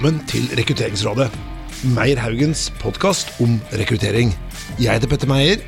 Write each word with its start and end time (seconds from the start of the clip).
velkommen 0.00 0.28
til 0.30 0.46
Rekrutteringsrådet. 0.56 1.26
Meyer 1.92 2.16
Haugens 2.22 2.70
podkast 2.80 3.34
om 3.44 3.58
rekruttering. 3.76 4.30
Jeg 4.80 4.96
heter 4.96 5.10
Petter 5.10 5.28
Meyer. 5.28 5.60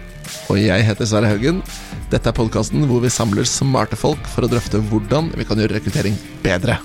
Og 0.49 0.57
jeg 0.57 0.87
heter 0.87 1.05
Sverre 1.05 1.29
Haugen. 1.29 1.59
Dette 2.09 2.30
er 2.30 2.37
podkasten 2.39 2.87
hvor 2.89 3.03
vi 3.05 3.11
samler 3.12 3.45
smarte 3.45 3.98
folk 4.01 4.25
for 4.33 4.47
å 4.47 4.48
drøfte 4.48 4.80
hvordan 4.89 5.29
vi 5.37 5.45
kan 5.45 5.61
gjøre 5.61 5.77
rekruttering 5.77 6.16
bedre. 6.41 6.79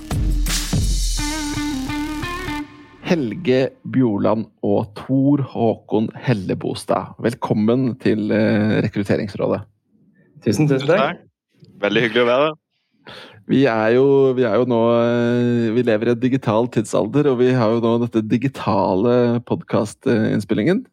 Helge 3.08 3.62
Bjorland 3.96 4.50
og 4.60 4.92
Tor 5.00 5.46
Håkon 5.48 6.12
Hellebostad, 6.28 7.16
velkommen 7.16 7.94
til 8.04 8.28
eh, 8.28 8.76
Rekrutteringsrådet. 8.84 9.64
Tusen, 10.44 10.68
tusen 10.68 10.92
takk. 10.92 11.24
Veldig 11.80 12.08
hyggelig 12.10 12.26
å 12.26 12.32
være 12.34 12.50
her. 12.50 12.64
Vi 13.48 13.62
er, 13.64 13.94
jo, 13.96 14.04
vi 14.36 14.44
er 14.44 14.58
jo 14.60 14.66
nå 14.68 14.78
eh, 14.92 15.68
Vi 15.72 15.84
lever 15.86 16.10
i 16.10 16.12
en 16.12 16.20
digital 16.20 16.68
tidsalder, 16.72 17.30
og 17.30 17.38
vi 17.40 17.48
har 17.56 17.72
jo 17.72 17.80
nå 17.80 17.94
dette 18.02 18.20
digitale 18.28 19.40
podkastinnspillingen. 19.48 20.84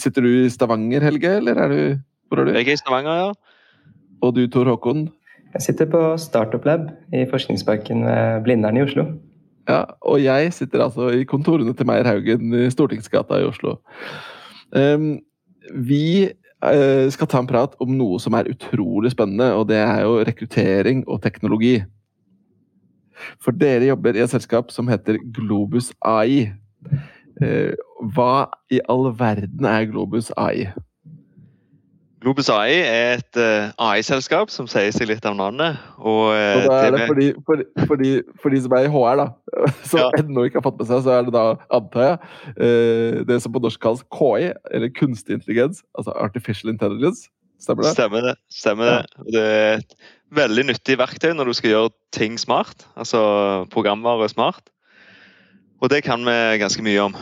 Sitter 0.00 0.24
du 0.24 0.30
i 0.30 0.48
Stavanger, 0.52 1.04
Helge, 1.04 1.34
eller 1.42 1.60
er 1.60 1.74
du 1.74 1.80
Hvor 2.28 2.42
er 2.42 2.48
du? 2.48 2.56
Jeg 2.56 2.64
er 2.64 2.78
i 2.78 2.80
Stavanger, 2.80 3.20
ja. 3.20 3.84
Og 4.24 4.34
du, 4.34 4.46
Tor 4.50 4.72
Håkon? 4.72 5.06
Jeg 5.52 5.66
sitter 5.66 5.88
på 5.92 6.00
Startup 6.20 6.64
Lab 6.64 6.88
i 7.12 7.24
Forskningsparken 7.28 8.04
ved 8.08 8.42
Blindern 8.48 8.80
i 8.80 8.84
Oslo. 8.84 9.06
Ja, 9.68 9.84
og 10.00 10.22
jeg 10.24 10.52
sitter 10.56 10.86
altså 10.86 11.12
i 11.12 11.28
kontorene 11.28 11.76
til 11.76 11.88
Meyer 11.88 12.08
Haugen 12.08 12.56
i 12.56 12.68
Stortingsgata 12.72 13.40
i 13.40 13.48
Oslo. 13.48 13.76
Um, 14.72 15.18
vi 15.84 16.28
Eh, 16.28 16.37
skal 16.58 17.28
ta 17.30 17.38
en 17.38 17.46
prat 17.46 17.76
om 17.78 17.92
noe 17.94 18.16
som 18.18 18.34
er 18.34 18.48
utrolig 18.50 19.12
spennende, 19.12 19.52
og 19.54 19.68
det 19.70 19.78
er 19.78 20.00
jo 20.02 20.16
rekruttering 20.26 21.04
og 21.06 21.20
teknologi. 21.22 21.76
For 23.42 23.54
dere 23.54 23.88
jobber 23.90 24.16
i 24.16 24.22
et 24.24 24.32
selskap 24.32 24.72
som 24.74 24.88
heter 24.90 25.18
Globus 25.34 25.92
AI. 26.06 26.50
Eh, 27.42 27.74
hva 28.14 28.48
i 28.70 28.80
all 28.90 29.10
verden 29.18 29.66
er 29.68 29.86
Globus 29.90 30.30
AI? 30.36 30.70
Globus 32.18 32.48
AI 32.50 32.80
er 32.82 33.20
et 33.20 33.38
uh, 33.38 33.70
AI-selskap 33.78 34.50
som 34.50 34.66
sier 34.70 34.90
seg 34.94 35.06
litt 35.06 35.26
av 35.28 35.36
navnet. 35.38 35.78
Og, 36.00 36.32
uh, 36.34 36.56
og 36.58 36.64
da 36.66 36.78
er 36.82 36.90
det, 36.90 36.98
det 36.98 37.06
for, 37.06 37.20
de, 37.20 37.28
for, 37.46 37.62
for, 37.84 38.02
de, 38.02 38.10
for, 38.42 38.54
de, 38.54 38.62
som 38.64 38.74
er 38.74 38.88
i 38.88 38.90
HR, 38.90 39.20
da, 39.20 39.26
som 39.90 40.02
ja. 40.02 40.08
ennå 40.18 40.48
ikke 40.48 40.58
har 40.58 40.66
fått 40.66 40.80
med 40.80 40.90
seg, 40.90 41.04
så 41.06 41.14
er 41.14 41.28
det 41.28 41.34
da, 41.36 41.44
antar 41.78 42.06
jeg, 42.08 42.20
uh, 42.58 43.20
det 43.28 43.38
som 43.44 43.54
på 43.54 43.62
norsk 43.62 43.82
kalles 43.84 44.02
KI, 44.18 44.50
eller 44.74 44.94
kunstig 44.98 45.38
intelligens. 45.38 45.84
Altså 45.98 46.16
artificial 46.18 46.74
intelligence. 46.74 47.30
Stemmer 47.62 47.86
det? 47.86 47.94
Stemmer 47.94 48.26
det. 48.26 48.34
Stemmer 48.54 48.90
ja. 48.90 48.98
det. 49.02 49.28
det 49.34 49.44
er 49.46 49.78
et 49.78 49.98
veldig 50.34 50.68
nyttig 50.72 50.98
verktøy 50.98 51.32
når 51.34 51.50
du 51.50 51.58
skal 51.58 51.74
gjøre 51.74 51.96
ting 52.14 52.38
smart. 52.38 52.86
Altså 52.98 53.20
programvare 53.70 54.26
smart. 54.30 54.72
Og 55.78 55.90
det 55.90 56.02
kan 56.06 56.26
vi 56.26 56.38
ganske 56.58 56.82
mye 56.82 57.10
om. 57.10 57.14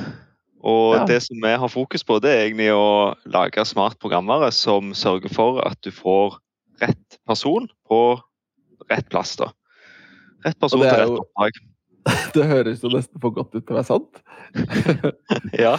Og 0.66 0.96
ja. 0.96 1.04
det 1.06 1.20
som 1.22 1.38
vi 1.42 1.52
har 1.62 1.70
fokus 1.70 2.02
på, 2.06 2.18
det 2.22 2.32
er 2.32 2.44
egentlig 2.48 2.72
å 2.74 3.14
lage 3.30 3.62
smart 3.68 4.00
programvare 4.02 4.50
som 4.54 4.90
sørger 4.98 5.32
for 5.32 5.62
at 5.66 5.78
du 5.86 5.92
får 5.94 6.40
rett 6.82 7.20
person 7.28 7.68
på 7.88 8.00
rett 8.90 9.08
plass. 9.12 9.36
da. 9.38 9.52
Rett 10.46 10.58
person 10.58 10.82
til 10.82 10.90
rett 10.90 11.16
oppdrag. 11.22 11.62
Det 12.36 12.44
høres 12.46 12.82
jo 12.84 12.90
nesten 12.92 13.18
for 13.18 13.34
godt 13.34 13.54
ut 13.56 13.64
til 13.66 13.74
å 13.74 13.78
være 13.80 13.88
sant. 13.88 14.20
ja. 15.64 15.72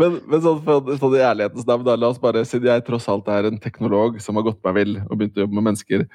Men, 0.00 0.14
men 0.24 0.40
sånn, 0.40 0.62
sånn 0.96 1.16
i 1.18 1.20
ærlighetens 1.20 1.66
navn, 1.68 1.84
da, 1.84 1.96
la 1.98 2.08
oss 2.08 2.20
bare, 2.22 2.44
siden 2.48 2.70
jeg 2.70 2.86
tross 2.86 3.08
alt 3.12 3.28
er 3.32 3.50
en 3.50 3.60
teknolog 3.60 4.16
som 4.24 4.40
har 4.40 4.46
gått 4.48 4.62
meg 4.64 4.78
vill 4.78 4.94
og 5.02 5.12
begynt 5.18 5.36
å 5.36 5.44
jobbe 5.44 5.58
med 5.58 5.66
mennesker 5.68 6.06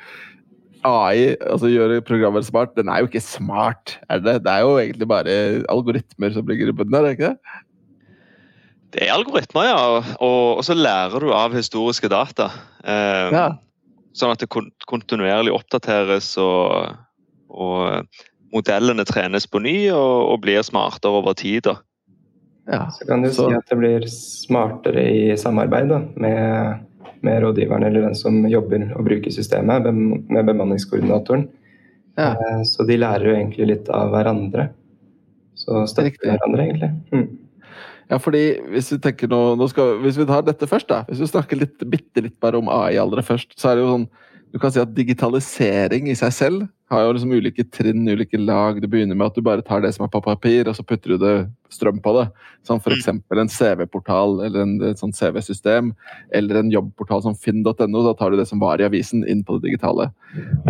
AI, 0.84 1.36
altså 1.48 1.70
gjøre 1.70 2.02
programmer 2.04 2.44
smart, 2.44 2.74
den 2.76 2.90
er 2.92 3.04
jo 3.04 3.12
ikke 3.12 3.22
smart, 3.24 3.98
er 4.12 4.24
det? 4.24 4.40
Det 4.44 4.52
er 4.52 4.66
jo 4.66 4.74
egentlig 4.82 5.08
bare 5.08 5.36
algoritmer 5.72 6.34
som 6.36 6.50
ligger 6.50 6.74
i 6.74 6.76
bunnen 6.76 6.98
her, 6.98 7.06
er 7.06 7.14
det 7.14 7.20
ikke 7.20 7.30
det? 7.30 7.54
Det 8.94 9.08
er 9.08 9.14
algoritmer, 9.16 9.70
ja. 9.72 9.78
Og, 9.90 10.12
og, 10.22 10.64
så 10.66 10.76
lærer 10.78 11.24
du 11.24 11.32
av 11.34 11.56
historiske 11.58 12.10
data. 12.12 12.52
Eh, 12.86 13.34
ja. 13.34 13.48
Sånn 14.14 14.34
at 14.36 14.44
det 14.44 14.52
kontinuerlig 14.86 15.54
oppdateres 15.56 16.36
og, 16.42 16.94
og 17.50 18.06
modellene 18.54 19.06
trenes 19.10 19.50
på 19.50 19.64
ny 19.64 19.78
og, 19.90 20.36
og 20.36 20.44
blir 20.46 20.62
smartere 20.66 21.24
over 21.24 21.34
tid. 21.38 21.66
Da. 21.66 21.80
Ja, 22.70 22.86
så 22.94 23.08
kan 23.10 23.26
du 23.26 23.32
så. 23.34 23.50
si 23.50 23.58
at 23.58 23.72
det 23.72 23.80
blir 23.82 24.06
smartere 24.12 25.08
i 25.10 25.24
samarbeid 25.42 25.90
da, 25.90 26.00
med, 26.14 26.86
med, 27.26 27.42
rådgiveren 27.44 27.88
eller 27.90 28.06
den 28.08 28.16
som 28.16 28.44
jobber 28.48 28.86
og 28.94 29.10
bruker 29.10 29.34
systemet, 29.34 29.90
med 29.90 30.46
bemanningskoordinatoren. 30.46 31.48
Ja. 32.14 32.36
Eh, 32.38 32.62
så 32.70 32.86
de 32.86 33.02
lærer 33.02 33.32
jo 33.32 33.38
egentlig 33.40 33.72
litt 33.74 33.90
av 33.90 34.14
hverandre. 34.14 34.70
Så 35.58 35.88
støtter 35.90 36.30
hverandre, 36.30 36.68
egentlig. 36.68 36.92
Mm. 37.10 37.28
Ja, 38.12 38.20
fordi 38.22 38.44
hvis 38.74 38.92
vi 38.94 39.00
tenker 39.04 39.32
nå, 39.32 39.42
nå 39.60 39.68
skal, 39.72 39.98
hvis 40.04 40.20
vi 40.20 40.28
tar 40.30 40.46
dette 40.46 40.68
først, 40.70 40.90
da. 40.92 41.04
Hvis 41.10 41.24
vi 41.24 41.32
snakker 41.32 41.60
litt, 41.60 41.80
bitte 41.90 42.26
litt 42.26 42.38
bare 42.44 42.60
om 42.60 42.72
AI 42.72 42.98
allerede 43.02 43.26
først, 43.28 43.56
så 43.60 43.72
er 43.72 43.80
det 43.80 43.86
jo 43.86 43.96
sånn 43.96 44.12
Du 44.54 44.60
kan 44.62 44.70
si 44.70 44.78
at 44.78 44.92
digitalisering 44.94 46.12
i 46.12 46.14
seg 46.14 46.34
selv 46.36 46.66
har 46.94 47.08
jo 47.08 47.14
liksom 47.16 47.32
ulike 47.34 47.64
trinn, 47.74 48.06
ulike 48.06 48.38
lag. 48.38 48.78
Det 48.82 48.90
begynner 48.92 49.18
med 49.18 49.32
at 49.32 49.38
du 49.38 49.42
bare 49.42 49.66
tar 49.66 49.82
det 49.82 49.94
som 49.96 50.06
er 50.06 50.12
på 50.14 50.22
papir, 50.22 50.68
og 50.70 50.76
så 50.78 50.86
putter 50.86 51.16
du 51.16 51.24
det 51.24 51.34
strøm 51.74 51.98
på 52.04 52.14
det. 52.20 52.28
Som 52.68 52.78
f.eks. 52.78 53.08
Mm. 53.10 53.24
en 53.42 53.50
CV-portal 53.50 54.44
eller 54.46 54.62
en, 54.62 54.76
et 54.92 55.02
sånt 55.02 55.18
CV-system. 55.18 55.94
Eller 56.38 56.62
en 56.62 56.72
jobbportal 56.74 57.24
som 57.26 57.34
finn.no. 57.34 57.74
Da 58.06 58.14
tar 58.20 58.30
du 58.34 58.38
det 58.38 58.48
som 58.50 58.62
var 58.62 58.82
i 58.82 58.88
avisen, 58.88 59.26
inn 59.26 59.42
på 59.42 59.58
det 59.58 59.72
digitale. 59.72 60.12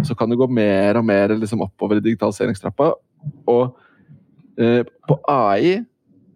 Så 0.08 0.16
kan 0.16 0.32
du 0.32 0.40
gå 0.40 0.48
mer 0.48 1.02
og 1.02 1.08
mer 1.12 1.36
liksom 1.36 1.66
oppover 1.66 2.00
i 2.00 2.06
digitaliseringstrappa. 2.08 2.94
Og 3.52 3.66
eh, 4.64 4.88
på 5.10 5.20
AI 5.28 5.82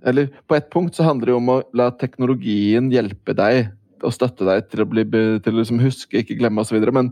eller 0.06 0.30
på 0.48 0.56
ett 0.56 0.70
punkt 0.74 0.96
så 0.96 1.06
handler 1.08 1.32
det 1.32 1.38
om 1.38 1.50
å 1.50 1.62
la 1.78 1.90
teknologien 1.96 2.92
hjelpe 2.94 3.34
deg 3.38 3.72
og 4.06 4.14
støtte 4.14 4.46
deg 4.46 4.68
til 4.70 4.84
å, 4.84 4.90
bli, 4.90 5.04
til 5.10 5.56
å 5.56 5.62
liksom 5.62 5.82
huske, 5.82 6.22
ikke 6.22 6.38
glemme 6.38 6.62
osv. 6.62 6.78
Men 6.94 7.12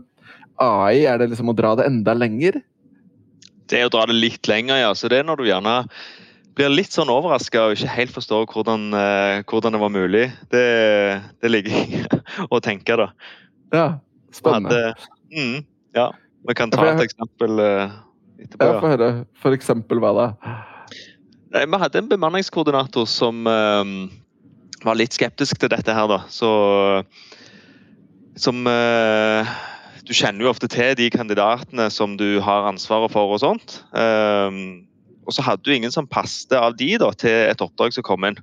AI, 0.62 1.04
er 1.08 1.18
det 1.20 1.32
liksom 1.32 1.50
å 1.50 1.56
dra 1.56 1.74
det 1.78 1.88
enda 1.90 2.14
lenger? 2.16 2.60
Det 3.66 3.80
er 3.80 3.88
å 3.88 3.92
dra 3.92 4.04
det 4.06 4.16
litt 4.16 4.46
lenger, 4.48 4.78
ja. 4.84 4.92
Så 4.94 5.10
det 5.10 5.20
er 5.20 5.26
når 5.26 5.42
du 5.42 5.48
gjerne 5.48 5.80
blir 6.56 6.72
litt 6.72 6.94
sånn 6.94 7.10
overraska 7.12 7.66
og 7.66 7.74
ikke 7.76 7.92
helt 7.92 8.14
forstår 8.14 8.46
hvordan, 8.52 8.86
uh, 8.94 9.42
hvordan 9.50 9.76
det 9.76 9.82
var 9.82 9.92
mulig. 9.92 10.24
Det, 10.54 10.66
det 11.42 11.50
ligger 11.52 12.06
å 12.54 12.62
tenke, 12.64 12.96
da. 13.02 13.10
Ja, 13.74 13.88
spennende. 14.34 14.94
Hadde, 14.94 15.34
mm, 15.34 15.66
ja, 15.98 16.08
vi 16.46 16.56
kan 16.56 16.72
ta 16.72 16.86
et 16.92 17.02
eksempel 17.08 17.60
uh, 17.60 17.98
etterpå. 18.38 18.70
Ja, 18.70 18.80
Få 18.80 18.94
høre. 18.94 19.10
For 19.42 19.58
eksempel 19.58 20.00
hva 20.00 20.14
da? 20.16 20.30
Vi 21.64 21.78
hadde 21.80 22.02
en 22.02 22.10
bemanningskoordinator 22.10 23.06
som 23.08 23.46
uh, 23.48 23.84
var 24.84 24.98
litt 24.98 25.16
skeptisk 25.16 25.60
til 25.60 25.72
dette 25.72 25.94
her, 25.94 26.08
da. 26.10 26.20
Så 26.28 26.50
Som 28.36 28.66
uh, 28.68 29.48
Du 30.06 30.12
kjenner 30.14 30.44
jo 30.44 30.50
ofte 30.52 30.68
til 30.70 30.94
de 30.98 31.08
kandidatene 31.10 31.88
som 31.90 32.18
du 32.20 32.38
har 32.44 32.68
ansvaret 32.68 33.10
for 33.14 33.32
og 33.32 33.40
sånt. 33.42 33.80
Uh, 33.96 34.84
og 35.26 35.34
så 35.34 35.42
hadde 35.42 35.64
du 35.66 35.72
ingen 35.74 35.90
som 35.90 36.06
passet 36.06 36.54
av 36.54 36.76
de 36.78 36.92
da, 37.02 37.10
til 37.10 37.48
et 37.50 37.62
oppdrag 37.64 37.96
som 37.96 38.04
kom 38.06 38.28
inn. 38.28 38.38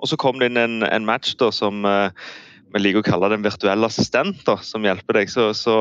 Og 0.00 0.08
så 0.10 0.16
kom 0.18 0.40
det 0.40 0.50
inn 0.50 0.58
en, 0.58 0.80
en 0.82 1.06
match 1.06 1.36
da, 1.38 1.52
som 1.54 1.84
vi 1.84 2.80
liker 2.80 3.04
å 3.04 3.06
kalle 3.06 3.28
det 3.30 3.36
en 3.38 3.44
virtuell 3.44 3.86
assistent, 3.86 4.40
da, 4.48 4.56
som 4.64 4.82
hjelper 4.82 5.20
deg. 5.20 5.30
Så, 5.30 5.52
så 5.54 5.76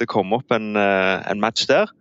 det 0.00 0.08
kom 0.10 0.32
opp 0.34 0.50
en, 0.56 0.72
en 0.74 1.38
match 1.38 1.68
der. 1.70 1.92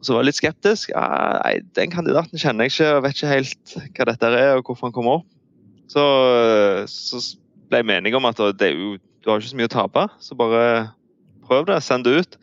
Så 0.00 0.14
var 0.14 0.22
jeg 0.22 0.30
litt 0.30 0.40
skeptisk. 0.40 0.92
Ja, 0.94 1.40
nei, 1.42 1.58
den 1.76 1.92
kandidaten 1.92 2.40
kjenner 2.40 2.66
jeg 2.66 2.74
ikke 2.74 2.94
og 2.96 3.02
vet 3.04 3.18
ikke 3.18 3.34
helt 3.34 3.74
hva 3.96 4.06
dette 4.08 4.30
er 4.32 4.54
og 4.56 4.64
hvorfor 4.64 4.88
han 4.88 4.96
kommer 4.96 5.20
opp. 5.20 5.28
Så, 5.90 6.04
så 6.88 7.20
ble 7.70 7.82
jeg 7.82 7.98
enige 7.98 8.16
om 8.16 8.28
at 8.30 8.40
det, 8.60 8.70
du 8.72 9.28
har 9.28 9.40
ikke 9.40 9.52
så 9.52 9.58
mye 9.58 9.68
å 9.68 9.74
tape, 9.74 10.06
så 10.22 10.38
bare 10.38 10.64
prøv 11.46 11.66
det. 11.68 11.80
Send 11.84 12.06
det 12.06 12.16
ut. 12.22 12.38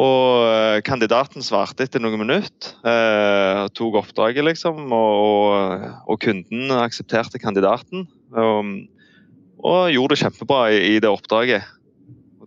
Og 0.00 0.46
eh, 0.48 0.78
kandidaten 0.86 1.44
svarte 1.44 1.84
etter 1.84 2.00
noen 2.00 2.22
minutter. 2.22 2.72
Eh, 2.86 3.66
tok 3.76 3.98
oppdraget, 4.00 4.46
liksom. 4.46 4.86
Og, 4.96 5.84
og, 6.06 6.16
kunden 6.22 6.72
aksepterte 6.78 7.40
kandidaten. 7.42 8.06
Og, 8.32 8.72
og 9.60 9.92
gjorde 9.92 10.16
det 10.16 10.22
kjempebra 10.22 10.62
i, 10.72 10.80
i 10.94 11.02
det 11.02 11.10
oppdraget. 11.10 11.68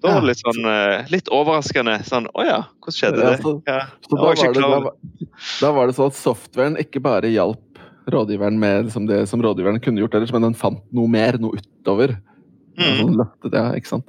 Da 0.03 0.11
var 0.11 0.25
det 0.25 0.33
litt 0.33 0.41
sånn 0.43 0.65
eh, 0.67 1.11
litt 1.13 1.29
overraskende. 1.31 1.95
Sånn 2.07 2.27
Å 2.35 2.43
ja, 2.43 2.57
hvordan 2.83 2.97
skjedde 2.97 3.21
det? 3.21 3.35
Ja, 3.37 3.37
så, 3.39 3.53
da, 4.11 4.17
var 4.19 4.35
det 4.35 4.63
da, 4.65 5.29
da, 5.61 5.69
var 5.77 5.87
det 5.87 5.95
sånn 5.95 6.11
at 6.11 6.19
softwaren 6.19 6.75
ikke 6.81 6.99
bare 7.03 7.31
hjalp 7.31 7.79
rådgiveren 8.11 8.59
med 8.59 8.89
liksom 8.89 9.07
det 9.07 9.21
som 9.31 9.43
rådgiveren 9.43 9.79
kunne 9.83 10.03
gjort 10.03 10.17
ellers, 10.19 10.33
men 10.35 10.49
den 10.49 10.57
fant 10.59 10.83
noe 10.95 11.07
mer, 11.07 11.39
noe 11.39 11.55
utover. 11.55 12.17
Mm. 12.75 12.99
Sånn 12.99 13.53
ja? 13.53 14.01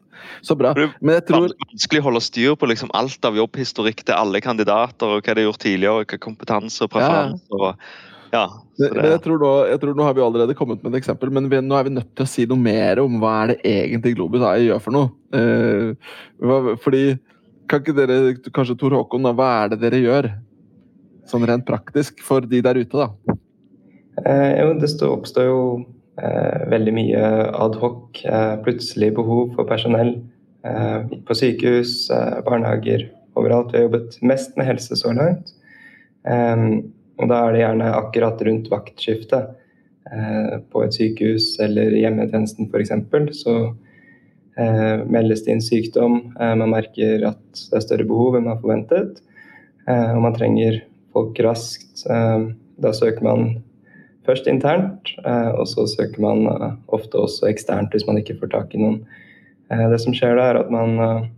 Så 0.43 0.57
bra. 0.57 0.73
Men 0.75 1.19
jeg 1.19 1.27
tror 1.29 1.53
Vanskelig 1.53 2.01
å 2.01 2.07
holde 2.09 2.23
styr 2.25 2.57
på 2.59 2.69
liksom 2.71 2.91
alt 2.97 3.29
av 3.29 3.37
jobbhistorikk 3.39 4.03
til 4.07 4.17
alle 4.17 4.41
kandidater, 4.45 5.15
og 5.15 5.23
hva 5.23 5.37
de 5.37 5.45
har 5.45 5.51
gjort 5.51 5.63
tidligere, 5.63 6.03
og 6.03 6.11
hva 6.11 6.21
kompetanse 6.27 6.87
og 6.87 6.93
preferanser. 6.95 7.69
Ja. 7.69 7.75
Ja, 8.35 8.47
men 8.81 9.13
jeg 9.13 9.21
tror, 9.23 9.39
nå, 9.39 9.51
jeg 9.71 9.81
tror, 9.83 9.95
nå, 9.95 10.07
har 10.09 10.17
vi 10.17 10.25
allerede 10.25 10.57
kommet 10.59 10.81
med 10.83 10.95
et 10.95 11.05
eksempel, 11.05 11.31
men 11.35 11.47
vi, 11.53 11.61
nå 11.63 11.77
er 11.79 11.87
vi 11.87 11.93
nødt 11.95 12.11
til 12.19 12.27
å 12.27 12.31
si 12.33 12.47
noe 12.51 12.59
mer 12.59 12.99
om 13.03 13.21
hva 13.23 13.37
er 13.45 13.53
det 13.53 13.61
egentlig 13.71 14.17
Globus 14.17 14.43
AI 14.43 14.65
gjør 14.67 14.83
for 14.83 14.97
noe. 14.97 15.13
Eh, 15.37 16.17
hva, 16.43 16.75
fordi 16.83 17.07
Kan 17.65 17.81
ikke 17.81 17.95
dere, 17.97 18.17
kanskje 18.53 18.75
Tor 18.77 18.93
Håkon, 18.93 19.25
da, 19.25 19.31
hva 19.33 19.47
er 19.63 19.71
det 19.73 19.79
dere 19.81 20.03
gjør? 20.03 20.27
sånn 21.31 21.47
rent 21.49 21.67
praktisk 21.69 22.23
for 22.25 22.45
de 22.49 22.61
der 22.65 22.79
ute, 22.81 23.05
da? 23.05 23.37
Eh, 24.25 24.61
jo, 24.61 24.75
det 24.81 24.91
oppstår 25.09 25.49
jo 25.49 25.61
eh, 26.21 26.65
veldig 26.73 26.95
mye 26.97 27.25
adhoc, 27.65 28.23
eh, 28.25 28.55
plutselig 28.65 29.13
behov 29.17 29.55
for 29.57 29.69
personell 29.69 30.15
eh, 30.67 31.15
på 31.27 31.39
sykehus, 31.39 31.97
eh, 32.15 32.41
barnehager, 32.47 33.09
overalt. 33.39 33.73
Vi 33.73 33.81
har 33.81 33.89
jobbet 33.89 34.21
mest 34.23 34.55
med 34.59 34.71
helse 34.71 35.01
så 35.01 35.15
langt. 35.17 35.55
Og 37.21 37.31
da 37.31 37.41
er 37.45 37.55
det 37.55 37.63
gjerne 37.63 37.93
akkurat 37.95 38.43
rundt 38.49 38.71
vaktskiftet 38.73 39.53
på 40.71 40.83
et 40.85 40.97
sykehus 40.97 41.55
eller 41.65 41.95
hjemmetjenesten 41.97 42.69
f.eks. 42.69 42.93
Så 43.39 43.55
meldes 45.11 45.45
det 45.47 45.55
inn 45.55 45.63
sykdom, 45.65 46.19
man 46.37 46.71
merker 46.71 47.25
at 47.31 47.63
det 47.71 47.79
er 47.79 47.85
større 47.87 48.07
behov 48.07 48.37
enn 48.37 48.45
man 48.45 48.55
har 48.55 48.61
forventet. 48.63 49.23
og 49.89 50.21
man 50.23 50.37
trenger 50.37 50.83
folk 51.15 51.41
raskt. 51.41 52.05
da 52.77 52.93
søker 52.93 53.23
man 53.25 53.63
først 54.27 54.47
internt, 54.47 55.15
og 55.25 55.67
så 55.69 55.87
søker 55.87 56.21
man 56.21 56.47
ofte 56.89 57.19
også 57.19 57.49
eksternt 57.49 57.93
hvis 57.93 58.07
man 58.07 58.19
ikke 58.19 58.39
får 58.41 58.53
tak 58.53 58.75
i 58.75 58.83
noen. 58.83 59.01
Det 59.71 60.01
som 60.01 60.15
skjer 60.15 60.37
da, 60.37 60.51
er 60.51 60.61
at 60.63 60.71
man 60.71 61.31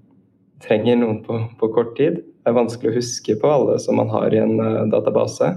trenger 0.64 0.96
noen 1.00 1.23
på, 1.25 1.38
på, 1.61 1.70
kort 1.75 1.96
tid. 1.99 2.20
Det 2.20 2.52
er 2.52 2.56
vanskelig 2.56 2.93
å 2.93 2.99
huske 2.99 3.37
på 3.40 3.50
alle 3.50 3.78
som 3.82 3.99
man 4.00 4.11
har 4.12 4.34
i 4.34 4.40
en 4.40 4.56
database. 4.93 5.52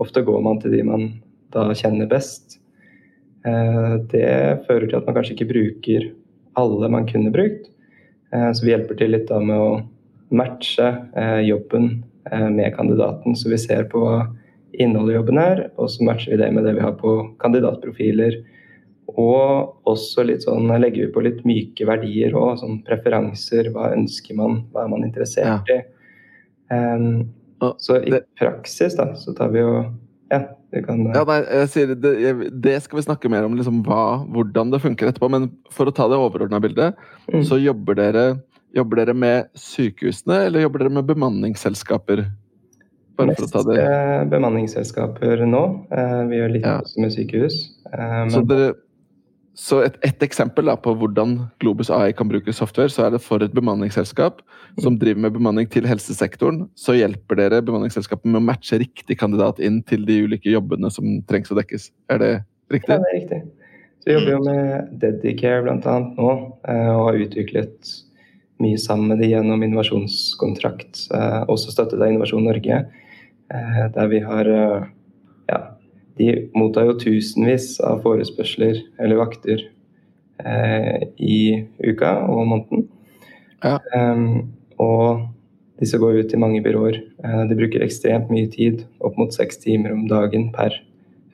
Ofte 0.00 0.24
går 0.26 0.42
man 0.46 0.60
til 0.62 0.74
de 0.74 0.82
man 0.86 1.06
da 1.54 1.68
kjenner 1.76 2.08
best. 2.10 2.58
Uh, 3.46 4.00
det 4.12 4.66
fører 4.66 4.86
til 4.88 4.98
at 4.98 5.06
man 5.08 5.16
kanskje 5.16 5.36
ikke 5.36 5.50
bruker 5.52 6.10
alle 6.60 6.90
man 6.92 7.08
kunne 7.08 7.32
brukt. 7.34 7.70
Uh, 8.34 8.50
så 8.52 8.64
vi 8.64 8.74
hjelper 8.74 9.00
til 9.00 9.14
litt 9.16 9.28
da 9.30 9.40
med 9.42 9.56
å 9.60 9.72
matche 10.30 10.86
jobben 11.42 12.04
med 12.30 12.68
kandidaten, 12.76 13.34
så 13.34 13.48
vi 13.50 13.56
ser 13.58 13.88
på 13.90 13.98
hva 14.04 14.20
innholdet 14.78 15.16
i 15.16 15.16
jobben 15.16 15.40
er, 15.42 15.62
og 15.74 15.88
så 15.90 16.04
matcher 16.06 16.36
vi 16.36 16.38
det 16.38 16.50
med 16.54 16.68
det 16.68 16.76
vi 16.76 16.84
har 16.84 16.92
på 17.00 17.14
kandidatprofiler 17.42 18.36
og 19.18 19.88
også 19.88 20.24
litt 20.28 20.44
sånn, 20.44 20.70
legger 20.80 21.06
vi 21.06 21.12
på 21.14 21.22
litt 21.24 21.42
myke 21.48 21.86
verdier 21.88 22.34
òg, 22.36 22.60
sånn 22.60 22.80
preferanser. 22.86 23.70
Hva 23.74 23.90
ønsker 23.96 24.36
man, 24.38 24.60
hva 24.70 24.84
er 24.84 24.92
man 24.92 25.06
interessert 25.06 25.70
ja. 25.70 25.80
i? 25.80 25.80
Um, 26.70 27.06
så 27.78 27.98
i 28.00 28.12
det, 28.14 28.24
praksis 28.40 28.96
da, 28.98 29.10
så 29.18 29.34
tar 29.36 29.52
vi 29.54 29.62
jo 29.62 29.74
Ja, 30.30 30.44
det 30.70 30.84
kan 30.86 31.02
ja, 31.10 31.24
nei, 31.26 31.40
jeg 31.42 31.70
sier 31.72 31.94
det, 31.94 32.12
det, 32.62 32.76
skal 32.84 33.00
vi 33.00 33.06
snakke 33.06 33.30
mer 33.32 33.48
om, 33.48 33.56
liksom 33.58 33.82
hva, 33.86 34.22
hvordan 34.30 34.70
det 34.70 34.82
funker 34.84 35.10
etterpå. 35.10 35.30
Men 35.32 35.48
for 35.74 35.90
å 35.90 35.94
ta 35.94 36.06
det 36.10 36.20
overordna 36.20 36.60
bildet, 36.62 36.98
mm. 37.32 37.42
så 37.48 37.58
jobber 37.58 37.98
dere, 37.98 38.26
jobber 38.76 39.02
dere 39.02 39.16
med 39.18 39.50
sykehusene, 39.58 40.44
eller 40.46 40.62
jobber 40.62 40.84
dere 40.84 40.94
med 41.00 41.08
bemanningsselskaper? 41.10 42.28
Mest 43.20 43.58
bemanningsselskaper 44.30 45.42
nå. 45.50 45.64
Eh, 45.92 46.20
vi 46.30 46.38
gjør 46.38 46.54
litt 46.54 46.68
ja. 46.70 46.78
med 47.02 47.12
sykehus. 47.12 47.58
Men, 47.90 48.30
så 48.32 48.44
dere 48.46 48.70
så 49.60 49.82
et, 49.84 49.96
et 50.06 50.22
eksempel 50.24 50.70
da, 50.70 50.74
på 50.80 50.94
hvordan 50.96 51.34
Globus 51.60 51.90
AI 51.92 52.14
kan 52.16 52.30
bruke 52.30 52.52
software, 52.56 52.88
så 52.88 53.04
er 53.04 53.12
det 53.12 53.20
for 53.20 53.44
et 53.44 53.52
bemanningsselskap 53.52 54.40
som 54.80 54.96
driver 54.96 55.26
med 55.26 55.34
bemanning 55.34 55.68
til 55.68 55.84
helsesektoren. 55.88 56.62
Så 56.80 56.96
hjelper 56.96 57.36
dere 57.36 57.58
bemanningsselskapet 57.66 58.24
med 58.30 58.40
å 58.40 58.46
matche 58.46 58.78
riktig 58.80 59.18
kandidat 59.20 59.60
inn 59.60 59.82
til 59.84 60.06
de 60.08 60.16
ulike 60.24 60.48
jobbene 60.48 60.88
som 60.94 61.18
trengs 61.28 61.52
å 61.52 61.58
dekkes. 61.58 61.90
Er 62.08 62.22
det 62.22 62.30
riktig? 62.72 62.96
Ja, 62.96 63.02
det 63.02 63.10
er 63.10 63.18
riktig. 63.18 63.40
Så 64.00 64.08
vi 64.08 64.16
jobber 64.16 64.32
jo 64.32 64.38
med 64.46 64.94
Dedicare 65.02 65.66
bl.a. 65.66 65.96
nå, 66.08 66.30
eh, 66.72 66.92
og 66.94 67.02
har 67.10 67.20
utviklet 67.26 67.92
mye 68.64 68.80
sammen 68.80 69.12
med 69.12 69.20
de 69.20 69.28
gjennom 69.34 69.60
innovasjonskontrakt. 69.66 71.04
Eh, 71.12 71.42
også 71.52 71.74
støttet 71.74 72.00
av 72.00 72.08
Innovasjon 72.08 72.48
Norge, 72.48 72.80
eh, 73.52 73.84
der 73.92 74.08
vi 74.08 74.24
har 74.24 74.48
ja, 75.50 75.60
de 76.18 76.50
mottar 76.56 76.88
jo 76.88 76.96
tusenvis 77.00 77.74
av 77.86 78.02
forespørsler 78.04 78.80
eller 79.00 79.20
vakter 79.20 79.62
eh, 80.44 81.06
i 81.16 81.40
uka 81.84 82.14
og 82.26 82.42
måneden. 82.50 82.86
Ja. 83.64 83.76
Um, 83.94 84.50
og 84.80 85.26
disse 85.80 86.00
går 86.00 86.22
ut 86.22 86.30
til 86.32 86.40
mange 86.42 86.62
byråer. 86.64 87.00
Uh, 87.24 87.44
de 87.48 87.56
bruker 87.58 87.84
ekstremt 87.84 88.32
mye 88.32 88.48
tid, 88.52 88.84
opp 89.04 89.18
mot 89.20 89.34
seks 89.34 89.60
timer 89.62 89.94
om 89.96 90.06
dagen 90.10 90.48
per 90.56 90.76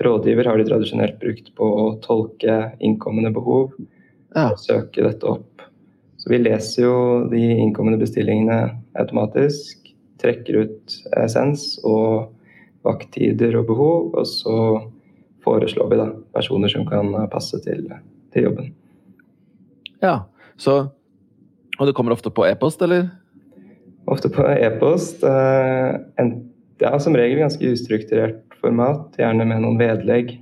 rådgiver 0.03 0.49
har 0.49 0.59
de 0.59 0.67
tradisjonelt 0.69 1.19
brukt 1.21 1.53
på 1.57 1.67
å 1.67 1.85
tolke 2.05 2.57
innkommende 2.85 3.33
behov 3.35 3.73
ja. 3.79 4.51
og 4.51 4.61
søke 4.61 5.05
dette 5.07 5.29
opp. 5.29 5.65
Så 6.21 6.33
vi 6.33 6.41
leser 6.43 6.85
jo 6.85 6.97
de 7.31 7.43
innkommende 7.55 8.01
bestillingene 8.03 8.77
automatisk, 8.99 9.93
trekker 10.21 10.65
ut 10.65 10.97
essens 11.17 11.77
og 11.85 12.33
vakttider 12.87 13.59
og 13.61 13.69
behov, 13.69 14.15
og 14.17 14.27
så 14.31 14.57
foreslår 15.47 15.91
vi 15.91 16.01
da 16.01 16.09
personer 16.35 16.73
som 16.73 16.87
kan 16.89 17.13
passe 17.33 17.59
til, 17.65 17.87
til 18.35 18.49
jobben. 18.49 18.73
Ja, 20.03 20.21
så 20.57 20.87
Og 21.77 21.85
det 21.87 21.93
kommer 21.93 22.13
ofte 22.13 22.31
på 22.33 22.47
e-post, 22.49 22.81
eller? 22.81 23.11
Ofte 24.09 24.31
på 24.33 24.41
e-post. 24.49 25.21
Eh, 25.21 26.29
er 26.81 26.99
som 27.05 27.13
regel 27.13 27.43
ganske 27.43 27.69
ustrukturert 27.69 28.55
format, 28.63 29.11
gjerne 29.21 29.45
med 29.45 29.61
noen 29.61 29.77
vedlegg. 29.77 30.39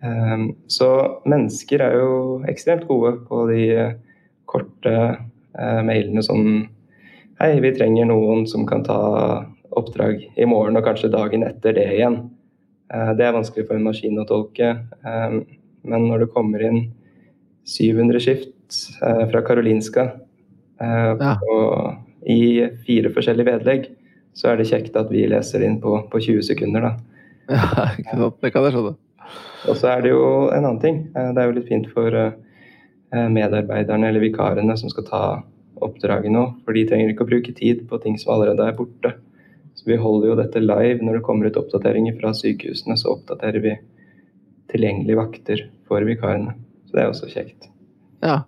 Eh, 0.00 0.46
så 0.72 0.88
mennesker 1.28 1.84
er 1.84 1.98
jo 1.98 2.14
ekstremt 2.48 2.86
gode 2.88 3.18
på 3.28 3.42
de 3.50 3.66
korte 4.48 4.94
eh, 4.96 5.82
mailene 5.84 6.24
som 6.24 6.64
Hei, 7.36 7.58
vi 7.60 7.68
trenger 7.76 8.06
noen 8.08 8.46
som 8.48 8.62
kan 8.64 8.80
ta 8.80 8.96
oppdrag 9.76 10.24
i 10.36 10.48
morgen 10.48 10.78
og 10.78 10.86
kanskje 10.86 11.12
dagen 11.12 11.44
etter 11.46 11.76
det 11.76 11.86
igjen. 11.98 12.20
Eh, 12.94 13.12
det 13.18 13.26
er 13.26 13.34
vanskelig 13.34 13.66
for 13.66 13.78
en 13.78 13.86
maskin 13.86 14.20
å 14.20 14.26
tolke. 14.28 14.72
Eh, 14.76 15.36
men 15.86 16.06
når 16.10 16.24
det 16.24 16.32
kommer 16.34 16.62
inn 16.66 16.80
700 17.66 18.22
skift 18.22 18.78
eh, 19.02 19.24
fra 19.30 19.42
Karolinska 19.46 20.10
ja. 20.76 21.32
i 22.28 22.40
fire 22.84 23.10
forskjellige 23.14 23.48
vedlegg, 23.48 23.86
så 24.36 24.50
er 24.50 24.58
det 24.60 24.68
kjekt 24.68 24.98
at 25.00 25.08
vi 25.08 25.22
leser 25.30 25.62
inn 25.64 25.78
på, 25.80 25.94
på 26.12 26.20
20 26.20 26.44
sekunder, 26.50 26.90
da. 26.90 26.96
Ja, 27.56 27.86
ikke 27.94 28.18
sant. 28.18 28.40
Det 28.42 28.50
kan 28.52 28.66
jeg 28.66 28.74
skjønne. 28.74 28.96
Og 29.70 29.78
så 29.80 29.88
er 29.94 30.02
det 30.04 30.10
jo 30.12 30.26
en 30.52 30.66
annen 30.66 30.82
ting. 30.82 30.98
Det 31.14 31.40
er 31.40 31.48
jo 31.48 31.54
litt 31.56 31.70
fint 31.70 31.86
for 31.94 32.12
medarbeiderne 33.32 34.10
eller 34.10 34.22
vikarene 34.22 34.76
som 34.78 34.92
skal 34.92 35.06
ta 35.08 35.22
oppdraget 35.82 36.34
nå. 36.34 36.44
For 36.66 36.76
de 36.76 36.84
trenger 36.90 37.14
ikke 37.14 37.24
å 37.24 37.30
bruke 37.30 37.54
tid 37.56 37.86
på 37.88 37.98
ting 38.02 38.18
som 38.20 38.34
allerede 38.36 38.68
er 38.68 38.76
borte. 38.76 39.14
Vi 39.86 39.98
holder 40.00 40.32
jo 40.32 40.38
dette 40.40 40.62
live. 40.62 41.02
Når 41.04 41.18
det 41.18 41.26
kommer 41.26 41.48
ut 41.48 41.58
oppdateringer 41.60 42.16
fra 42.20 42.32
sykehusene, 42.36 42.96
så 42.98 43.14
oppdaterer 43.14 43.62
vi 43.62 43.74
tilgjengelige 44.72 45.20
vakter 45.20 45.66
for 45.86 46.06
vikarene. 46.06 46.56
Så 46.88 46.96
det 46.96 47.02
er 47.04 47.12
også 47.12 47.30
kjekt. 47.30 47.68
Ja. 48.24 48.40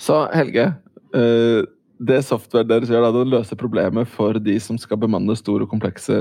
Så 0.00 0.24
Helge, 0.34 0.72
eh, 1.16 1.62
det 2.04 2.20
software 2.26 2.66
dere 2.68 2.88
gjør, 2.88 3.06
da, 3.06 3.12
det 3.14 3.30
løser 3.32 3.58
problemet 3.60 4.10
for 4.10 4.36
de 4.42 4.56
som 4.60 4.78
skal 4.80 5.00
bemanne 5.00 5.36
store 5.38 5.64
og 5.64 5.72
komplekse 5.72 6.16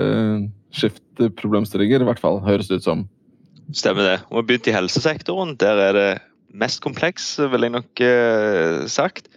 skiftproblemstillinger, 0.77 2.03
i 2.03 2.07
hvert 2.07 2.21
fall, 2.21 2.39
høres 2.45 2.69
det 2.69 2.79
ut 2.81 2.87
som. 2.87 3.07
Stemmer 3.73 4.05
det. 4.05 4.17
Vi 4.29 4.37
har 4.37 4.47
begynt 4.47 4.69
i 4.69 4.75
helsesektoren. 4.75 5.55
Der 5.59 5.81
er 5.89 5.97
det 5.97 6.09
mest 6.53 6.83
kompleks, 6.83 7.35
vil 7.51 7.65
jeg 7.65 7.73
nok 7.73 8.03
eh, 8.05 8.83
sagt. 8.91 9.31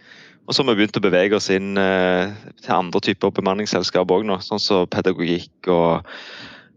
Og 0.47 0.55
så 0.55 0.63
har 0.63 0.71
vi 0.71 0.79
begynt 0.79 0.97
å 0.99 1.03
bevege 1.03 1.35
oss 1.35 1.49
inn 1.51 1.75
eh, 1.79 2.31
til 2.63 2.75
andre 2.77 3.01
typer 3.03 3.33
bemanningsselskap 3.35 4.11
òg 4.15 4.23
nå, 4.27 4.39
sånn 4.43 4.61
som 4.63 4.87
pedagogikk 4.91 5.67
og 5.73 6.07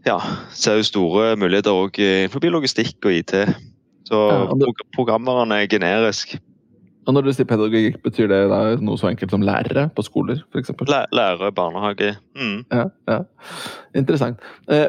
ja, 0.06 0.16
ser 0.56 0.80
jo 0.80 0.86
store 0.88 1.34
muligheter 1.38 1.76
òg 1.76 2.00
innenfor 2.02 2.46
logistikk 2.50 2.98
og 3.06 3.14
IT. 3.20 3.34
Så 4.10 4.20
ja, 4.26 4.46
du... 4.58 4.66
programvaren 4.96 5.54
er 5.54 5.68
generisk. 5.70 6.34
Og 7.06 7.14
når 7.14 7.26
du 7.26 7.32
sier 7.34 7.48
pedagogikk, 7.48 8.00
betyr 8.04 8.28
det 8.30 8.40
da 8.50 8.60
noe 8.82 8.98
så 9.00 9.10
enkelt 9.10 9.32
som 9.32 9.44
lærere 9.44 9.86
på 9.94 10.04
skoler? 10.06 10.42
For 10.50 10.62
eksempel? 10.62 10.90
lærere, 11.14 11.52
barnehage. 11.54 12.14
Mm. 12.38 12.64
Ja, 12.70 12.88
ja. 13.10 13.20
Interessant. 13.98 14.42
Eh, 14.70 14.88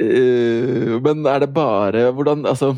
eh, 0.00 0.96
men 1.04 1.28
er 1.28 1.44
det 1.44 1.52
bare 1.54 2.10
Hvordan 2.12 2.46
Altså, 2.48 2.74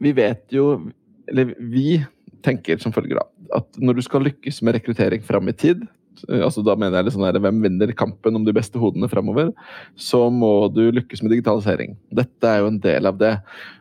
vi 0.00 0.12
vet 0.16 0.44
jo 0.52 0.90
Eller 1.28 1.52
vi 1.60 1.98
tenker 2.44 2.78
som 2.78 2.94
følger 2.94 3.20
av 3.20 3.28
at 3.54 3.78
når 3.80 3.98
du 3.98 4.02
skal 4.06 4.26
lykkes 4.26 4.62
med 4.64 4.78
rekruttering 4.78 5.24
fram 5.24 5.48
i 5.50 5.54
tid, 5.56 5.84
altså 6.32 6.62
da 6.64 6.76
mener 6.78 7.04
jeg 7.04 7.14
sånn 7.14 7.26
her, 7.26 7.38
hvem 7.42 7.60
vinner 7.64 7.92
kampen 7.96 8.38
om 8.38 8.46
de 8.46 8.54
beste 8.56 8.80
hodene 8.80 9.08
framover, 9.10 9.50
så 10.00 10.26
må 10.32 10.68
du 10.72 10.86
lykkes 10.94 11.22
med 11.22 11.34
digitalisering. 11.34 11.96
Dette 12.14 12.48
er 12.48 12.62
jo 12.62 12.70
en 12.72 12.80
del 12.82 13.10
av 13.10 13.18
det. 13.20 13.34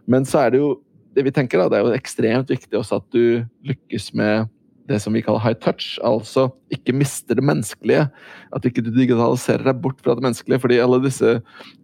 Men 0.10 0.28
så 0.28 0.44
er 0.44 0.56
det 0.56 0.62
jo 0.64 0.74
det 1.16 1.24
vi 1.24 1.32
tenker 1.32 1.62
da, 1.62 1.70
det 1.72 1.80
er 1.80 1.88
jo 1.88 1.96
ekstremt 1.96 2.52
viktig 2.52 2.76
også 2.76 3.00
at 3.00 3.08
du 3.16 3.46
lykkes 3.68 4.12
med 4.20 4.52
det 4.86 5.00
som 5.02 5.16
vi 5.16 5.24
kaller 5.26 5.42
high 5.42 5.58
touch, 5.58 5.96
altså 6.06 6.50
ikke 6.74 6.94
mister 6.94 7.38
det 7.38 7.46
menneskelige. 7.46 8.06
At 8.54 8.68
ikke 8.68 8.84
du 8.86 8.92
digitaliserer 8.94 9.66
deg 9.66 9.80
bort 9.82 10.02
fra 10.04 10.14
det 10.18 10.26
menneskelige. 10.28 10.62
fordi 10.62 10.82
alle 10.84 11.02
disse 11.02 11.40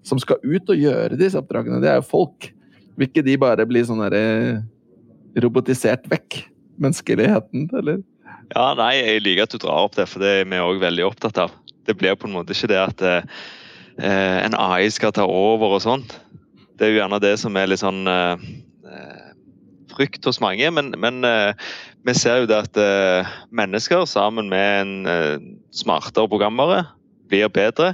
som 0.06 0.22
skal 0.22 0.38
ut 0.44 0.70
og 0.70 0.78
gjøre 0.78 1.18
disse 1.18 1.40
oppdragene, 1.40 1.82
det 1.82 1.90
er 1.90 1.98
jo 1.98 2.12
folk. 2.12 2.52
Vil 2.98 3.10
ikke 3.10 3.26
de 3.26 3.40
bare 3.42 3.66
bli 3.66 3.82
sånn 3.88 4.04
robotisert 5.42 6.06
vekk? 6.12 6.44
Menneskeligheten, 6.80 7.70
eller? 7.78 8.02
Ja, 8.52 8.72
nei, 8.76 8.94
jeg 9.00 9.24
liker 9.24 9.48
at 9.48 9.54
du 9.54 9.62
drar 9.64 9.88
opp 9.88 9.96
det, 9.96 10.08
for 10.12 10.24
det 10.24 10.32
er 10.42 10.50
vi 10.50 10.60
òg 10.60 10.82
veldig 10.82 11.06
opptatt 11.08 11.40
av. 11.40 11.54
Det 11.88 11.96
blir 11.98 12.18
på 12.20 12.28
en 12.28 12.36
måte 12.36 12.56
ikke 12.56 12.72
det 12.72 12.80
at 12.82 13.04
eh, 13.06 13.28
eh, 13.98 14.38
en 14.46 14.58
AI 14.60 14.90
skal 14.92 15.14
ta 15.16 15.26
over 15.28 15.78
og 15.78 15.84
sånt. 15.84 16.18
Det 16.76 16.88
er 16.88 16.94
jo 16.94 17.00
gjerne 17.00 17.22
det 17.24 17.36
som 17.40 17.56
er 17.58 17.70
litt 17.70 17.84
sånn 17.84 18.04
eh, 18.10 18.44
frykt 19.92 20.28
hos 20.28 20.42
mange. 20.44 20.68
Men, 20.74 20.94
men 21.00 21.20
vi 22.08 22.14
ser 22.16 22.42
jo 22.42 22.50
det 22.50 22.62
at 22.64 22.78
mennesker 23.52 24.06
sammen 24.08 24.48
med 24.50 24.86
en 25.04 25.50
smartere 25.76 26.32
programvare 26.32 26.86
blir 27.30 27.52
bedre. 27.52 27.92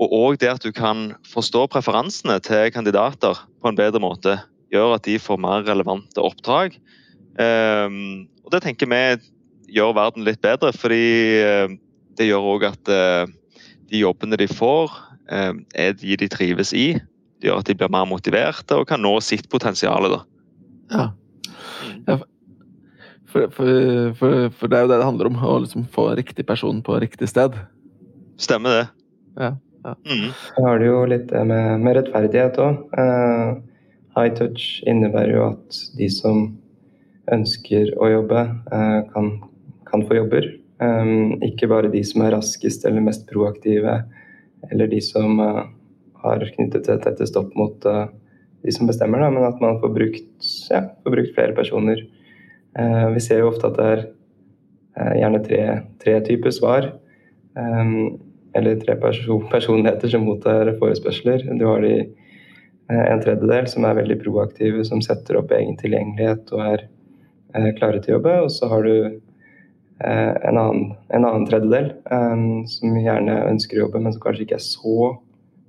Og 0.00 0.14
òg 0.16 0.40
det 0.42 0.50
at 0.50 0.64
du 0.64 0.72
kan 0.74 1.12
forstå 1.30 1.68
preferansene 1.70 2.40
til 2.42 2.72
kandidater 2.74 3.38
på 3.62 3.70
en 3.70 3.78
bedre 3.78 4.02
måte, 4.02 4.40
gjør 4.74 4.96
at 4.96 5.06
de 5.06 5.18
får 5.22 5.40
mer 5.40 5.62
relevante 5.68 6.22
oppdrag. 6.24 6.74
Um, 7.38 8.26
og 8.44 8.54
det 8.54 8.62
tenker 8.64 8.90
vi 8.90 9.02
gjør 9.76 9.94
verden 9.96 10.26
litt 10.26 10.40
bedre, 10.42 10.72
fordi 10.76 11.04
uh, 11.44 11.76
det 12.18 12.26
gjør 12.30 12.48
òg 12.54 12.66
at 12.72 12.90
uh, 12.90 13.30
de 13.90 14.02
jobbene 14.02 14.38
de 14.40 14.48
får, 14.50 14.96
uh, 15.30 15.54
er 15.74 15.94
de 15.98 16.18
de 16.20 16.28
trives 16.32 16.74
i. 16.76 16.92
Det 17.40 17.48
gjør 17.48 17.62
at 17.62 17.70
de 17.70 17.78
blir 17.78 17.92
mer 17.92 18.08
motiverte 18.08 18.76
og 18.76 18.88
kan 18.90 19.02
nå 19.02 19.14
sitt 19.24 19.48
potensial. 19.52 20.10
Ja. 20.90 21.06
ja. 22.08 22.18
For, 23.30 23.46
for, 23.54 23.70
for, 24.18 24.50
for, 24.50 24.66
det 24.66 24.76
er 24.76 24.84
jo 24.84 24.90
det 24.90 24.98
det 24.98 25.06
handler 25.06 25.30
om, 25.30 25.38
å 25.38 25.58
liksom 25.62 25.86
få 25.94 26.10
riktig 26.18 26.44
person 26.48 26.82
på 26.84 26.98
riktig 27.00 27.30
sted. 27.30 27.56
Stemmer 28.40 28.80
det. 28.80 28.86
Ja. 29.38 29.54
Ja. 29.84 29.94
Mm. 30.04 30.32
Så 30.56 30.64
har 30.66 30.78
du 30.78 30.86
jo 30.90 31.04
litt 31.08 31.28
det 31.30 31.40
med, 31.48 31.80
med 31.80 31.96
rettferdighet 31.96 32.58
òg. 32.60 32.82
Uh, 32.92 33.60
high 34.16 34.32
touch 34.36 34.82
innebærer 34.88 35.32
jo 35.36 35.46
at 35.54 35.78
de 35.96 36.08
som 36.12 36.50
ønsker 37.34 37.92
å 38.00 38.10
jobbe, 38.10 38.44
uh, 38.72 39.00
kan, 39.12 39.32
kan, 39.90 40.04
få 40.06 40.20
jobber. 40.20 40.48
Um, 40.80 41.36
ikke 41.44 41.68
bare 41.70 41.90
de 41.92 42.02
som 42.06 42.24
er 42.24 42.34
raskest 42.36 42.86
eller 42.88 43.04
mest 43.04 43.26
proaktive, 43.30 44.00
eller 44.70 44.90
de 44.90 45.00
som 45.04 45.40
uh, 45.40 45.66
har 46.24 46.46
knyttet 46.56 46.88
seg 46.88 47.02
tettest 47.04 47.36
opp 47.40 47.52
mot 47.56 47.76
de 47.80 48.72
som 48.76 48.88
bestemmer, 48.88 49.22
men 49.32 49.46
at 49.46 49.60
man 49.62 49.78
får 49.80 49.92
brukt, 49.94 50.48
ja, 50.68 50.82
får 51.00 51.14
brukt 51.14 51.30
flere 51.32 51.54
personer. 51.56 52.02
vi 53.14 53.20
ser 53.24 53.40
jo 53.40 53.46
ofte 53.48 53.70
at 53.70 53.78
det 53.78 53.86
er 53.94 54.02
gjerne 55.22 55.40
tre, 55.46 55.62
tre 56.02 56.18
typer 56.26 56.52
svar. 56.52 56.90
Eller 58.54 58.80
tre 58.80 58.96
person 58.98 59.44
personligheter 59.50 60.10
som 60.10 60.24
mottar 60.26 60.72
forespørsler. 60.78 61.44
Du 61.58 61.66
har 61.68 61.84
de 61.84 61.94
eh, 62.00 63.04
en 63.12 63.22
tredjedel 63.22 63.68
som 63.70 63.86
er 63.86 63.98
veldig 64.00 64.18
proaktive, 64.24 64.84
som 64.86 65.02
setter 65.04 65.38
opp 65.38 65.52
egen 65.54 65.76
tilgjengelighet 65.78 66.50
og 66.56 66.64
er 66.64 66.84
eh, 66.84 66.90
klare 67.78 68.00
til 68.02 68.14
å 68.14 68.18
jobbe. 68.18 68.36
Og 68.44 68.52
så 68.54 68.68
har 68.70 68.86
du 68.86 68.94
eh, 69.06 70.34
en, 70.34 70.56
annen, 70.56 70.84
en, 71.08 71.24
annen, 71.24 71.48
tredjedel 71.48 71.92
um, 72.12 72.62
som 72.70 73.00
gjerne 73.00 73.40
ønsker 73.48 73.78
å 73.78 73.84
jobbe, 73.86 74.04
men 74.04 74.14
som 74.14 74.24
kanskje 74.24 74.46
ikke 74.46 74.58
er 74.60 74.64
så 74.66 75.10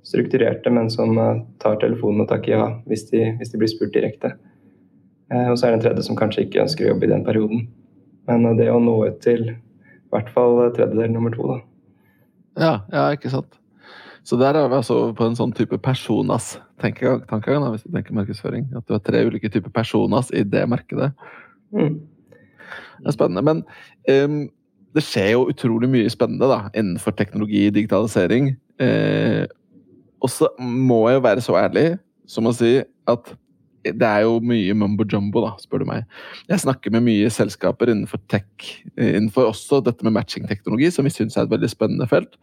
strukturerte, 0.06 0.70
men 0.74 0.90
som 0.90 1.14
uh, 1.18 1.42
tar 1.62 1.78
telefonen 1.82 2.24
og 2.24 2.30
takker 2.32 2.56
ja 2.56 2.64
hvis 2.90 3.06
de, 3.12 3.28
hvis 3.38 3.52
de 3.52 3.60
blir 3.60 3.70
spurt 3.70 3.94
direkte. 3.94 4.34
Uh, 5.32 5.52
og 5.52 5.58
så 5.58 5.68
er 5.68 5.72
det 5.72 5.80
en 5.80 5.84
tredje 5.88 6.06
som 6.08 6.18
kanskje 6.18 6.46
ikke 6.46 6.64
ønsker 6.64 6.88
å 6.88 6.94
jobbe 6.94 7.06
i 7.06 7.12
den 7.12 7.26
perioden. 7.26 7.68
Men 8.30 8.48
uh, 8.48 8.56
det 8.58 8.70
å 8.72 8.80
nå 8.82 8.96
ut 9.06 9.20
til 9.24 9.52
i 9.52 9.58
hvert 10.12 10.32
fall 10.34 10.58
tredjedel 10.76 11.14
nummer 11.14 11.32
to, 11.32 11.46
da, 11.54 11.60
ja, 12.58 12.72
ja, 12.92 13.06
ikke 13.14 13.30
sant. 13.32 13.58
Så 14.22 14.36
der 14.38 14.54
er 14.54 14.68
vi 14.70 14.78
altså 14.78 14.96
på 15.18 15.26
en 15.26 15.36
sånn 15.38 15.54
type 15.56 15.78
personas 15.82 16.54
tankegang, 16.82 17.64
hvis 17.72 17.86
du 17.86 17.90
tenker 17.90 18.14
markedsføring. 18.14 18.68
At 18.78 18.86
du 18.86 18.94
har 18.94 19.02
tre 19.02 19.24
ulike 19.26 19.50
typer 19.50 19.72
personas 19.74 20.30
i 20.30 20.44
det 20.46 20.62
markedet. 20.70 21.10
Mm. 21.72 22.00
Det 23.02 23.10
er 23.10 23.16
spennende. 23.16 23.42
Men 23.42 23.64
um, 24.30 24.42
det 24.94 25.04
skjer 25.06 25.32
jo 25.34 25.48
utrolig 25.50 25.88
mye 25.90 26.10
spennende 26.12 26.48
da, 26.50 26.66
innenfor 26.76 27.14
teknologi 27.16 27.64
og 27.68 27.76
digitalisering. 27.78 28.52
Eh, 28.82 29.44
og 30.22 30.30
så 30.30 30.50
må 30.60 31.06
jeg 31.08 31.18
jo 31.18 31.24
være 31.26 31.44
så 31.44 31.56
ærlig 31.62 31.86
som 32.28 32.48
å 32.48 32.54
si 32.54 32.76
at 33.10 33.32
det 33.82 34.06
er 34.06 34.22
jo 34.22 34.36
mye 34.46 34.74
mumbo 34.78 35.02
jumbo, 35.10 35.42
da, 35.42 35.56
spør 35.58 35.82
du 35.82 35.88
meg. 35.88 36.04
Jeg 36.46 36.62
snakker 36.62 36.92
med 36.94 37.02
mye 37.08 37.30
selskaper 37.34 37.90
innenfor 37.90 38.20
tech, 38.30 38.46
eh, 38.94 39.16
innenfor 39.16 39.48
også 39.50 39.80
dette 39.82 40.06
med 40.06 40.14
matching-teknologi, 40.14 40.92
som 40.94 41.08
vi 41.08 41.14
syns 41.14 41.36
er 41.36 41.48
et 41.48 41.54
veldig 41.54 41.70
spennende 41.72 42.06
felt. 42.10 42.38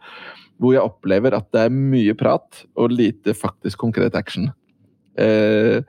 Hvor 0.60 0.74
jeg 0.74 0.84
opplever 0.84 1.32
at 1.38 1.48
det 1.54 1.62
er 1.64 1.72
mye 1.72 2.12
prat 2.18 2.64
og 2.76 2.92
lite 2.92 3.32
faktisk 3.32 3.80
konkret 3.80 4.18
action. 4.18 4.50
Eh, 5.16 5.80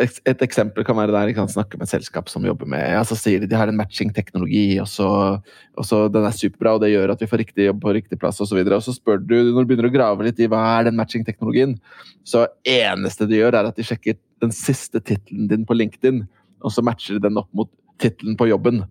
et 0.00 0.42
eksempel 0.44 0.84
kan 0.86 0.96
være 0.96 1.12
der 1.12 1.28
jeg 1.28 1.36
kan 1.36 1.50
snakke 1.50 1.76
med 1.76 1.84
et 1.84 1.92
selskap 1.92 2.30
som 2.32 2.44
jobber 2.46 2.68
med 2.70 2.80
ja, 2.80 3.02
Så 3.04 3.18
sier 3.20 3.42
de 3.42 3.48
de 3.50 3.56
har 3.58 3.68
en 3.68 3.76
matching-teknologi, 3.76 4.78
og, 4.80 5.44
og, 5.76 5.84
så 5.84 5.98
den 6.12 6.24
er 6.24 6.36
superbra, 6.36 6.74
og 6.76 6.84
det 6.84 6.92
gjør 6.94 7.12
at 7.12 7.20
vi 7.20 7.28
får 7.28 7.42
riktig 7.42 7.66
jobb 7.68 7.82
på 7.82 7.94
riktig 7.96 8.18
plass 8.20 8.40
osv. 8.40 8.62
Og, 8.62 8.70
så 8.70 8.78
og 8.78 8.86
så 8.86 8.94
spør 8.96 9.20
du, 9.20 9.36
når 9.52 9.64
du 9.64 9.70
begynner 9.70 9.90
å 9.90 9.94
grave 9.94 10.28
litt 10.28 10.40
i 10.40 10.48
hva 10.50 10.62
er 10.78 10.88
den 10.88 10.96
matching-teknologien, 10.98 11.76
så 12.24 12.46
eneste 12.64 13.28
de 13.28 13.42
gjør, 13.42 13.58
er 13.60 13.68
at 13.68 13.80
de 13.80 13.86
sjekker 13.86 14.16
den 14.44 14.54
siste 14.56 15.02
tittelen 15.04 15.50
din 15.52 15.66
på 15.68 15.76
LinkedIn, 15.76 16.24
og 16.64 16.72
så 16.72 16.84
matcher 16.84 17.18
de 17.18 17.26
den 17.26 17.40
opp 17.40 17.50
mot 17.56 17.70
tittelen 18.00 18.38
på 18.40 18.48
jobben. 18.48 18.86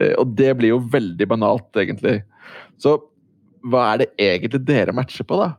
Eh, 0.00 0.14
og 0.18 0.34
det 0.38 0.56
blir 0.58 0.74
jo 0.74 0.82
veldig 0.92 1.30
banalt, 1.30 1.70
egentlig. 1.78 2.18
Så 2.82 2.98
hva 3.66 3.92
er 3.92 4.02
det 4.02 4.10
egentlig 4.22 4.64
dere 4.66 4.94
matcher 4.96 5.26
på, 5.26 5.38
da? 5.40 5.54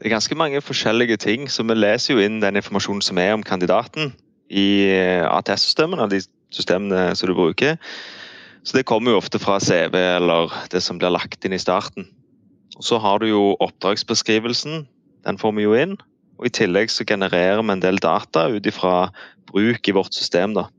Det 0.00 0.08
er 0.08 0.14
ganske 0.14 0.36
mange 0.38 0.62
forskjellige 0.64 1.18
ting, 1.20 1.42
så 1.52 1.60
vi 1.68 1.74
leser 1.76 2.14
jo 2.14 2.22
inn 2.24 2.38
den 2.40 2.56
informasjonen 2.56 3.02
som 3.04 3.18
er 3.20 3.34
om 3.36 3.42
kandidaten 3.44 4.14
i 4.48 4.88
eh, 4.88 5.26
ATS-systemene, 5.28 6.06
de 6.08 6.22
systemene 6.56 7.10
som 7.18 7.28
du 7.28 7.34
bruker. 7.36 7.76
Så 8.64 8.78
det 8.78 8.86
kommer 8.88 9.12
jo 9.12 9.20
ofte 9.20 9.36
fra 9.42 9.58
CV 9.60 9.98
eller 10.00 10.56
det 10.72 10.80
som 10.80 10.96
blir 10.96 11.12
lagt 11.12 11.44
inn 11.44 11.52
i 11.52 11.60
starten. 11.60 12.08
Og 12.78 12.86
Så 12.88 12.96
har 12.96 13.20
du 13.20 13.28
jo 13.28 13.42
oppdragsbeskrivelsen, 13.60 14.86
den 15.28 15.38
får 15.38 15.52
vi 15.58 15.68
jo 15.68 15.76
inn. 15.76 15.98
Og 16.40 16.48
I 16.48 16.54
tillegg 16.56 16.88
så 16.88 17.04
genererer 17.04 17.60
vi 17.60 17.76
en 17.76 17.84
del 17.84 18.00
data 18.00 18.48
ut 18.48 18.64
ifra 18.64 19.10
bruk 19.52 19.84
i 19.84 19.92
vårt 19.92 20.16
system. 20.16 20.56
da. 20.56 20.70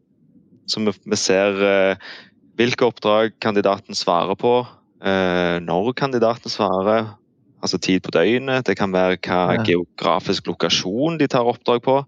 Så 0.65 0.81
vi 0.81 1.15
ser 1.15 1.61
eh, 1.61 2.11
hvilke 2.57 2.89
oppdrag 2.89 3.37
kandidaten 3.37 3.93
svarer 3.93 4.33
på, 4.33 4.65
eh, 5.05 5.61
når 5.61 5.93
kandidaten 5.93 6.49
svarer, 6.49 7.20
altså 7.61 7.77
tid 7.77 8.01
på 8.05 8.13
døgnet. 8.15 8.65
Det 8.67 8.77
kan 8.79 8.93
være 8.93 9.19
hva 9.21 9.41
ja. 9.55 9.65
geografisk 9.67 10.49
lokasjon 10.49 11.19
de 11.21 11.29
tar 11.31 11.47
oppdrag 11.47 11.83
på. 11.85 12.01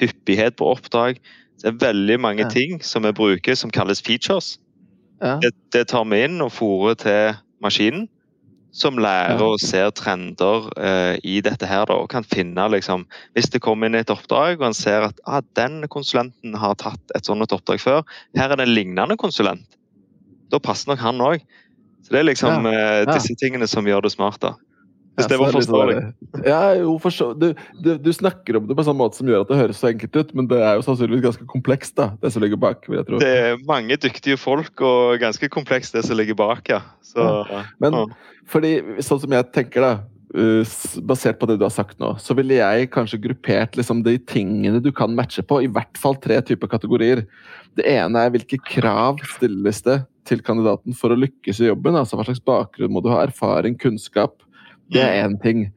Hyppighet 0.00 0.56
på 0.56 0.70
oppdrag. 0.72 1.20
Det 1.62 1.70
er 1.70 1.78
veldig 1.80 2.18
mange 2.20 2.46
ja. 2.46 2.50
ting 2.52 2.80
som 2.84 3.04
vi 3.06 3.12
bruker 3.16 3.56
som 3.58 3.72
kalles 3.72 4.02
features. 4.02 4.56
Ja. 5.22 5.38
Det, 5.42 5.52
det, 5.74 5.86
tar 5.92 6.04
vi 6.10 6.24
inn 6.26 6.40
og 6.42 6.50
fòrer 6.54 6.98
til 6.98 7.38
maskinen 7.62 8.08
som 8.72 8.96
lærer 8.96 9.42
og 9.44 9.60
ser 9.60 9.90
trender 9.92 10.70
uh, 10.80 11.14
i 11.28 11.36
dette 11.44 11.68
her, 11.68 11.84
da, 11.90 11.98
og 12.00 12.08
kan 12.10 12.24
finne 12.24 12.64
liksom, 12.72 13.04
Hvis 13.36 13.50
det 13.52 13.60
kommer 13.60 13.86
inn 13.86 13.98
et 13.98 14.10
oppdrag 14.10 14.56
og 14.56 14.64
han 14.70 14.76
ser 14.76 15.04
at 15.10 15.20
ah, 15.28 15.42
den 15.60 15.84
konsulenten 15.92 16.56
har 16.56 16.78
tatt 16.80 17.12
et 17.14 17.28
sånt 17.28 17.52
oppdrag 17.52 17.82
før, 17.84 18.00
her 18.34 18.48
er 18.48 18.56
det 18.56 18.64
en 18.64 18.74
lignende 18.74 19.18
konsulent, 19.20 19.76
da 20.48 20.58
passer 20.58 20.88
nok 20.88 21.04
han 21.04 21.20
òg. 21.20 21.44
Så 22.02 22.16
det 22.16 22.22
er 22.22 22.30
liksom 22.30 22.66
uh, 22.66 23.04
disse 23.12 23.36
tingene 23.38 23.68
som 23.68 23.86
gjør 23.86 24.08
det 24.08 24.14
smart. 24.16 24.40
da. 24.40 24.56
Hvis 25.12 25.28
det 25.28 25.36
var 25.36 25.52
forståelig. 25.52 25.96
Ja, 26.46 26.60
jo, 26.78 26.94
forstå, 27.02 27.26
du, 27.36 27.50
du, 27.84 27.90
du, 28.00 28.10
snakker 28.16 28.56
om 28.56 28.68
det 28.68 28.76
på 28.76 28.80
en 28.80 28.86
sånn 28.88 28.96
måte 28.96 29.20
som 29.20 29.28
gjør 29.28 29.44
at 29.44 29.50
det 29.50 29.58
høres 29.58 29.80
så 29.82 29.90
enkelt 29.90 30.16
ut, 30.16 30.30
men 30.38 30.48
det 30.48 30.60
er 30.64 30.78
jo 30.78 30.84
sannsynligvis 30.86 31.24
ganske 31.26 31.48
komplekst, 31.50 31.94
da, 32.00 32.12
det 32.22 32.30
som 32.32 32.44
ligger 32.44 32.60
bak. 32.62 32.86
vil 32.88 33.00
jeg 33.00 33.08
tro. 33.10 33.20
Det 33.20 33.32
er 33.42 33.58
mange 33.68 33.98
dyktige 34.00 34.38
folk, 34.40 34.72
og 34.80 35.20
ganske 35.20 35.50
komplekst 35.52 35.98
det 35.98 36.06
som 36.06 36.16
ligger 36.16 36.38
bak, 36.38 36.64
ja. 36.72 36.80
Så, 37.04 37.20
ja. 37.20 37.60
Men 37.82 37.98
ja. 37.98 38.06
fordi, 38.48 38.72
sånn 39.04 39.20
som 39.26 39.36
jeg 39.36 39.48
tenker, 39.52 39.84
da, 39.84 39.92
uh, 40.32 40.76
basert 41.04 41.40
på 41.40 41.48
det 41.50 41.58
du 41.60 41.66
har 41.66 41.74
sagt 41.74 42.00
nå, 42.00 42.14
så 42.16 42.36
ville 42.38 42.56
jeg 42.56 42.88
kanskje 42.94 43.20
gruppert 43.26 43.76
liksom 43.76 44.00
de 44.06 44.16
tingene 44.16 44.80
du 44.80 44.88
kan 44.96 45.12
matche 45.16 45.44
på, 45.44 45.60
i 45.60 45.68
hvert 45.68 46.00
fall 46.00 46.16
tre 46.24 46.40
typer 46.40 46.72
kategorier. 46.72 47.26
Det 47.76 47.84
ene 47.88 48.24
er 48.24 48.32
hvilke 48.32 48.60
krav 48.64 49.20
stilles 49.34 49.84
det 49.84 50.00
til 50.28 50.40
kandidaten 50.44 50.96
for 50.96 51.12
å 51.12 51.18
lykkes 51.18 51.60
i 51.60 51.68
jobben? 51.68 51.98
altså 51.98 52.16
Hva 52.16 52.24
slags 52.30 52.42
bakgrunn 52.44 52.92
må 52.94 53.04
du 53.04 53.10
ha? 53.12 53.20
Erfaring, 53.26 53.76
kunnskap? 53.80 54.40
Det 54.90 55.02
er 55.02 55.22
én 55.26 55.36
ting. 55.42 55.68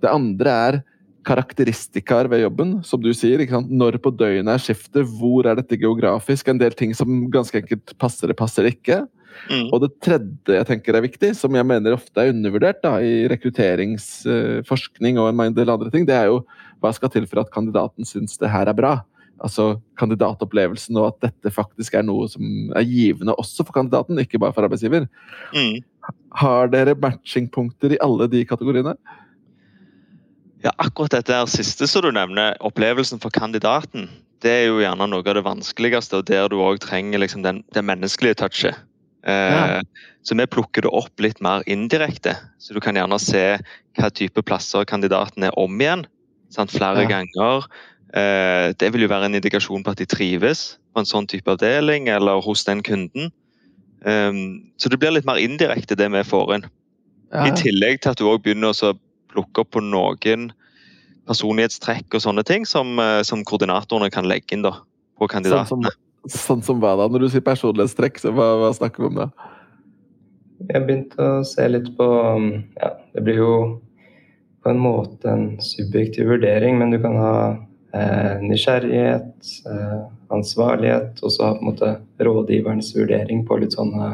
Det 0.00 0.10
andre 0.10 0.56
er 0.70 0.80
karakteristikaer 1.28 2.30
ved 2.32 2.42
jobben, 2.44 2.74
som 2.86 3.02
du 3.02 3.12
sier. 3.16 3.42
Når 3.68 4.00
på 4.02 4.12
døgnet 4.16 4.54
er 4.54 4.62
skiftet, 4.62 5.08
hvor 5.20 5.46
er 5.46 5.58
dette 5.60 5.78
geografisk? 5.78 6.48
En 6.48 6.60
del 6.60 6.74
ting 6.76 6.94
som 6.96 7.28
ganske 7.32 7.60
enkelt 7.60 7.94
passer, 8.00 8.30
det 8.30 8.38
passer 8.40 8.66
det 8.66 8.78
ikke. 8.78 9.02
Mm. 9.50 9.68
Og 9.70 9.80
det 9.84 9.92
tredje 10.02 10.56
jeg 10.56 10.68
tenker 10.68 10.96
er 10.96 11.04
viktig, 11.04 11.30
som 11.38 11.54
jeg 11.54 11.66
mener 11.66 11.94
ofte 11.96 12.22
er 12.22 12.32
undervurdert 12.32 12.80
da, 12.84 12.96
i 13.04 13.28
rekrutteringsforskning 13.30 15.20
og 15.20 15.30
en 15.32 15.56
del 15.56 15.70
andre 15.72 15.92
ting, 15.92 16.08
det 16.08 16.16
er 16.16 16.30
jo 16.32 16.42
hva 16.80 16.92
skal 16.96 17.12
til 17.12 17.28
for 17.28 17.42
at 17.42 17.52
kandidaten 17.52 18.08
syns 18.08 18.38
det 18.40 18.50
her 18.52 18.70
er 18.70 18.76
bra? 18.76 18.94
Altså 19.40 19.78
kandidatopplevelsen 20.00 20.98
og 21.00 21.12
at 21.12 21.28
dette 21.28 21.52
faktisk 21.54 21.94
er 21.96 22.04
noe 22.04 22.26
som 22.28 22.72
er 22.76 22.84
givende 22.88 23.36
også 23.40 23.64
for 23.64 23.76
kandidaten, 23.76 24.18
ikke 24.20 24.40
bare 24.40 24.52
for 24.56 24.66
arbeidsgiver. 24.66 25.06
Mm. 25.54 25.80
Har 26.40 26.70
dere 26.72 26.94
matchingpunkter 26.98 27.96
i 27.96 28.00
alle 28.04 28.28
de 28.30 28.44
kategoriene? 28.46 28.94
Ja, 30.64 30.72
akkurat 30.76 31.16
dette 31.16 31.34
her 31.34 31.48
siste 31.48 31.88
som 31.88 32.04
du 32.04 32.10
nevner, 32.12 32.56
opplevelsen 32.60 33.20
for 33.22 33.32
kandidaten, 33.32 34.10
det 34.44 34.52
er 34.52 34.66
jo 34.68 34.80
gjerne 34.80 35.08
noe 35.08 35.24
av 35.24 35.36
det 35.36 35.44
vanskeligste, 35.44 36.20
og 36.20 36.28
der 36.28 36.48
du 36.52 36.60
òg 36.60 36.80
trenger 36.84 37.20
liksom 37.20 37.44
den, 37.44 37.62
det 37.74 37.84
menneskelige 37.84 38.38
touchet. 38.40 38.78
Ja. 39.24 39.80
Så 40.24 40.36
vi 40.36 40.46
plukker 40.48 40.86
det 40.86 40.92
opp 40.96 41.20
litt 41.20 41.42
mer 41.44 41.64
indirekte. 41.68 42.32
Så 42.60 42.72
du 42.72 42.80
kan 42.80 42.96
gjerne 42.96 43.18
se 43.20 43.44
hva 43.98 44.08
type 44.16 44.44
plasser 44.48 44.86
kandidaten 44.88 45.44
er 45.44 45.56
om 45.60 45.76
igjen. 45.80 46.06
Sant? 46.52 46.72
Flere 46.72 47.04
ja. 47.04 47.10
ganger. 47.10 47.68
Det 48.80 48.88
vil 48.94 49.04
jo 49.04 49.10
være 49.12 49.28
en 49.28 49.36
indikasjon 49.36 49.84
på 49.84 49.92
at 49.92 50.00
de 50.00 50.08
trives 50.08 50.64
på 50.94 51.02
en 51.02 51.08
sånn 51.08 51.28
type 51.30 51.52
avdeling 51.52 52.08
eller 52.08 52.40
hos 52.44 52.64
den 52.68 52.80
kunden. 52.86 53.28
Så 54.00 54.88
det 54.88 54.96
blir 54.96 55.12
litt 55.12 55.26
mer 55.28 55.36
indirekte 55.36 55.96
det 55.98 56.06
vi 56.08 56.22
får 56.24 56.54
inn. 56.56 56.62
Ja. 57.30 57.42
I 57.44 57.52
tillegg 57.58 58.00
til 58.00 58.14
at 58.14 58.20
du 58.20 58.24
òg 58.30 58.40
begynner 58.44 58.72
å 58.72 58.94
plukke 59.30 59.62
opp 59.62 59.74
på 59.76 59.82
noen 59.84 60.48
personlighetstrekk 61.28 62.16
og 62.16 62.24
sånne 62.24 62.44
ting 62.48 62.64
som, 62.66 62.96
som 63.28 63.44
koordinatorene 63.46 64.08
kan 64.10 64.26
legge 64.26 64.56
inn 64.56 64.64
da, 64.64 64.72
på 65.20 65.28
kandidatene. 65.30 65.68
Sånn 65.68 65.90
som 65.90 66.08
Sånn 66.28 66.60
som 66.60 66.80
hva 66.82 66.96
da? 67.00 67.06
Når 67.08 67.22
du 67.22 67.28
sier 67.32 67.44
personlighetstrekk, 67.44 68.18
så 68.20 68.32
hva, 68.36 68.52
hva 68.60 68.70
snakker 68.76 69.04
vi 69.04 69.08
om 69.08 69.20
da? 69.22 69.28
Jeg 70.60 70.74
har 70.74 70.82
begynt 70.84 71.14
å 71.16 71.28
se 71.48 71.64
litt 71.70 71.88
på 71.96 72.08
Ja, 72.76 72.90
det 73.14 73.24
blir 73.24 73.40
jo 73.40 73.54
på 74.60 74.68
en 74.74 74.82
måte 74.82 75.30
en 75.32 75.46
subjektiv 75.64 76.28
vurdering, 76.28 76.76
men 76.76 76.92
du 76.92 76.98
kan 77.00 77.16
ha 77.16 77.36
eh, 77.48 77.62
nysgjerrighet, 77.92 79.50
eh, 79.66 80.00
ansvarlighet, 80.30 81.18
og 81.22 81.32
så 81.34 81.54
på 81.54 81.58
en 81.58 81.70
måte 81.72 81.92
rådgiverens 82.22 82.92
vurdering 82.94 83.42
på 83.46 83.58
litt 83.58 83.74
sånne, 83.74 84.12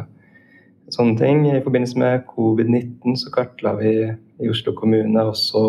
sånne 0.93 1.19
ting. 1.21 1.45
I 1.51 1.61
forbindelse 1.61 2.01
med 2.01 2.25
covid-19 2.31 3.19
så 3.21 3.33
kartla 3.35 3.75
vi 3.81 3.93
i 4.41 4.49
Oslo 4.49 4.73
kommune 4.77 5.27
også 5.29 5.65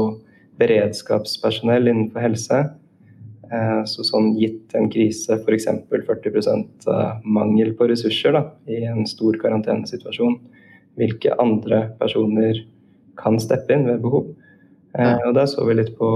beredskapspersonell 0.59 1.87
innenfor 1.87 2.23
helse. 2.23 2.63
Eh, 3.51 3.83
så 3.87 4.03
sånn 4.07 4.33
gitt 4.39 4.75
en 4.75 4.89
krise, 4.91 5.39
f.eks. 5.43 5.67
40% 5.91 6.87
mangel 7.23 7.73
på 7.75 7.87
ressurser 7.91 8.35
da, 8.35 8.43
i 8.67 8.83
en 8.87 9.05
stor 9.07 9.35
karantenesituasjon, 9.39 10.39
hvilke 10.97 11.35
andre 11.39 11.89
personer 11.99 12.63
kan 13.19 13.39
steppe 13.41 13.73
inn 13.73 13.87
ved 13.87 14.03
behov? 14.03 14.31
Eh, 14.97 15.27
og 15.27 15.33
Der 15.35 15.45
så 15.49 15.65
vi 15.67 15.75
litt 15.77 15.93
på 15.97 16.09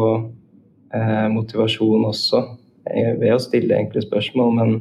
eh, 0.95 1.27
motivasjon 1.33 2.07
også, 2.09 2.45
ved 2.91 3.29
å 3.29 3.39
stille 3.39 3.77
enkle 3.77 4.01
spørsmål. 4.01 4.55
Men 4.57 4.71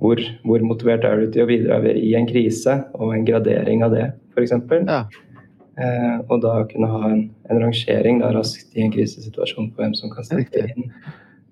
hvor, 0.00 0.20
hvor, 0.46 0.62
motivert 0.64 1.04
er 1.04 1.20
du 1.20 1.26
til 1.34 1.44
å 1.44 1.48
bidra 1.50 1.80
i 1.92 2.14
en 2.16 2.28
krise, 2.30 2.78
og 2.96 3.12
en 3.12 3.26
gradering 3.28 3.84
av 3.84 3.92
det, 3.92 4.06
f.eks. 4.32 4.54
Ja. 4.86 5.02
Eh, 5.80 6.16
og 6.28 6.42
da 6.44 6.60
kunne 6.68 6.88
ha 6.90 7.08
en, 7.08 7.22
en 7.48 7.62
rangering 7.62 8.20
da, 8.20 8.32
raskt 8.34 8.74
i 8.76 8.84
en 8.84 8.92
krisesituasjon 8.92 9.70
på 9.70 9.82
hvem 9.82 9.94
som 9.96 10.12
kan 10.12 10.26
strekke 10.26 10.66
inn. 10.72 10.90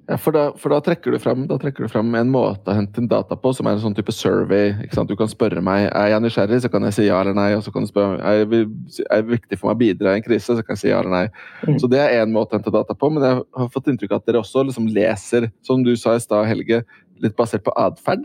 Ja, 0.09 0.17
for 0.17 0.33
da, 0.33 0.43
for 0.57 0.73
da, 0.73 0.79
trekker 0.81 1.13
du 1.13 1.19
frem, 1.21 1.43
da 1.51 1.59
trekker 1.61 1.85
du 1.85 1.93
frem 1.93 2.15
en 2.17 2.31
måte 2.33 2.73
å 2.73 2.77
hente 2.79 3.03
inn 3.03 3.11
data 3.11 3.37
på, 3.37 3.51
som 3.53 3.67
er 3.69 3.77
en 3.77 3.83
sånn 3.83 3.97
type 3.97 4.13
survey. 4.17 4.71
Du 5.05 5.13
kan 5.21 5.29
spørre 5.29 5.61
meg 5.65 5.91
er 5.91 6.15
jeg 6.15 6.23
nysgjerrig, 6.25 6.63
så 6.65 6.71
kan 6.73 6.87
jeg 6.89 6.97
si 6.97 7.09
ja 7.11 7.19
eller 7.21 7.37
nei. 7.37 7.51
og 7.59 7.67
så 7.67 7.73
kan 7.75 7.85
du 7.85 7.91
spørre 7.91 8.17
er 8.25 8.47
det 8.49 9.21
viktig 9.29 9.59
for 9.61 9.69
meg 9.69 9.77
å 9.77 9.81
bidra 9.83 10.15
i 10.15 10.23
en 10.23 10.25
krise, 10.25 10.57
så 10.57 10.65
kan 10.65 10.79
jeg 10.79 10.85
si 10.87 10.89
ja 10.95 11.03
eller 11.03 11.13
nei. 11.13 11.27
Mm. 11.67 11.77
Så 11.83 11.93
Det 11.93 12.01
er 12.01 12.23
én 12.23 12.33
måte 12.33 12.57
å 12.57 12.59
hente 12.59 12.73
data 12.73 12.97
på, 12.97 13.11
men 13.13 13.27
jeg 13.27 13.43
har 13.61 13.69
fått 13.75 13.93
inntrykk 13.93 14.17
av 14.17 14.23
at 14.23 14.31
dere 14.31 14.41
også 14.41 14.65
liksom 14.71 14.89
leser, 14.97 15.51
som 15.69 15.85
du 15.85 15.93
sa 16.01 16.17
i 16.17 16.25
stad, 16.25 16.49
Helge, 16.49 16.81
litt 17.21 17.37
basert 17.37 17.67
på 17.69 17.77
atferd. 17.77 18.25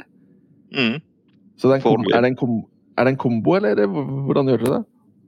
Mm. 0.72 1.02
Så 1.60 1.68
det 1.68 1.82
er, 1.82 1.92
er, 1.92 2.08
det 2.08 2.24
er 2.24 3.08
det 3.10 3.12
en 3.12 3.20
kombo, 3.20 3.58
eller 3.60 3.84
hvordan 3.92 4.54
gjør 4.54 4.64
dere 4.64 4.76
det? 4.78 4.84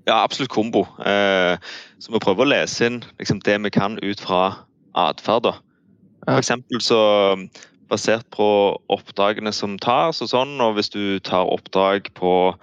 Ja, 0.08 0.22
absolutt 0.22 0.54
kombo. 0.54 0.86
Eh, 1.04 1.60
så 2.00 2.16
vi 2.16 2.22
prøver 2.22 2.46
å 2.46 2.52
lese 2.54 2.88
inn 2.88 3.04
liksom, 3.20 3.44
det 3.44 3.60
vi 3.66 3.72
kan 3.74 4.00
ut 4.00 4.22
fra 4.22 4.42
atferd. 4.96 5.52
For 6.26 6.42
eksempel 6.42 6.82
så 6.82 7.00
basert 7.92 8.26
på 8.34 8.48
oppdragene 8.92 9.54
som 9.54 9.78
tas 9.82 10.22
og 10.24 10.32
sånn, 10.32 10.56
og 10.64 10.78
hvis 10.78 10.90
du 10.94 11.20
tar 11.26 11.50
oppdrag 11.54 12.10
på, 12.18 12.56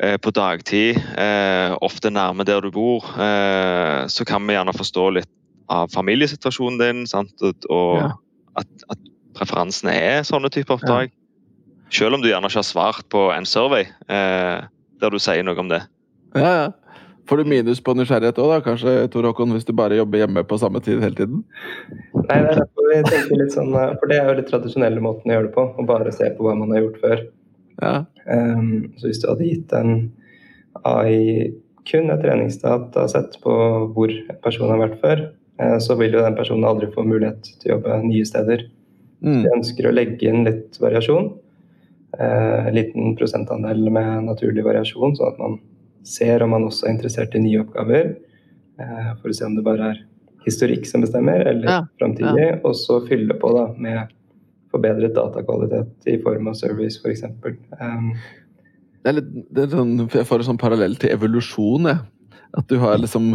eh, 0.00 0.18
på 0.20 0.32
dagtid, 0.36 1.00
eh, 1.16 1.72
ofte 1.80 2.12
nærme 2.12 2.44
der 2.44 2.60
du 2.60 2.70
bor, 2.70 3.04
eh, 3.16 4.06
så 4.06 4.26
kan 4.28 4.44
vi 4.46 4.54
gjerne 4.54 4.76
forstå 4.76 5.06
litt 5.16 5.30
av 5.70 5.88
familiesituasjonen 5.94 6.78
din, 6.78 7.06
sant? 7.06 7.32
og 7.42 7.96
ja. 7.96 8.12
at, 8.56 8.68
at, 8.90 8.98
preferansene 9.32 9.94
er 9.96 10.26
sånne 10.28 10.50
typer 10.52 10.76
oppdrag. 10.76 11.08
Ja. 11.08 11.88
Selv 11.88 12.18
om 12.18 12.20
du 12.20 12.28
gjerne 12.28 12.50
ikke 12.50 12.60
har 12.60 12.68
svart 12.68 13.06
på 13.08 13.30
en 13.32 13.46
survey 13.48 13.86
eh, 14.12 14.66
der 15.00 15.10
du 15.10 15.16
sier 15.16 15.40
noe 15.40 15.56
om 15.56 15.70
det. 15.72 15.80
Ja, 16.36 16.50
ja. 16.52 16.66
Får 17.28 17.36
du 17.36 17.44
minus 17.44 17.80
på 17.84 17.94
nysgjerrighet 17.94 18.38
òg, 18.42 18.50
da, 18.50 18.58
kanskje, 18.64 18.94
Tor 19.12 19.26
Håkon, 19.28 19.52
hvis 19.54 19.66
du 19.66 19.72
bare 19.78 19.98
jobber 19.98 20.24
hjemme 20.24 20.42
på 20.48 20.58
samme 20.58 20.82
tid 20.82 21.02
hele 21.04 21.14
tiden? 21.18 21.44
Nei, 22.16 22.38
det 22.42 22.54
er 22.54 22.58
derfor 22.58 22.88
vi 22.90 22.98
tenker 23.06 23.38
litt 23.38 23.54
sånn 23.54 23.70
eh, 23.78 23.92
For 24.00 24.10
det 24.10 24.18
er 24.18 24.30
jo 24.30 24.38
den 24.40 24.48
tradisjonelle 24.48 25.04
måten 25.04 25.30
å 25.30 25.36
gjøre 25.36 25.48
det 25.48 25.54
på. 25.54 25.66
Å 25.70 25.86
bare 25.86 26.14
se 26.14 26.30
på 26.34 26.46
hva 26.46 26.56
man 26.58 26.74
har 26.74 26.82
gjort 26.82 26.98
før. 27.04 27.22
Ja. 27.82 27.94
Um, 28.26 28.90
så 28.98 29.08
hvis 29.08 29.22
du 29.22 29.28
hadde 29.30 29.48
gitt 29.48 29.74
en 29.76 29.94
AI 30.88 31.52
kun 31.88 32.12
et 32.14 32.22
treningsdatasett 32.22 33.38
på 33.42 33.54
hvor 33.94 34.12
en 34.12 34.42
person 34.42 34.70
har 34.70 34.82
vært 34.82 35.00
før, 35.02 35.24
uh, 35.62 35.78
så 35.82 35.96
vil 36.00 36.18
jo 36.18 36.26
den 36.26 36.38
personen 36.38 36.66
aldri 36.68 36.90
få 36.94 37.06
mulighet 37.06 37.54
til 37.62 37.70
å 37.70 37.76
jobbe 37.76 38.02
nye 38.08 38.26
steder. 38.28 38.66
Mm. 39.22 39.42
Vi 39.46 39.56
ønsker 39.60 39.88
å 39.88 39.94
legge 39.94 40.26
inn 40.26 40.42
litt 40.48 40.78
variasjon. 40.82 41.30
En 42.20 42.74
liten 42.76 43.14
prosentandel 43.16 43.86
med 43.88 44.26
naturlig 44.26 44.66
variasjon, 44.66 45.14
sånn 45.16 45.30
at 45.30 45.38
man 45.40 45.54
ser 46.06 46.42
om 46.44 46.52
man 46.54 46.66
også 46.68 46.86
er 46.86 46.96
interessert 46.96 47.36
i 47.38 47.42
nye 47.42 47.62
oppgaver. 47.62 48.14
Eh, 48.80 49.12
for 49.20 49.30
å 49.30 49.36
se 49.36 49.46
om 49.46 49.56
det 49.56 49.64
bare 49.66 49.92
er 49.92 50.02
historikk 50.46 50.88
som 50.88 51.04
bestemmer, 51.04 51.44
eller 51.46 51.68
ja, 51.68 51.78
framtidig. 52.00 52.48
Ja. 52.48 52.58
Og 52.66 52.76
så 52.78 52.98
fylle 53.06 53.36
på 53.38 53.52
da, 53.54 53.68
med 53.78 54.12
forbedret 54.72 55.14
datakvalitet 55.14 56.08
i 56.10 56.16
form 56.22 56.48
av 56.50 56.56
service, 56.58 56.98
f.eks. 57.02 57.26
Um, 57.78 58.12
det 59.02 59.10
er 59.10 59.18
litt, 59.18 59.30
det 59.52 59.66
er 59.66 59.72
sånn, 59.74 59.96
jeg 60.06 60.26
får 60.28 60.42
en 60.42 60.50
sånn 60.52 60.60
parallell 60.62 60.96
til 61.00 61.12
evolusjon. 61.14 61.90
Jeg. 61.90 62.40
At 62.58 62.68
du 62.70 62.78
har 62.82 62.98
liksom 63.00 63.34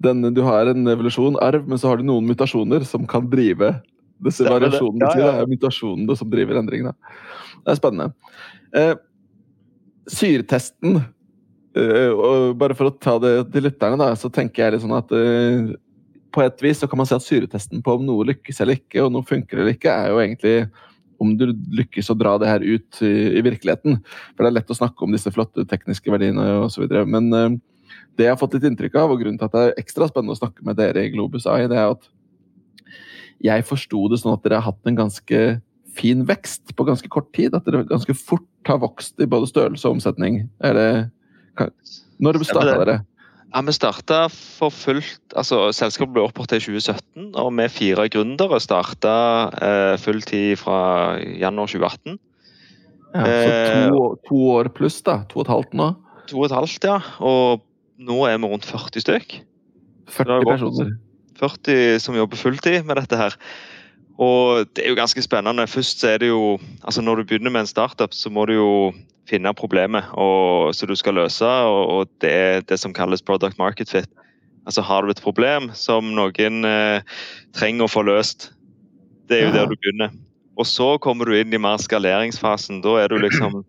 den, 0.00 0.24
du 0.34 0.40
har 0.46 0.70
en 0.70 0.88
evolusjon, 0.88 1.36
arv, 1.44 1.66
men 1.68 1.80
så 1.80 1.90
har 1.90 2.00
du 2.00 2.06
noen 2.08 2.28
mutasjoner 2.28 2.86
som 2.88 3.04
kan 3.08 3.26
drive 3.30 3.74
disse 4.24 4.46
variasjonene. 4.46 5.10
Ja, 5.12 5.12
ja. 5.12 5.30
Det 5.34 5.44
er 5.44 5.50
mutasjonene 5.50 6.16
som 6.16 6.30
driver 6.32 6.60
endringene. 6.60 6.94
Det 7.60 7.74
er 7.74 7.78
spennende. 7.78 8.36
Eh, 8.76 8.94
syretesten 10.10 11.02
og 11.78 12.56
bare 12.58 12.74
for 12.74 12.90
å 12.90 12.96
ta 12.98 13.14
det 13.22 13.34
til 13.52 13.66
lytterne, 13.68 13.98
da, 14.00 14.10
så 14.18 14.30
tenker 14.32 14.64
jeg 14.64 14.74
litt 14.74 14.84
sånn 14.84 14.96
at 14.96 15.12
uh, 15.14 15.70
på 16.34 16.42
et 16.44 16.62
vis 16.64 16.80
så 16.82 16.88
kan 16.90 16.98
man 16.98 17.08
si 17.08 17.14
at 17.16 17.26
syretesten 17.26 17.82
på 17.82 17.94
om 17.98 18.06
noe 18.06 18.26
lykkes 18.30 18.62
eller 18.62 18.78
ikke, 18.80 19.04
og 19.04 19.12
noe 19.14 19.26
funker 19.26 19.60
eller 19.60 19.76
ikke, 19.76 19.92
er 19.92 20.10
jo 20.10 20.22
egentlig 20.22 20.54
om 21.20 21.34
du 21.36 21.50
lykkes 21.76 22.08
å 22.10 22.16
dra 22.16 22.36
det 22.40 22.48
her 22.48 22.62
ut 22.64 23.00
i, 23.04 23.12
i 23.36 23.42
virkeligheten. 23.44 23.98
For 24.32 24.42
det 24.42 24.50
er 24.50 24.56
lett 24.56 24.72
å 24.72 24.78
snakke 24.78 25.04
om 25.04 25.12
disse 25.12 25.32
flotte 25.34 25.66
tekniske 25.68 26.12
verdiene 26.12 26.46
osv. 26.64 26.86
Men 27.04 27.28
uh, 27.34 27.50
det 28.16 28.26
jeg 28.26 28.34
har 28.34 28.40
fått 28.40 28.56
litt 28.56 28.66
inntrykk 28.70 28.96
av, 29.02 29.12
og 29.12 29.20
grunnen 29.20 29.38
til 29.38 29.50
at 29.50 29.56
det 29.56 29.66
er 29.66 29.82
ekstra 29.82 30.08
spennende 30.10 30.34
å 30.34 30.40
snakke 30.40 30.64
med 30.66 30.78
dere 30.80 31.04
i 31.06 31.12
Globus 31.12 31.46
AI, 31.50 31.66
det 31.70 31.78
er 31.78 31.92
at 31.92 32.08
jeg 33.40 33.68
forsto 33.68 34.08
det 34.12 34.20
sånn 34.20 34.34
at 34.34 34.42
dere 34.44 34.58
har 34.60 34.72
hatt 34.72 34.88
en 34.88 34.98
ganske 34.98 35.44
fin 35.96 36.24
vekst 36.28 36.74
på 36.76 36.86
ganske 36.86 37.08
kort 37.12 37.30
tid. 37.36 37.54
At 37.56 37.66
dere 37.68 37.86
ganske 37.88 38.14
fort 38.16 38.68
har 38.68 38.80
vokst 38.82 39.20
i 39.20 39.28
både 39.28 39.48
størrelse 39.48 39.88
og 39.88 39.98
omsetning. 39.98 40.42
Er 40.64 40.76
det 40.76 40.90
når 42.20 42.42
starta 42.44 42.76
dere? 42.82 42.98
Ja, 43.50 43.62
Vi 43.66 43.72
starta 43.74 44.18
for 44.30 44.70
fullt 44.70 45.34
altså 45.34 45.72
Selskapet 45.74 46.14
ble 46.14 46.22
opprettet 46.22 46.60
i 46.60 46.64
2017, 46.68 47.32
og 47.34 47.48
vi 47.58 47.66
fire 47.72 48.06
gründere 48.12 48.60
starta 48.62 49.14
eh, 49.58 49.94
fulltid 49.98 50.60
fra 50.60 51.18
januar 51.18 51.70
2018. 51.72 52.20
Ja, 53.10 53.24
så 53.26 53.50
to, 53.50 54.04
eh, 54.06 54.20
to, 54.28 54.40
år 54.54 54.70
pluss, 54.74 55.00
da? 55.02 55.24
To 55.32 55.40
og 55.40 55.48
et 55.48 55.52
halvt 55.56 55.74
nå? 55.80 55.88
To 56.30 56.38
og 56.38 56.46
et 56.46 56.54
halvt, 56.54 56.86
ja. 56.86 57.00
Og 57.26 57.64
nå 57.98 58.20
er 58.28 58.38
vi 58.38 58.52
rundt 58.52 58.68
40 58.70 59.02
stykk. 59.02 59.40
40 60.14 60.46
personer? 60.46 60.94
40 61.40 61.98
som 62.04 62.18
jobber 62.18 62.38
fulltid 62.38 62.86
med 62.86 63.00
dette 63.00 63.18
her. 63.18 63.34
Og 64.20 64.66
det 64.76 64.84
er 64.84 64.92
jo 64.92 64.98
ganske 64.98 65.22
spennende. 65.24 65.66
Først 65.70 66.02
så 66.02 66.14
er 66.14 66.18
det 66.20 66.28
jo 66.28 66.58
Altså 66.84 67.02
når 67.02 67.20
du 67.20 67.24
begynner 67.24 67.50
med 67.50 67.64
en 67.64 67.70
startup, 67.70 68.14
så 68.14 68.30
må 68.30 68.44
du 68.46 68.52
jo 68.52 68.70
finne 69.30 69.52
problemet 69.54 70.04
og, 70.18 70.74
som 70.74 70.88
du 70.90 70.96
skal 70.98 71.14
løse, 71.14 71.46
og, 71.46 71.82
og 71.88 72.08
det 72.20 72.30
er 72.30 72.64
det 72.66 72.80
som 72.82 72.94
kalles 72.94 73.22
product 73.22 73.58
market 73.58 73.90
fit. 73.90 74.08
Altså 74.66 74.82
Har 74.82 75.02
du 75.02 75.10
et 75.10 75.22
problem 75.22 75.70
som 75.74 76.10
noen 76.16 76.64
eh, 76.66 77.02
trenger 77.56 77.86
å 77.86 77.90
få 77.90 78.02
løst, 78.02 78.50
det 79.30 79.38
er 79.38 79.46
jo 79.46 79.54
der 79.54 79.70
du 79.70 79.76
begynner. 79.76 80.10
Og 80.58 80.66
så 80.66 80.96
kommer 80.98 81.28
du 81.28 81.36
inn 81.38 81.54
i 81.54 81.60
mer 81.62 81.78
skaleringsfasen. 81.80 82.82
Da 82.84 82.96
er 83.00 83.08
du 83.08 83.20
liksom 83.22 83.62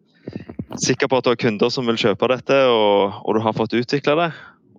sikker 0.81 1.07
på 1.07 1.19
at 1.19 1.27
du 1.27 1.31
har 1.31 1.39
kunder 1.39 1.69
som 1.71 1.87
vil 1.87 1.99
kjøpe 1.99 2.31
dette, 2.31 2.57
og, 2.67 3.21
og 3.21 3.37
du 3.37 3.43
har 3.45 3.55
fått 3.55 3.77
utvikla 3.77 4.17
det. 4.17 4.31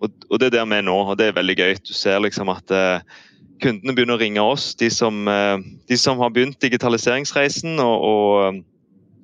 Og, 0.03 0.11
og, 0.29 0.39
det 0.43 0.51
er 0.51 0.57
der 0.59 0.67
vi 0.67 0.81
er 0.81 0.87
nå, 0.89 0.97
og 1.07 1.15
det 1.21 1.31
er 1.31 1.39
veldig 1.39 1.57
gøy. 1.61 1.77
Du 1.87 1.95
ser 1.95 2.19
liksom 2.25 2.51
at 2.53 2.75
eh, 2.75 3.23
kundene 3.63 3.95
begynner 3.97 4.19
å 4.19 4.23
ringe 4.23 4.43
oss, 4.43 4.73
de 4.79 4.91
som, 4.93 5.25
eh, 5.31 5.57
de 5.89 5.99
som 5.99 6.21
har 6.23 6.35
begynt 6.35 6.61
digitaliseringsreisen. 6.63 7.81
og, 7.81 8.07
og 8.11 8.63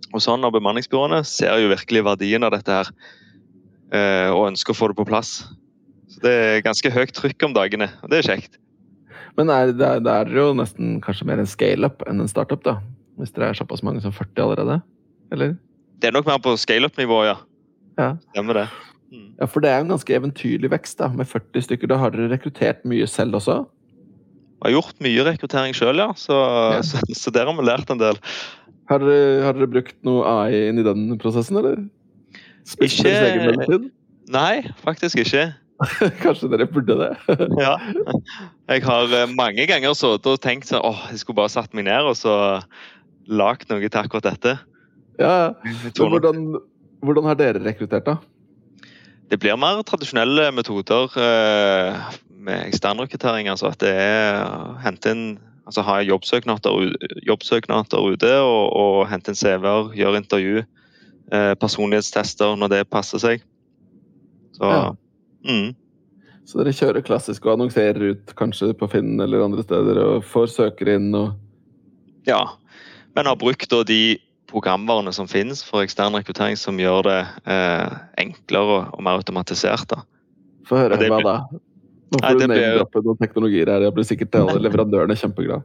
og 0.08 0.22
sånn, 0.24 0.44
og 0.46 0.54
bemanningsbyråene 0.54 1.20
ser 1.28 1.58
jo 1.60 1.68
virkelig 1.68 2.04
verdien 2.06 2.46
av 2.46 2.54
dette 2.54 2.72
her. 2.72 2.90
Eh, 3.92 4.28
og 4.32 4.46
ønsker 4.50 4.72
å 4.72 4.78
få 4.78 4.90
det 4.90 4.96
på 4.96 5.04
plass. 5.08 5.42
Så 6.08 6.22
Det 6.24 6.32
er 6.32 6.64
ganske 6.64 6.92
høyt 6.92 7.12
trykk 7.12 7.44
om 7.44 7.56
dagene, 7.56 7.90
og 8.02 8.08
det 8.08 8.22
er 8.22 8.28
kjekt. 8.30 8.56
Men 9.36 9.52
er, 9.52 9.72
det, 9.76 9.84
er, 9.84 10.00
det 10.00 10.14
er 10.14 10.32
jo 10.32 10.54
nesten 10.56 10.98
kanskje 11.04 11.28
mer 11.28 11.42
en 11.42 11.48
scale-up 11.48 12.02
enn 12.08 12.24
en 12.24 12.30
startup, 12.30 12.64
da? 12.64 12.78
Hvis 13.20 13.34
dere 13.36 13.52
er 13.52 13.58
såpass 13.58 13.84
mange 13.84 14.00
som 14.00 14.14
40 14.14 14.42
allerede? 14.44 14.80
Eller? 15.34 15.56
det 15.98 16.08
er 16.08 16.14
nok 16.14 16.28
mer 16.28 16.38
på 16.42 16.54
scale-up-nivå, 16.56 17.22
ja. 17.26 17.36
Ja. 17.98 18.12
Stemmer 18.30 18.62
det. 18.62 18.68
Mm. 19.12 19.34
Ja, 19.40 19.48
For 19.50 19.64
det 19.64 19.70
er 19.70 19.82
en 19.82 19.92
ganske 19.92 20.14
eventyrlig 20.14 20.70
vekst, 20.72 20.98
da, 21.00 21.08
med 21.12 21.28
40 21.28 21.66
stykker. 21.66 21.90
Da 21.90 21.98
har 22.00 22.14
dere 22.14 22.30
rekruttert 22.32 22.84
mye 22.88 23.06
selv 23.10 23.40
også? 23.40 23.64
Jeg 24.58 24.66
har 24.66 24.74
gjort 24.74 25.04
mye 25.04 25.24
rekruttering 25.28 25.76
sjøl, 25.76 26.00
ja. 26.02 26.08
Så, 26.18 26.34
ja. 26.74 26.80
Så, 26.88 27.02
så, 27.14 27.34
der 27.34 27.46
har 27.46 27.54
vi 27.54 27.66
lært 27.66 27.92
en 27.94 28.00
del. 28.00 28.18
Har 28.88 29.04
dere, 29.04 29.44
har 29.44 29.54
dere 29.54 29.70
brukt 29.70 29.96
noe 30.06 30.24
AI 30.26 30.68
inn 30.70 30.80
i 30.80 30.86
den 30.86 31.12
prosessen, 31.20 31.60
eller? 31.60 31.86
Ikke 32.84 33.12
Nei, 34.28 34.68
faktisk 34.84 35.22
ikke. 35.22 35.48
Kanskje 36.24 36.50
dere 36.52 36.66
burde 36.68 36.96
det? 36.98 37.10
ja. 37.64 37.76
Jeg 38.68 38.82
har 38.84 39.14
eh, 39.14 39.28
mange 39.38 39.66
ganger 39.70 39.94
sittet 39.96 40.26
og 40.28 40.40
tenkt 40.44 40.68
sånn 40.68 40.82
åh, 40.84 41.06
jeg 41.12 41.22
skulle 41.22 41.38
bare 41.38 41.52
satt 41.54 41.76
meg 41.76 41.86
ned 41.88 42.10
og 42.10 42.16
så 42.18 42.34
lagd 43.28 43.70
noe 43.70 43.86
til 43.86 44.00
akkurat 44.00 44.26
dette. 44.26 44.56
Ja, 45.18 45.54
Men 45.62 45.94
hvordan, 45.94 46.42
hvordan 47.04 47.30
har 47.30 47.38
dere 47.38 47.62
rekruttert, 47.62 48.08
da? 48.08 48.18
Det 49.28 49.38
blir 49.40 49.58
mer 49.60 49.82
tradisjonelle 49.86 50.48
metoder 50.56 51.12
eh, 51.20 52.18
med 52.38 52.68
eksternrekruttering. 52.68 53.50
Altså 53.50 53.72
at 53.72 53.80
det 53.82 53.92
er 53.92 54.78
hente 54.84 55.14
inn 55.14 55.26
altså 55.68 55.84
ha 55.84 55.98
jobbsøknader, 56.00 56.94
jobbsøknader 57.28 58.06
ute 58.14 58.30
og, 58.40 58.62
og 58.72 59.02
hente 59.10 59.34
inn 59.34 59.38
CV-er, 59.38 59.90
gjøre 59.98 60.22
intervju. 60.22 60.62
Eh, 61.28 61.52
personlighetstester 61.60 62.56
når 62.56 62.72
det 62.72 62.86
passer 62.88 63.20
seg. 63.20 63.42
Så, 64.56 64.64
ja. 64.64 64.86
mm. 65.44 65.74
Så 66.48 66.62
dere 66.62 66.72
kjører 66.72 67.04
klassisk 67.04 67.44
og 67.44 67.58
annonserer 67.58 68.14
ut 68.14 68.32
kanskje 68.38 68.72
på 68.78 68.88
Finn 68.88 69.20
eller 69.20 69.44
andre 69.44 69.66
steder 69.66 70.00
og 70.06 70.24
får 70.24 70.48
søkere 70.54 70.96
inn 70.96 71.12
og 71.12 71.36
Ja, 72.28 72.40
men 73.16 73.28
har 73.28 73.36
brukt 73.40 73.68
da 73.70 73.82
de 73.86 74.18
programvarene 74.48 75.12
som 75.12 75.28
finnes 75.28 75.60
for 75.64 75.84
ekstern 75.84 76.16
rekruttering 76.16 76.56
som 76.56 76.80
gjør 76.80 77.04
det 77.04 77.20
eh, 77.44 77.96
enklere 78.24 78.86
og 78.88 79.04
mer 79.04 79.20
automatisert. 79.20 79.84
da. 79.92 80.02
Få 80.68 80.80
høre 80.80 80.96
hva 80.96 81.20
da? 81.24 81.36
Nå 82.08 82.20
får 82.22 82.38
Nei, 82.48 83.16
teknologier 83.20 83.68
her. 83.68 83.84
Jeg 83.84 83.94
blir 83.96 84.06
sikkert 84.08 84.36
alle 84.40 84.60
leverandørene 84.66 85.16
kjempeglade. 85.18 85.64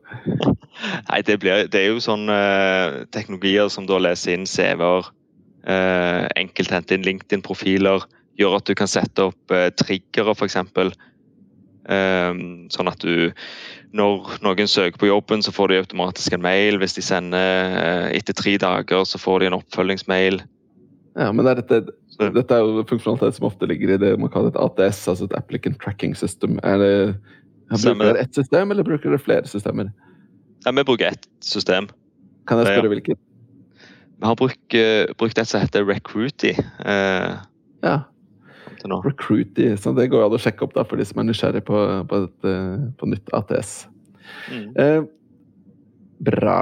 Nei, 1.07 1.21
det, 1.23 1.37
blir, 1.39 1.69
det, 1.71 1.79
er 1.79 1.93
jo 1.93 2.03
sånne 2.03 2.35
uh, 2.35 2.97
teknologier 3.15 3.71
som 3.71 3.87
da 3.87 3.99
leser 4.01 4.35
inn 4.35 4.49
CV-er, 4.49 5.07
uh, 5.69 6.25
enkelt 6.39 6.75
hente 6.75 6.97
inn 6.97 7.07
LinkedIn-profiler, 7.07 8.03
gjør 8.39 8.57
at 8.59 8.67
du 8.67 8.75
kan 8.75 8.91
sette 8.91 9.29
opp 9.29 9.55
uh, 9.55 9.69
triggere, 9.79 10.35
f.eks. 10.35 10.59
Uh, 11.83 12.35
sånn 12.71 12.87
at 12.87 13.01
du 13.03 13.31
Når 13.93 14.37
noen 14.43 14.69
søker 14.71 14.99
på 14.99 15.11
jobben, 15.11 15.43
så 15.45 15.51
får 15.53 15.71
de 15.71 15.81
automatisk 15.83 16.35
en 16.35 16.43
mail. 16.43 16.79
Hvis 16.81 16.97
de 16.97 17.03
sender 17.05 18.09
etter 18.09 18.33
tre 18.33 18.57
dager, 18.57 19.03
så 19.05 19.21
får 19.21 19.43
de 19.43 19.51
en 19.51 19.59
oppfølgingsmail. 19.59 20.41
Ja, 21.13 21.27
men 21.29 21.45
er 21.45 21.59
dette 21.61 21.93
dette 22.19 22.55
er 22.55 22.61
jo 22.61 22.83
funksjonalitet 22.89 23.37
som 23.37 23.47
ofte 23.49 23.67
ligger 23.69 23.95
i 23.95 23.99
det 24.01 24.13
man 24.21 24.31
kaller 24.33 24.53
et 24.53 24.59
ATS, 24.61 25.07
altså 25.09 25.27
et 25.27 25.35
Applicant 25.37 25.77
Tracking 25.81 26.15
System. 26.17 26.59
Er 26.63 26.77
det, 26.81 26.93
bruker 27.71 27.99
dere 28.03 28.21
ett 28.21 28.35
system, 28.35 28.71
eller 28.71 28.85
bruker 28.85 29.09
dere 29.09 29.21
flere 29.21 29.49
systemer? 29.49 29.89
Ja, 30.65 30.71
vi 30.71 30.83
bruker 30.83 31.09
ett 31.09 31.27
system. 31.43 31.89
Kan 32.47 32.61
jeg 32.61 32.69
spørre 32.69 32.89
ja. 32.89 32.93
hvilket? 32.93 33.21
Vi 34.19 34.29
har 34.29 34.35
brukt, 34.39 34.75
uh, 34.77 35.13
brukt 35.19 35.39
et 35.39 35.49
som 35.49 35.63
heter 35.63 35.85
Recruity. 35.87 36.53
Uh, 36.85 37.41
ja. 37.83 37.97
Recruity, 38.83 39.77
så 39.79 39.93
Det 39.95 40.09
går 40.11 40.25
an 40.25 40.35
å 40.35 40.41
sjekke 40.41 40.65
opp 40.65 40.73
da, 40.75 40.83
for 40.83 40.99
de 40.99 41.07
som 41.07 41.21
er 41.21 41.29
nysgjerrig 41.29 41.63
på, 41.67 41.81
på, 42.09 42.23
et, 42.27 42.47
uh, 42.47 42.83
på 42.99 43.09
nytt 43.09 43.33
ATS. 43.35 43.87
Mm. 44.51 44.69
Uh, 44.77 45.01
bra. 46.23 46.59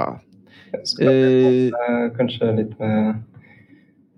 kanskje 2.16 2.54
litt 2.56 2.78
med 2.80 2.96
Eh, 3.04 3.31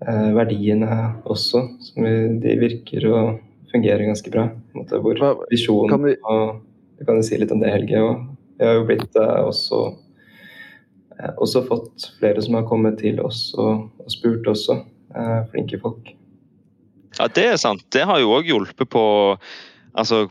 verdiene 0.03 0.89
også. 1.23 1.61
Som 1.81 2.07
de 2.41 2.55
virker 2.59 3.05
å 3.09 3.19
fungere 3.75 4.07
ganske 4.07 4.31
bra. 4.31 4.49
Måte, 4.75 4.99
hvor 5.03 5.19
visjonen 5.51 6.07
vi... 6.07 6.15
og 6.23 6.63
Du 6.95 7.03
kan 7.03 7.19
jo 7.19 7.25
si 7.27 7.37
litt 7.39 7.51
om 7.51 7.59
det, 7.59 7.73
Helge. 7.73 7.99
Og 7.99 8.21
vi 8.55 8.67
har 8.67 8.77
jo 8.77 8.85
blitt 8.87 9.17
eh, 9.19 9.39
også 9.43 9.81
eh, 11.19 11.33
også 11.43 11.65
fått 11.67 12.05
flere 12.19 12.43
som 12.43 12.55
har 12.55 12.67
kommet 12.69 13.01
til 13.01 13.19
oss 13.23 13.49
og, 13.59 13.89
og 13.99 14.11
spurt 14.11 14.47
også. 14.47 14.83
flinke 15.51 15.77
folk. 15.79 16.09
Ja, 17.15 17.27
det 17.31 17.45
er 17.47 17.59
sant. 17.59 17.85
Det 17.95 18.03
har 18.03 18.19
jo 18.19 18.33
òg 18.35 18.49
hjulpet 18.49 18.89
på 18.91 19.03
altså, 19.95 20.25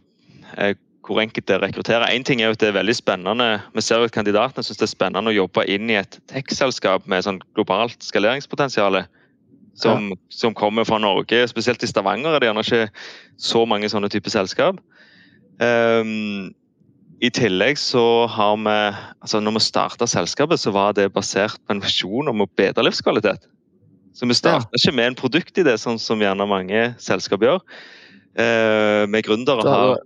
hvor 1.07 1.21
enkelt 1.23 1.47
det 1.49 1.57
rekrutterer 1.63 2.13
en 2.13 2.25
ting 2.25 2.43
er 2.43 2.51
jo 2.51 2.57
at 2.57 2.61
det 2.61 2.69
er 2.69 2.77
veldig 2.77 2.97
spennende. 2.97 3.47
Vi 3.73 3.85
ser 3.85 4.03
jo 4.03 4.11
at 4.11 4.13
kandidatene 4.13 4.65
syns 4.65 4.81
det 4.81 4.85
er 4.85 4.93
spennende 4.93 5.33
å 5.33 5.39
jobbe 5.39 5.65
inn 5.73 5.89
i 5.89 5.97
et 5.97 6.19
tech-selskap 6.29 7.09
med 7.09 7.25
sånn 7.25 7.41
globalt 7.57 8.05
skaleringspotensial 8.05 9.01
som, 9.75 10.11
ja. 10.11 10.17
som, 10.29 10.55
kommer 10.55 10.85
fra 10.85 10.99
Norge. 11.03 11.47
Spesielt 11.51 11.83
i 11.83 11.91
Stavanger 11.91 12.35
er 12.35 12.43
det 12.43 12.51
gjerne 12.51 12.65
ikke 12.65 12.85
så 13.41 13.65
mange 13.69 13.91
sånne 13.91 14.11
typer 14.13 14.33
selskap. 14.35 14.79
Um, 15.59 16.53
I 17.23 17.31
tillegg 17.35 17.79
så 17.79 18.27
har 18.27 18.57
vi 18.59 18.73
altså 19.23 19.39
Når 19.39 19.55
vi 19.55 19.61
starta 19.63 20.09
selskapet, 20.11 20.59
så 20.61 20.73
var 20.75 20.97
det 20.99 21.13
basert 21.15 21.61
på 21.63 21.77
en 21.77 21.83
visjon 21.83 22.31
om 22.31 22.43
å 22.43 22.51
bedre 22.59 22.87
livskvalitet. 22.87 23.47
Så 24.15 24.27
vi 24.31 24.39
starta 24.39 24.71
ja. 24.71 24.79
ikke 24.79 24.95
med 24.95 25.11
en 25.11 25.19
produktidé, 25.19 25.77
sånn 25.79 25.99
som 25.99 26.23
gjerne 26.23 26.47
mange 26.47 26.89
selskap 27.03 27.43
gjør. 27.43 27.63
Uh, 28.35 29.07
med 29.11 29.27
gründere 29.27 29.63
har 29.67 29.97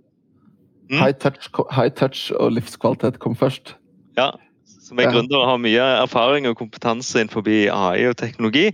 mm. 0.89 0.97
high, 0.97 1.13
touch, 1.17 1.49
high 1.73 1.93
touch 1.93 2.29
og 2.37 2.53
livskvalitet 2.57 3.21
kom 3.21 3.37
først. 3.37 3.75
Ja, 4.17 4.33
så 4.65 4.97
vi 4.97 5.05
ja. 5.05 5.13
gründere 5.13 5.45
har 5.45 5.61
mye 5.61 5.85
erfaring 6.01 6.49
og 6.49 6.57
kompetanse 6.57 7.21
innenfor 7.21 7.45
AI 7.45 8.09
og 8.09 8.17
teknologi 8.17 8.71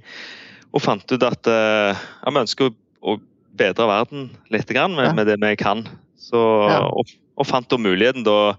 og 0.75 0.83
fant 0.83 1.11
ut 1.11 1.23
at 1.23 1.47
uh, 1.47 2.03
vi 2.27 2.41
ønsker 2.41 2.73
å, 3.05 3.15
bedre 3.55 3.87
verden 3.87 4.27
litt 4.51 4.67
med, 4.67 5.05
ja. 5.05 5.13
med 5.15 5.29
det 5.29 5.37
vi 5.39 5.53
kan. 5.59 5.85
Så, 6.19 6.41
ja. 6.67 6.81
og, 6.91 7.13
og, 7.39 7.47
fant 7.47 7.69
da 7.71 7.79
muligheten 7.79 8.25
da 8.27 8.57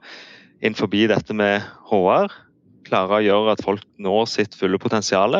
innenfor 0.62 0.88
dette 1.12 1.36
med 1.36 1.66
HR. 1.90 2.32
Klare 2.88 3.18
å 3.18 3.24
gjøre 3.24 3.56
at 3.56 3.64
folk 3.66 3.84
når 4.00 4.30
sitt 4.32 4.56
fulle 4.56 4.80
potensial. 4.80 5.36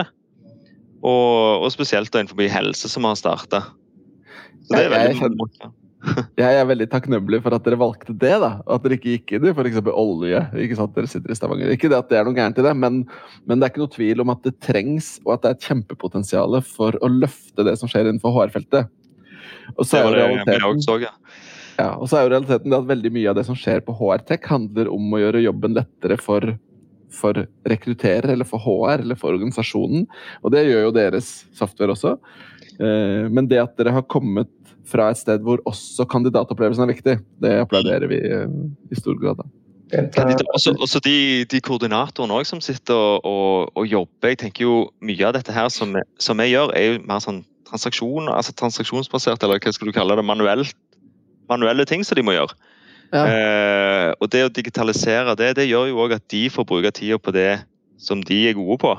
Og, 1.00 1.64
og 1.64 1.70
spesielt 1.72 2.12
da 2.12 2.20
innenfor 2.20 2.52
helse, 2.52 2.90
som 2.92 3.06
vi 3.06 3.12
har 3.14 3.20
starta. 3.22 3.62
Så 4.66 4.76
det 4.76 4.84
er 4.84 4.92
veldig 4.92 5.16
jeg 5.16 5.72
er 6.44 6.68
veldig 6.68 6.86
takknemlig 6.92 7.40
for 7.44 7.56
at 7.56 7.64
dere 7.66 7.78
valgte 7.80 8.14
det. 8.14 8.34
da, 8.42 8.50
At 8.68 8.84
dere 8.84 8.98
ikke 8.98 9.14
gikk 9.14 9.36
inn 9.36 9.48
i 9.48 9.54
f.eks. 9.54 9.80
olje. 9.92 10.42
ikke 10.64 10.78
sant, 10.78 10.94
Dere 10.96 11.10
sitter 11.10 11.32
i 11.32 11.38
Stavanger. 11.38 11.72
Ikke 11.72 11.90
det 11.92 11.98
at 11.98 12.12
det 12.12 12.20
er 12.20 12.28
noe 12.28 12.36
gærent 12.36 12.60
i 12.60 12.66
det, 12.66 12.74
men, 12.76 13.00
men, 13.44 13.58
det 13.58 13.66
er 13.66 13.72
ikke 13.72 13.84
noe 13.84 13.94
tvil 13.94 14.22
om 14.24 14.34
at 14.34 14.44
det 14.46 14.56
trengs, 14.64 15.16
og 15.24 15.36
at 15.36 15.42
det 15.42 15.50
er 15.50 15.58
et 15.58 15.68
kjempepotensial 15.70 16.60
for 16.68 16.98
å 17.00 17.10
løfte 17.10 17.66
det 17.66 17.76
som 17.80 17.90
skjer 17.90 18.10
innenfor 18.10 18.36
HR-feltet. 18.36 18.92
Og 19.74 19.82
så 19.86 19.98
er 19.98 20.06
jo 20.06 20.14
realiteten, 20.14 21.18
ja, 21.76 21.90
og 21.92 22.08
så 22.08 22.18
er 22.18 22.24
jo 22.24 22.32
realiteten 22.32 22.72
det 22.72 22.78
at 22.78 22.88
veldig 22.88 23.12
mye 23.12 23.32
av 23.32 23.36
det 23.36 23.44
som 23.48 23.58
skjer 23.58 23.82
på 23.84 23.94
HR-tech, 23.98 24.46
handler 24.48 24.88
om 24.92 25.12
å 25.12 25.20
gjøre 25.20 25.44
jobben 25.44 25.76
lettere 25.76 26.16
for, 26.20 26.54
for 27.12 27.42
rekrutterer, 27.68 28.30
eller 28.32 28.48
for 28.48 28.62
HR, 28.64 29.02
eller 29.04 29.18
for 29.20 29.36
organisasjonen. 29.36 30.06
Og 30.42 30.54
det 30.54 30.64
gjør 30.68 30.86
jo 30.86 30.94
deres 30.96 31.32
software 31.56 31.92
også. 31.92 32.14
Eh, 32.80 33.26
men 33.32 33.48
det 33.50 33.62
at 33.62 33.76
dere 33.78 33.94
har 33.96 34.06
kommet 34.10 34.50
fra 34.86 35.10
et 35.10 35.20
sted 35.20 35.42
hvor 35.44 35.62
også 35.66 36.06
kandidatopplevelsen 36.10 36.86
er 36.86 36.92
viktig. 36.92 37.16
Det 37.42 37.54
applauderer 37.62 38.08
vi 38.10 38.20
eh, 38.20 38.46
i 38.90 38.98
stor 38.98 39.18
grad. 39.22 39.42
da. 39.42 39.48
Også, 40.54 40.74
også 40.82 40.98
de, 41.04 41.46
de 41.46 41.60
koordinatorene 41.62 42.40
som 42.44 42.60
sitter 42.60 42.94
og, 42.94 43.20
og, 43.24 43.70
og, 43.76 43.84
jobber. 43.86 44.32
jeg 44.32 44.38
tenker 44.40 44.64
jo 44.64 44.78
Mye 44.98 45.28
av 45.28 45.36
dette 45.36 45.54
her 45.54 45.68
som, 45.70 45.94
som 46.18 46.42
jeg 46.42 46.56
gjør, 46.56 46.72
er 46.74 46.88
jo 46.88 47.04
mer 47.06 47.22
sånn 47.22 47.44
transaksjon, 47.66 48.30
altså 48.30 48.54
transaksjonsbasert, 48.58 49.42
eller 49.42 49.62
hva 49.62 49.72
skal 49.74 49.90
du 49.90 49.94
kalle 49.94 50.16
det, 50.18 50.24
manuelt, 50.26 50.74
manuelle 51.50 51.86
ting 51.86 52.02
som 52.06 52.18
de 52.18 52.24
må 52.26 52.34
gjøre. 52.34 52.54
Ja. 53.14 53.22
Eh, 53.22 54.10
og 54.18 54.30
det 54.34 54.44
å 54.46 54.52
digitalisere 54.52 55.36
det, 55.38 55.52
det 55.58 55.68
gjør 55.68 55.90
jo 55.90 56.00
òg 56.02 56.16
at 56.18 56.26
de 56.30 56.46
får 56.50 56.66
bruke 56.66 56.90
tida 56.94 57.18
på 57.22 57.34
det 57.34 57.60
som 58.02 58.22
de 58.22 58.42
er 58.50 58.58
gode 58.58 58.78
på. 58.82 58.94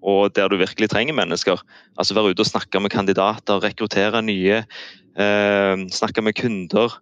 Og 0.00 0.32
der 0.32 0.48
du 0.48 0.56
virkelig 0.56 0.88
trenger 0.88 1.16
mennesker. 1.16 1.60
Altså 1.98 2.16
Være 2.16 2.32
ute 2.32 2.44
og 2.44 2.48
snakke 2.48 2.80
med 2.80 2.90
kandidater, 2.90 3.60
rekruttere 3.60 4.22
nye, 4.24 4.62
Eh, 5.18 5.76
snakke 5.90 6.22
med 6.22 6.34
kunder. 6.38 6.94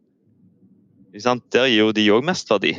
Der 1.13 1.69
gir 1.69 1.79
jo 1.79 1.93
de 1.93 2.09
òg 2.13 2.25
mest 2.25 2.51
verdi. 2.51 2.79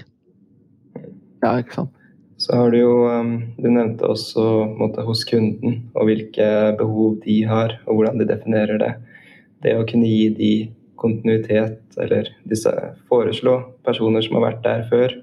Ja, 1.43 1.60
ikke 1.60 1.75
sant. 1.77 1.95
Så 2.39 2.55
har 2.55 2.71
du 2.71 2.77
jo 2.79 2.93
um, 3.12 3.34
Du 3.60 3.67
nevnte 3.67 4.08
også 4.08 4.41
måte, 4.79 5.03
hos 5.03 5.25
kunden 5.27 5.89
og 5.93 6.08
hvilke 6.08 6.75
behov 6.79 7.19
de 7.25 7.41
har, 7.43 7.75
og 7.86 7.99
hvordan 7.99 8.19
de 8.21 8.29
definerer 8.29 8.79
det. 8.79 8.93
Det 9.63 9.75
å 9.75 9.86
kunne 9.88 10.08
gi 10.08 10.29
de 10.38 10.53
kontinuitet, 10.99 11.82
eller 11.99 12.32
disse 12.47 12.71
foreslå 13.12 13.58
personer 13.88 14.23
som 14.23 14.39
har 14.39 14.47
vært 14.49 14.63
der 14.63 14.86
før, 14.91 15.15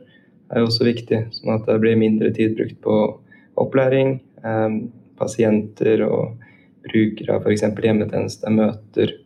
er 0.52 0.60
jo 0.60 0.68
også 0.68 0.86
viktig. 0.88 1.22
Sånn 1.38 1.56
at 1.56 1.64
det 1.68 1.80
blir 1.80 1.98
mindre 2.00 2.30
tid 2.36 2.56
brukt 2.56 2.78
på 2.84 2.98
opplæring, 3.60 4.18
pasienter 5.16 6.02
og 6.06 6.36
brukere 6.86 7.36
av 7.36 7.46
f.eks. 7.46 7.64
hjemmetjeneste, 7.82 8.52
møter 8.52 9.16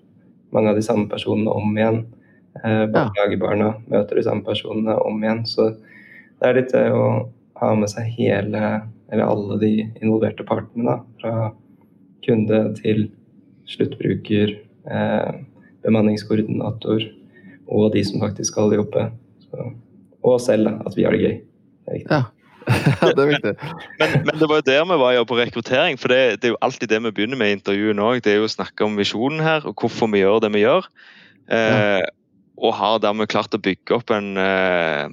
mange 0.54 0.72
av 0.72 0.78
de 0.78 0.84
samme 0.84 1.08
personene 1.10 1.52
om 1.52 1.76
igjen. 1.76 2.00
Eh, 2.60 2.84
barnehagebarna 2.90 3.74
møter 3.90 4.18
de 4.18 4.24
samme 4.26 4.46
personene 4.46 4.96
om 5.06 5.20
igjen. 5.22 5.44
Så 5.46 5.70
det 6.40 6.48
er 6.48 6.58
litt 6.58 6.72
det 6.74 6.86
å 6.94 7.04
ha 7.60 7.74
med 7.76 7.92
seg 7.92 8.08
hele, 8.16 8.80
eller 9.10 9.26
alle 9.26 9.60
de 9.60 9.72
involverte 10.00 10.46
partene. 10.48 10.86
da, 10.88 10.98
Fra 11.20 11.52
kunde 12.24 12.74
til 12.80 13.08
sluttbruker, 13.70 14.58
eh, 14.90 15.32
bemanningskoordinator 15.84 17.06
og 17.70 17.92
de 17.94 18.02
som 18.04 18.20
faktisk 18.20 18.52
skal 18.52 18.74
jobbe. 18.74 19.10
Så, 19.46 19.70
og 20.22 20.40
selv, 20.40 20.68
da, 20.68 20.82
at 20.86 20.96
vi 20.96 21.06
har 21.06 21.16
det 21.16 21.22
gøy. 21.22 21.36
Det 21.40 21.90
er 21.90 21.98
viktig. 22.00 22.18
Ja. 22.18 22.39
Det 22.66 23.22
er 23.22 23.28
viktig. 23.30 23.52
Men, 24.00 24.14
men, 24.26 24.34
det 24.40 24.48
var 24.48 24.60
jo 24.60 24.66
der 24.66 24.86
vi 24.90 24.98
var 25.02 25.14
jo 25.16 25.26
på 25.28 25.38
rekruttering. 25.38 25.98
For 26.00 26.12
det, 26.12 26.40
det 26.40 26.50
er 26.50 26.54
jo 26.54 26.62
alltid 26.64 26.90
det 26.92 27.02
vi 27.06 27.12
begynner 27.16 27.40
med 27.40 27.52
i 27.52 27.58
intervjuene 27.58 28.06
òg. 28.06 28.22
Det 28.24 28.34
er 28.34 28.40
jo 28.40 28.48
å 28.48 28.52
snakke 28.52 28.86
om 28.86 28.98
visjonen 29.00 29.42
her, 29.44 29.66
og 29.68 29.76
hvorfor 29.80 30.10
vi 30.12 30.22
gjør 30.22 30.42
det 30.44 30.52
vi 30.56 30.64
gjør. 30.64 30.88
Eh. 31.50 32.02
Og 32.60 32.74
har 32.76 32.98
dermed 33.00 33.30
klart 33.32 33.56
å 33.56 33.62
bygge 33.62 33.96
opp 33.96 34.12
en 34.12 34.34
eh, 34.40 35.08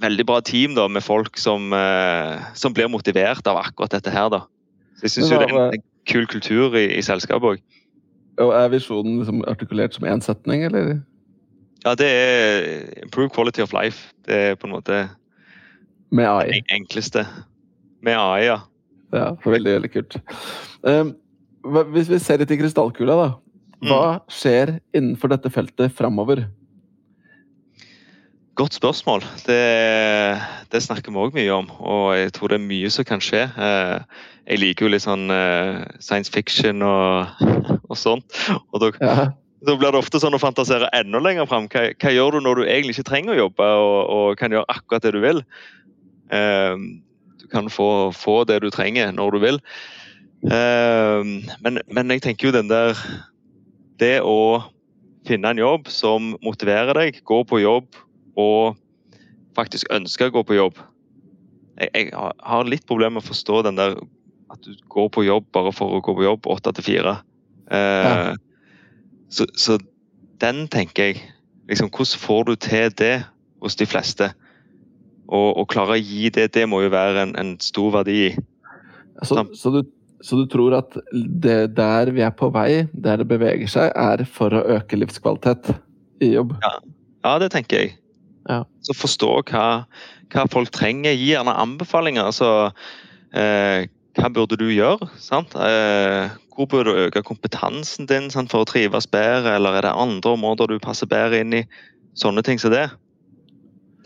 veldig 0.00 0.26
bra 0.28 0.40
team 0.44 0.76
da, 0.78 0.86
med 0.88 1.04
folk 1.04 1.36
som, 1.40 1.72
eh, 1.76 2.48
som, 2.56 2.74
blir 2.76 2.88
motivert 2.92 3.46
av 3.50 3.60
akkurat 3.60 3.98
dette 3.98 4.12
her. 4.14 4.30
da. 4.32 4.44
Så 4.98 5.08
Jeg 5.08 5.16
syns 5.16 5.32
jo 5.32 5.42
det 5.42 5.50
er 5.50 5.58
en, 5.58 5.76
en, 5.76 5.86
kul 6.08 6.24
kultur 6.24 6.72
i, 6.78 6.86
i 6.96 7.04
selskapet 7.04 7.58
òg. 7.58 7.64
Er 8.38 8.70
visjonen 8.72 9.18
liksom 9.20 9.42
artikulert 9.50 9.96
som 9.96 10.06
én 10.08 10.22
setning, 10.24 10.62
eller? 10.64 11.00
Ja, 11.84 11.94
det 11.98 12.08
er 12.08 13.02
improve 13.02 13.30
quality 13.34 13.62
of 13.62 13.74
life. 13.74 14.14
Det 14.26 14.34
er 14.34 14.54
på 14.58 14.66
en 14.66 14.76
måte 14.78 15.02
Med 16.10 16.28
AI. 16.28 16.62
enkleste. 16.72 17.26
Med 18.02 18.18
AI, 18.18 18.46
ja. 18.48 18.60
Ja, 19.12 19.32
Veldig, 19.44 19.72
veldig 19.78 19.90
kult. 19.92 20.18
Um, 20.84 21.14
hvis 21.92 22.10
vi 22.10 22.20
ser 22.22 22.40
litt 22.42 22.52
i 22.52 22.58
krystallkula, 22.60 23.16
da. 23.18 23.28
Hva 23.86 24.04
mm. 24.18 24.30
skjer 24.32 24.78
innenfor 24.96 25.30
dette 25.32 25.50
feltet 25.54 25.94
framover? 25.96 26.46
Godt 28.58 28.74
spørsmål. 28.74 29.22
Det, 29.46 29.58
det 30.72 30.80
snakker 30.82 31.14
vi 31.14 31.20
òg 31.22 31.36
mye 31.36 31.58
om, 31.60 31.68
og 31.78 32.08
jeg 32.18 32.32
tror 32.34 32.50
det 32.50 32.58
er 32.58 32.64
mye 32.66 32.88
som 32.90 33.06
kan 33.06 33.22
skje. 33.22 33.44
Eh, 33.54 34.24
jeg 34.50 34.62
liker 34.64 34.86
jo 34.86 34.90
litt 34.90 35.04
sånn 35.04 35.30
eh, 35.30 35.84
science 36.02 36.32
fiction 36.34 36.82
og, 36.82 37.44
og 37.90 37.94
sånt. 38.00 38.40
Og 38.72 38.82
da, 38.82 38.90
ja. 38.98 39.28
da, 39.62 39.76
blir 39.76 39.94
det 39.94 40.00
ofte 40.00 40.18
sånn 40.18 40.34
å 40.34 40.42
fantasere 40.42 40.90
enda 40.96 41.22
lenger 41.22 41.46
fram. 41.46 41.70
Hva, 41.70 41.86
hva, 41.94 42.14
gjør 42.16 42.34
du 42.34 42.48
når 42.48 42.58
du 42.58 42.64
egentlig 42.66 42.96
ikke 42.96 43.10
trenger 43.12 43.36
å 43.36 43.42
jobbe 43.44 43.70
og, 43.84 43.98
og 44.16 44.42
kan 44.42 44.56
gjøre 44.56 44.74
akkurat 44.74 45.06
det 45.06 45.14
du 45.14 45.22
vil? 45.22 45.44
Eh, 46.34 46.74
du 47.38 47.46
kan 47.52 47.70
få, 47.72 48.10
få, 48.16 48.42
det 48.48 48.60
du 48.64 48.70
trenger 48.74 49.12
når 49.14 49.36
du 49.36 49.38
vil. 49.44 49.62
Men, 50.38 51.80
men 51.90 52.12
jeg 52.14 52.22
tenker 52.22 52.46
jo 52.46 52.52
den 52.54 52.68
der 52.70 52.94
Det 53.98 54.20
å 54.22 54.62
finne 55.26 55.50
en 55.50 55.58
jobb 55.58 55.88
som 55.90 56.36
motiverer 56.46 56.94
deg, 56.94 57.18
gå 57.26 57.40
på 57.42 57.58
jobb 57.58 57.98
og 58.38 58.78
faktisk 59.58 59.90
ønsker 59.90 60.30
å 60.30 60.36
gå 60.36 60.44
på 60.46 60.58
jobb. 60.58 60.78
Jeg, 61.80 61.90
jeg 61.94 62.12
har 62.14 62.70
litt 62.70 62.86
problemer 62.86 63.18
med 63.18 63.26
å 63.26 63.30
forstå 63.32 63.64
den 63.66 63.80
der 63.80 63.98
at 64.52 64.64
du 64.64 64.74
går 64.88 65.08
på 65.12 65.24
jobb 65.26 65.48
bare 65.54 65.72
for 65.76 65.98
å 65.98 66.02
gå 66.04 66.14
på 66.16 66.24
jobb 66.24 66.48
åtte 66.50 66.72
til 66.76 66.86
fire. 66.86 67.18
Eh, 67.74 68.32
så, 69.28 69.46
så, 69.58 69.78
den 70.40 70.68
tenker 70.70 71.10
jeg 71.10 71.22
liksom, 71.68 71.90
Hvordan 71.90 72.20
får 72.22 72.44
du 72.46 72.54
til 72.62 72.92
det 72.96 73.14
hos 73.60 73.76
de 73.76 73.86
fleste? 73.86 74.30
Og, 75.28 75.48
å 75.60 75.64
klare 75.68 75.98
å 75.98 76.00
gi 76.00 76.30
det, 76.32 76.48
det 76.56 76.64
må 76.70 76.80
jo 76.84 76.92
være 76.92 77.26
en, 77.26 77.34
en 77.40 77.54
stor 77.60 77.92
verdi. 78.00 78.32
Så, 79.22 79.42
så, 79.58 79.72
du, 79.74 79.82
så, 80.24 80.38
du, 80.40 80.46
tror 80.50 80.78
at 80.78 80.96
det 81.12 81.74
der 81.76 82.12
vi 82.14 82.24
er 82.24 82.32
på 82.36 82.48
vei, 82.54 82.86
der 82.92 83.20
det 83.20 83.28
beveger 83.28 83.70
seg, 83.70 83.92
er 83.92 84.24
for 84.24 84.54
å 84.56 84.64
øke 84.78 84.98
livskvalitet 85.00 85.72
i 86.24 86.32
jobb? 86.32 86.54
Ja, 86.64 86.74
ja 87.26 87.36
det 87.42 87.50
tenker 87.54 87.82
jeg. 87.82 87.98
Ja. 88.48 88.62
Så 88.86 88.96
forstå 88.96 89.30
hva, 89.50 89.66
hva, 90.32 90.48
folk 90.50 90.72
trenger. 90.72 91.12
Gi 91.12 91.34
gjerne 91.34 91.56
anbefalinger. 91.60 92.30
altså 92.30 92.70
eh, 93.36 93.88
hva 94.18 94.30
burde 94.34 94.56
du 94.58 94.66
gjøre? 94.72 95.10
Eh, 95.28 96.38
hvor 96.56 96.70
burde 96.70 96.94
du 96.94 97.04
øke 97.04 97.22
kompetansen 97.26 98.08
din 98.10 98.30
sant, 98.34 98.50
for 98.50 98.64
å 98.64 98.68
trives 98.68 99.06
bedre, 99.10 99.58
eller 99.58 99.78
er 99.78 99.86
det 99.86 99.92
andre 99.94 100.32
områder 100.34 100.72
du 100.72 100.80
passer 100.82 101.10
bedre 101.10 101.42
inn 101.44 101.60
i? 101.60 101.66
Sånne 102.18 102.42
ting 102.42 102.58
som 102.58 102.72
det. 102.74 102.88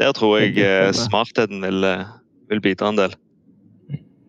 Der 0.00 0.12
tror 0.16 0.38
jeg 0.40 0.56
eh, 0.62 0.90
smartheten 0.96 1.62
vil, 1.64 1.84
eh, 1.84 2.08
vil, 2.50 2.62
bidra 2.64 2.92
en 2.92 3.00
del. 3.00 3.16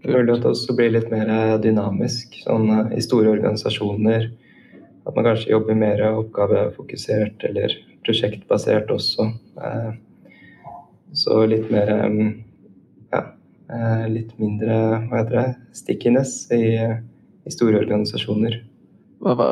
Jeg 0.04 0.12
føler 0.12 0.34
at 0.36 0.44
det 0.44 0.52
også 0.52 0.76
blir 0.76 0.92
litt 0.92 1.10
mer 1.14 1.30
eh, 1.32 1.56
dynamisk 1.64 2.36
sånn, 2.44 2.70
i 2.92 3.04
store 3.04 3.32
organisasjoner. 3.38 4.28
At 5.08 5.16
man 5.16 5.28
kanskje 5.28 5.54
jobber 5.54 5.80
mer 5.80 6.04
oppgavefokusert 6.10 7.44
eller 7.48 7.76
prosjektbasert 8.04 8.92
også. 8.92 9.30
Så 11.16 11.40
litt 11.48 11.68
mer 11.72 11.92
ja, 13.12 13.22
litt 14.08 14.32
mindre 14.40 14.78
hva 15.10 15.20
heter 15.20 15.36
det, 15.36 15.50
stickiness 15.76 16.32
i, 16.56 16.64
i 16.80 17.52
store 17.52 17.82
organisasjoner. 17.84 18.62
Hva, 19.24 19.36
hva, 19.36 19.50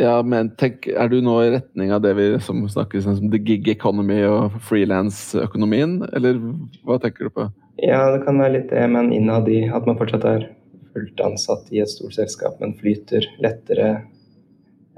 ja, 0.00 0.14
men 0.26 0.50
tenk, 0.60 0.88
Er 0.88 1.10
du 1.12 1.20
nå 1.24 1.36
i 1.44 1.50
retning 1.56 1.92
av 1.94 2.02
det 2.04 2.14
vi 2.18 2.28
som 2.44 2.62
snakker 2.68 3.06
om 3.08 3.30
the 3.32 3.40
gig 3.40 3.68
economy 3.68 4.22
og 4.28 4.56
frilansøkonomien, 4.66 6.00
eller 6.16 6.40
hva 6.88 6.98
tenker 7.02 7.28
du 7.28 7.34
på? 7.36 7.50
Ja, 7.80 8.10
det 8.12 8.24
kan 8.26 8.40
være 8.40 8.58
litt 8.58 8.72
det, 8.72 8.82
men 8.92 9.12
innad 9.16 9.48
i 9.48 9.62
at 9.68 9.86
man 9.88 9.98
fortsatt 10.00 10.26
er 10.28 10.48
fullt 10.94 11.20
ansatt 11.24 11.68
i 11.72 11.82
et 11.84 11.92
stort 11.92 12.16
selskap, 12.16 12.58
men 12.60 12.74
flyter 12.80 13.28
lettere 13.44 13.90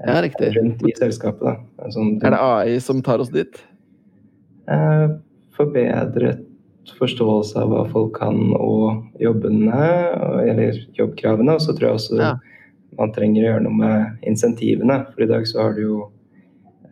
ja, 0.03 0.17
riktig. 0.25 0.53
rundt 0.57 0.81
i 0.87 0.95
selskapet. 0.97 1.43
Da. 1.45 1.91
Sånn, 1.93 2.17
er 2.23 2.35
det 2.35 2.41
AI 2.41 2.79
som 2.83 3.03
tar 3.05 3.23
oss 3.23 3.31
dit? 3.33 3.61
Eh, 4.71 5.05
forbedret 5.55 6.43
forståelse 6.99 7.61
av 7.61 7.71
hva 7.71 7.83
folk 7.91 8.17
kan 8.17 8.39
og 8.57 9.21
jobbene, 9.21 9.85
eller 10.43 10.81
jobbkravene. 10.97 11.55
Og 11.55 11.63
så 11.63 11.75
tror 11.75 11.89
jeg 11.89 11.99
også 11.99 12.19
ja. 12.19 12.33
Man 12.97 13.13
trenger 13.15 13.43
å 13.43 13.49
gjøre 13.51 13.65
noe 13.65 13.79
med 13.79 14.29
insentivene. 14.29 14.99
For 15.13 15.25
i 15.25 15.29
dag 15.29 15.45
så 15.49 15.65
har 15.65 15.75
du 15.77 15.83
jo 15.83 15.99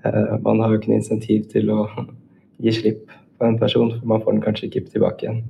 eh, 0.04 0.36
Man 0.44 0.62
har 0.62 0.74
jo 0.74 0.82
ikke 0.82 0.92
noe 0.94 1.02
insentiv 1.02 1.48
til 1.52 1.72
å 1.74 1.88
gi 2.64 2.76
slipp 2.76 3.10
på 3.42 3.48
en 3.48 3.58
person, 3.62 3.96
for 3.98 4.14
man 4.14 4.22
får 4.24 4.38
den 4.38 4.46
kanskje 4.46 4.70
ikke 4.70 4.86
tilbake 4.92 5.26
igjen. 5.26 5.42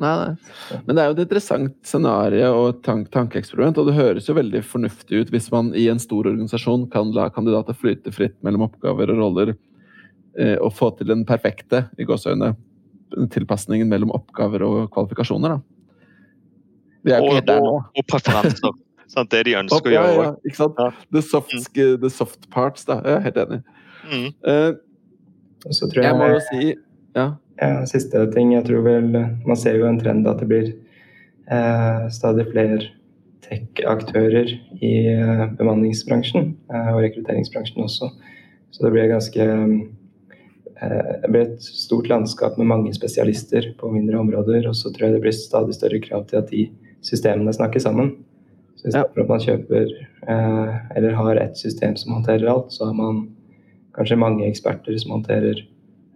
Nei, 0.00 0.12
nei. 0.16 0.78
Men 0.86 0.96
det 0.96 1.02
er 1.02 1.10
jo 1.10 1.14
et 1.18 1.24
interessant 1.26 1.74
scenario 1.84 2.52
og 2.56 2.78
tank 2.84 3.10
tankeeksperiment. 3.12 3.76
Og 3.80 3.90
det 3.90 3.98
høres 3.98 4.28
jo 4.30 4.36
veldig 4.36 4.62
fornuftig 4.64 5.20
ut 5.20 5.32
hvis 5.34 5.50
man 5.52 5.74
i 5.76 5.86
en 5.92 6.00
stor 6.00 6.28
organisasjon 6.30 6.86
kan 6.92 7.12
la 7.16 7.28
kandidater 7.32 7.76
flyte 7.76 8.12
fritt 8.16 8.38
mellom 8.46 8.64
oppgaver 8.68 9.12
og 9.12 9.20
roller 9.20 9.52
eh, 9.52 10.56
og 10.56 10.72
få 10.76 10.94
til 10.96 11.12
den 11.12 11.26
perfekte 11.28 11.84
i 12.00 12.08
gåseøyne, 12.08 12.54
tilpasningen 13.34 13.90
mellom 13.90 14.14
oppgaver 14.16 14.64
og 14.64 14.80
kvalifikasjoner. 14.94 15.58
da. 15.58 15.60
Vi 17.04 17.12
er 17.12 17.20
jo 17.20 17.28
ikke 17.28 17.40
helt 17.40 17.50
der 17.50 17.64
nå. 17.64 17.76
Og 17.80 18.08
preferanser. 18.08 18.80
Sant? 19.12 19.30
Det 19.32 19.42
de 19.48 19.56
ønsker 19.60 19.90
å 19.90 19.96
gjøre. 19.96 20.28
Ja, 20.28 20.32
ikke 20.46 20.60
sant? 20.62 20.80
The 21.10 21.22
soft, 21.24 21.56
mm. 21.56 21.98
the 22.02 22.12
soft 22.12 22.48
parts, 22.54 22.86
da. 22.88 23.00
Jeg 23.06 23.16
er 23.18 23.26
helt 23.28 23.42
enig. 23.44 23.60
Mm. 24.10 24.28
Uh, 24.46 24.70
jeg, 25.66 25.90
jeg 26.00 26.16
må 26.16 26.30
jo 26.32 26.40
si 26.48 26.62
ja. 27.16 27.26
Ja, 27.60 27.82
siste 27.88 28.22
ting. 28.32 28.54
Jeg 28.54 28.64
tror 28.68 28.86
vel 28.86 29.10
Man 29.12 29.58
ser 29.58 29.76
jo 29.76 29.88
en 29.88 29.98
trend 30.00 30.28
at 30.30 30.40
det 30.40 30.48
blir 30.48 30.70
eh, 31.50 32.08
stadig 32.14 32.46
flere 32.52 32.78
tech-aktører 33.44 34.52
i 34.80 34.92
eh, 35.10 35.46
bemanningsbransjen, 35.58 36.54
eh, 36.70 36.90
og 36.94 37.02
rekrutteringsbransjen 37.04 37.82
også. 37.84 38.10
Så 38.70 38.86
det 38.86 38.92
blir 38.94 39.10
ganske 39.10 39.46
eh, 39.50 41.12
det 41.24 41.28
blir 41.30 41.44
et 41.48 41.66
stort 41.66 42.08
landskap 42.08 42.56
med 42.60 42.70
mange 42.70 42.94
spesialister 42.96 43.72
på 43.80 43.92
mindre 43.92 44.22
områder. 44.22 44.70
Og 44.70 44.78
så 44.78 44.94
tror 44.94 45.08
jeg 45.08 45.18
det 45.18 45.24
blir 45.26 45.36
stadig 45.36 45.76
større 45.76 46.00
krav 46.04 46.28
til 46.30 46.40
at 46.40 46.52
de 46.54 46.68
systemene 47.04 47.52
snakker 47.56 47.82
sammen. 47.82 48.14
Så 48.80 48.88
Istedenfor 48.88 49.20
ja. 49.20 49.26
at 49.26 49.34
man 49.34 49.44
kjøper 49.44 49.92
eh, 50.32 50.72
eller 50.96 51.18
har 51.18 51.42
ett 51.42 51.60
system 51.60 51.98
som 52.00 52.16
håndterer 52.16 52.48
alt, 52.48 52.72
så 52.72 52.88
har 52.88 52.96
man 52.96 53.26
kanskje 53.96 54.18
mange 54.20 54.46
eksperter 54.48 54.96
som 55.02 55.18
håndterer 55.18 55.60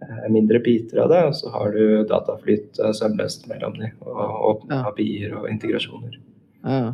Eh, 0.01 0.31
mindre 0.31 0.59
biter 0.59 0.99
av 1.05 1.09
det, 1.09 1.21
og 1.29 1.35
så 1.37 1.49
har 1.53 1.71
du 1.71 2.03
dataflyt 2.09 2.79
eh, 2.83 2.91
sømløst 2.93 3.47
mellom 3.49 3.77
dem. 3.79 3.93
Og 4.03 4.49
åpne 4.51 4.77
ja. 4.81 4.91
API-er 4.91 5.33
og 5.39 5.47
integrasjoner. 5.49 6.17
Ja. 6.65 6.93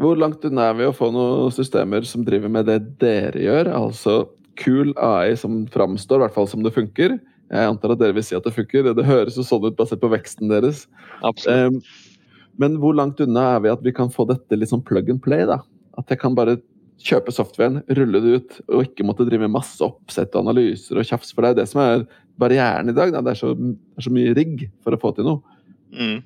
Hvor 0.00 0.20
langt 0.20 0.44
unna 0.46 0.68
er 0.70 0.78
vi 0.78 0.86
å 0.88 0.94
få 0.96 1.10
noen 1.14 1.52
systemer 1.54 2.06
som 2.08 2.26
driver 2.26 2.52
med 2.52 2.68
det 2.68 2.78
dere 3.00 3.40
gjør? 3.40 3.72
Altså 3.76 4.16
kul 4.60 4.92
AI 5.00 5.34
som 5.38 5.62
framstår, 5.72 6.20
i 6.20 6.26
hvert 6.26 6.36
fall 6.36 6.48
som 6.50 6.64
det 6.64 6.74
funker. 6.76 7.18
Jeg 7.52 7.68
antar 7.68 7.94
at 7.94 8.00
dere 8.00 8.16
vil 8.16 8.24
si 8.24 8.36
at 8.36 8.46
det 8.46 8.54
funker. 8.56 8.92
Det, 8.92 9.08
høres 9.08 9.36
jo 9.36 9.44
sånn 9.44 9.66
ut 9.66 9.76
basert 9.76 10.00
på 10.00 10.12
veksten 10.12 10.52
deres. 10.52 10.86
Absolutt. 11.24 11.80
Um, 11.80 12.11
men 12.60 12.76
hvor 12.82 12.96
langt 12.96 13.20
unna 13.22 13.54
er 13.54 13.62
vi 13.64 13.72
at 13.72 13.82
vi 13.84 13.94
kan 13.96 14.12
få 14.12 14.26
dette 14.28 14.58
sånn 14.68 14.84
plug 14.84 15.10
and 15.12 15.22
play? 15.24 15.46
da? 15.48 15.60
At 15.98 16.12
jeg 16.12 16.20
kan 16.22 16.36
bare 16.36 16.58
kjøpe 17.02 17.32
softwaren, 17.34 17.80
rulle 17.96 18.20
det 18.22 18.34
ut, 18.36 18.58
og 18.70 18.84
ikke 18.86 19.06
måtte 19.06 19.26
drive 19.26 19.46
med 19.46 19.56
masse 19.56 19.82
oppsett 19.82 20.34
og 20.36 20.44
analyser 20.44 21.00
og 21.00 21.08
tjafs. 21.08 21.32
For 21.34 21.44
det 21.44 21.52
er 21.52 21.60
det 21.62 21.68
som 21.70 21.82
er 21.82 22.04
barrieren 22.40 22.92
i 22.92 22.96
dag. 22.96 23.14
Det 23.14 23.22
er, 23.34 23.38
så, 23.38 23.54
det, 23.58 23.74
er 23.98 24.06
så, 24.06 24.12
mye 24.14 24.34
rigg 24.38 24.66
for 24.84 24.94
å 24.94 25.00
få 25.02 25.14
til 25.16 25.28
noe. 25.28 25.58
Mm. 25.92 26.20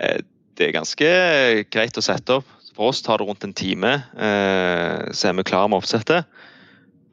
Eh, 0.00 0.20
det 0.56 0.68
er 0.68 0.76
ganske 0.78 1.10
greit 1.74 2.00
å 2.00 2.04
sette 2.04 2.40
opp. 2.40 2.52
For 2.76 2.92
oss 2.92 3.00
tar 3.04 3.20
det 3.20 3.28
rundt 3.28 3.44
en 3.46 3.56
time, 3.56 3.92
eh, 4.20 5.08
så 5.16 5.30
er 5.30 5.36
vi 5.38 5.46
klare 5.48 5.70
med 5.72 5.80
oppsettet. 5.80 6.28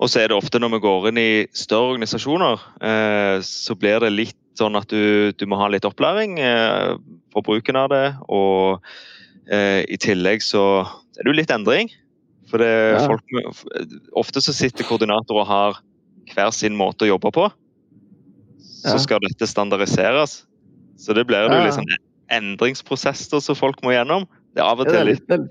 Og 0.02 0.10
så 0.12 0.20
er 0.20 0.32
det 0.32 0.36
ofte 0.36 0.60
når 0.60 0.74
vi 0.74 0.84
går 0.84 1.10
inn 1.12 1.20
i 1.22 1.32
større 1.56 1.94
organisasjoner, 1.94 2.64
eh, 2.84 3.38
så 3.48 3.76
blir 3.80 4.04
det 4.04 4.12
litt 4.12 4.40
sånn 4.60 4.76
at 4.78 4.88
du, 4.88 5.32
du 5.34 5.46
må 5.50 5.58
ha 5.58 5.68
litt 5.68 5.86
opplæring 5.86 6.38
for 7.34 7.42
bruken 7.42 7.76
av 7.76 7.90
det. 7.90 8.06
Og 8.30 8.82
Eh, 9.52 9.84
I 9.92 9.98
tillegg 10.00 10.40
så 10.40 10.62
er 10.88 11.26
det 11.26 11.28
jo 11.28 11.36
litt 11.36 11.52
endring. 11.52 11.90
For 12.48 12.60
det, 12.64 12.94
Ja. 12.96 13.08
folk, 13.08 13.24
ofte 14.16 14.40
så 14.40 14.54
sitter 14.56 14.86
koordinatorer 14.88 15.42
og 15.42 15.48
har 15.48 15.80
hver 16.34 16.54
sin 16.54 16.78
måte 16.80 17.04
å 17.04 17.10
jobbe 17.12 17.30
på. 17.36 17.52
Så 18.62 18.94
Ja. 18.96 18.98
skal 19.04 19.20
dette 19.20 19.44
standardiseres. 19.46 20.46
Så 20.96 21.14
det 21.14 21.28
blir 21.28 21.44
jo 21.44 21.52
Ja. 21.52 21.72
sånn 21.72 21.84
endringsprosesser 22.32 23.42
som 23.42 23.56
folk 23.56 23.82
må 23.84 23.92
gjennom. 23.92 24.26
Det 24.56 24.62
er 24.62 24.66
av 24.66 24.80
og 24.80 24.88
til 24.88 25.06
litt 25.08 25.28
litt, 25.28 25.50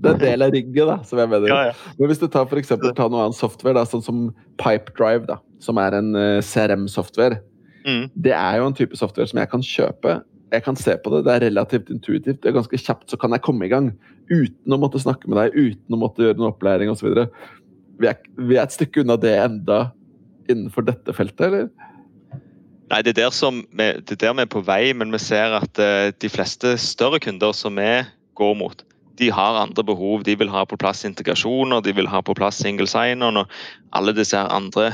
det 0.00 0.06
er 0.06 0.12
en 0.14 0.18
del 0.18 0.42
av 0.42 0.50
rigget, 0.52 0.86
da, 0.86 1.02
som 1.02 1.18
jeg 1.18 1.28
mener. 1.28 1.48
ja, 1.48 1.64
ja. 1.64 1.72
Men 1.98 2.08
hvis 2.10 2.20
du 2.20 2.28
tar 2.28 2.44
for 2.46 2.56
eksempel, 2.56 2.94
ta 2.94 3.08
noe 3.08 3.24
annet 3.26 3.34
software, 3.34 3.74
da, 3.74 3.84
sånn 3.84 4.04
som 4.04 4.34
Pipedrive, 4.56 5.26
da, 5.26 5.38
som 5.58 5.78
er 5.78 5.94
en 5.94 6.14
eh, 6.14 6.40
CRM-software. 6.40 7.40
Mm. 7.86 8.04
Det 8.26 8.32
er 8.36 8.58
jo 8.60 8.66
en 8.70 8.76
type 8.78 8.96
software 8.98 9.26
som 9.30 9.38
jeg 9.42 9.50
kan 9.50 9.62
kjøpe. 9.66 10.16
Jeg 10.52 10.62
kan 10.66 10.76
se 10.76 10.96
på 11.00 11.10
det, 11.14 11.22
det 11.26 11.32
er 11.34 11.44
relativt 11.48 11.88
intuitivt. 11.90 12.42
Det 12.42 12.50
er 12.50 12.58
ganske 12.58 12.78
kjapt, 12.78 13.08
så 13.10 13.16
kan 13.18 13.32
jeg 13.32 13.42
komme 13.42 13.64
i 13.66 13.72
gang. 13.72 13.90
Uten 14.30 14.74
å 14.74 14.78
måtte 14.80 15.00
snakke 15.02 15.28
med 15.30 15.38
deg, 15.40 15.56
uten 15.56 15.96
å 15.96 16.00
måtte 16.02 16.22
gjøre 16.26 16.36
noen 16.38 16.52
opplæring 16.52 16.92
osv. 16.92 17.08
Vi, 17.98 18.06
er- 18.10 18.20
vi 18.38 18.58
er 18.58 18.66
et 18.66 18.74
stykke 18.76 19.02
unna 19.04 19.16
det 19.20 19.32
enda 19.40 19.80
innenfor 20.50 20.84
dette 20.84 21.14
feltet, 21.16 21.46
eller? 21.48 21.68
Nei, 22.92 23.00
det 23.02 23.14
er 23.14 23.22
der 23.22 23.32
som 23.32 23.62
det 23.78 23.86
er 24.12 24.18
der 24.20 24.34
vi 24.36 24.44
er 24.44 24.50
på 24.52 24.60
vei, 24.68 24.92
men 24.92 25.10
vi 25.14 25.18
ser 25.22 25.54
at 25.56 25.78
eh, 25.80 26.10
de 26.20 26.28
fleste 26.28 26.74
større 26.76 27.20
kunder 27.24 27.54
som 27.56 27.78
vi 27.80 28.02
går 28.36 28.52
mot, 28.60 28.82
de 29.16 29.30
har 29.32 29.56
andre 29.62 29.84
behov. 29.84 30.24
De 30.28 30.34
vil 30.36 30.50
ha 30.52 30.64
på 30.68 30.76
plass 30.80 31.00
integrasjoner, 31.08 31.80
de 31.84 31.94
vil 31.96 32.08
ha 32.12 32.20
på 32.20 32.34
plass 32.36 32.60
single 32.60 32.86
sign-on 32.90 33.40
og 33.40 33.48
alle 33.96 34.12
disse 34.16 34.36
andre 34.36 34.90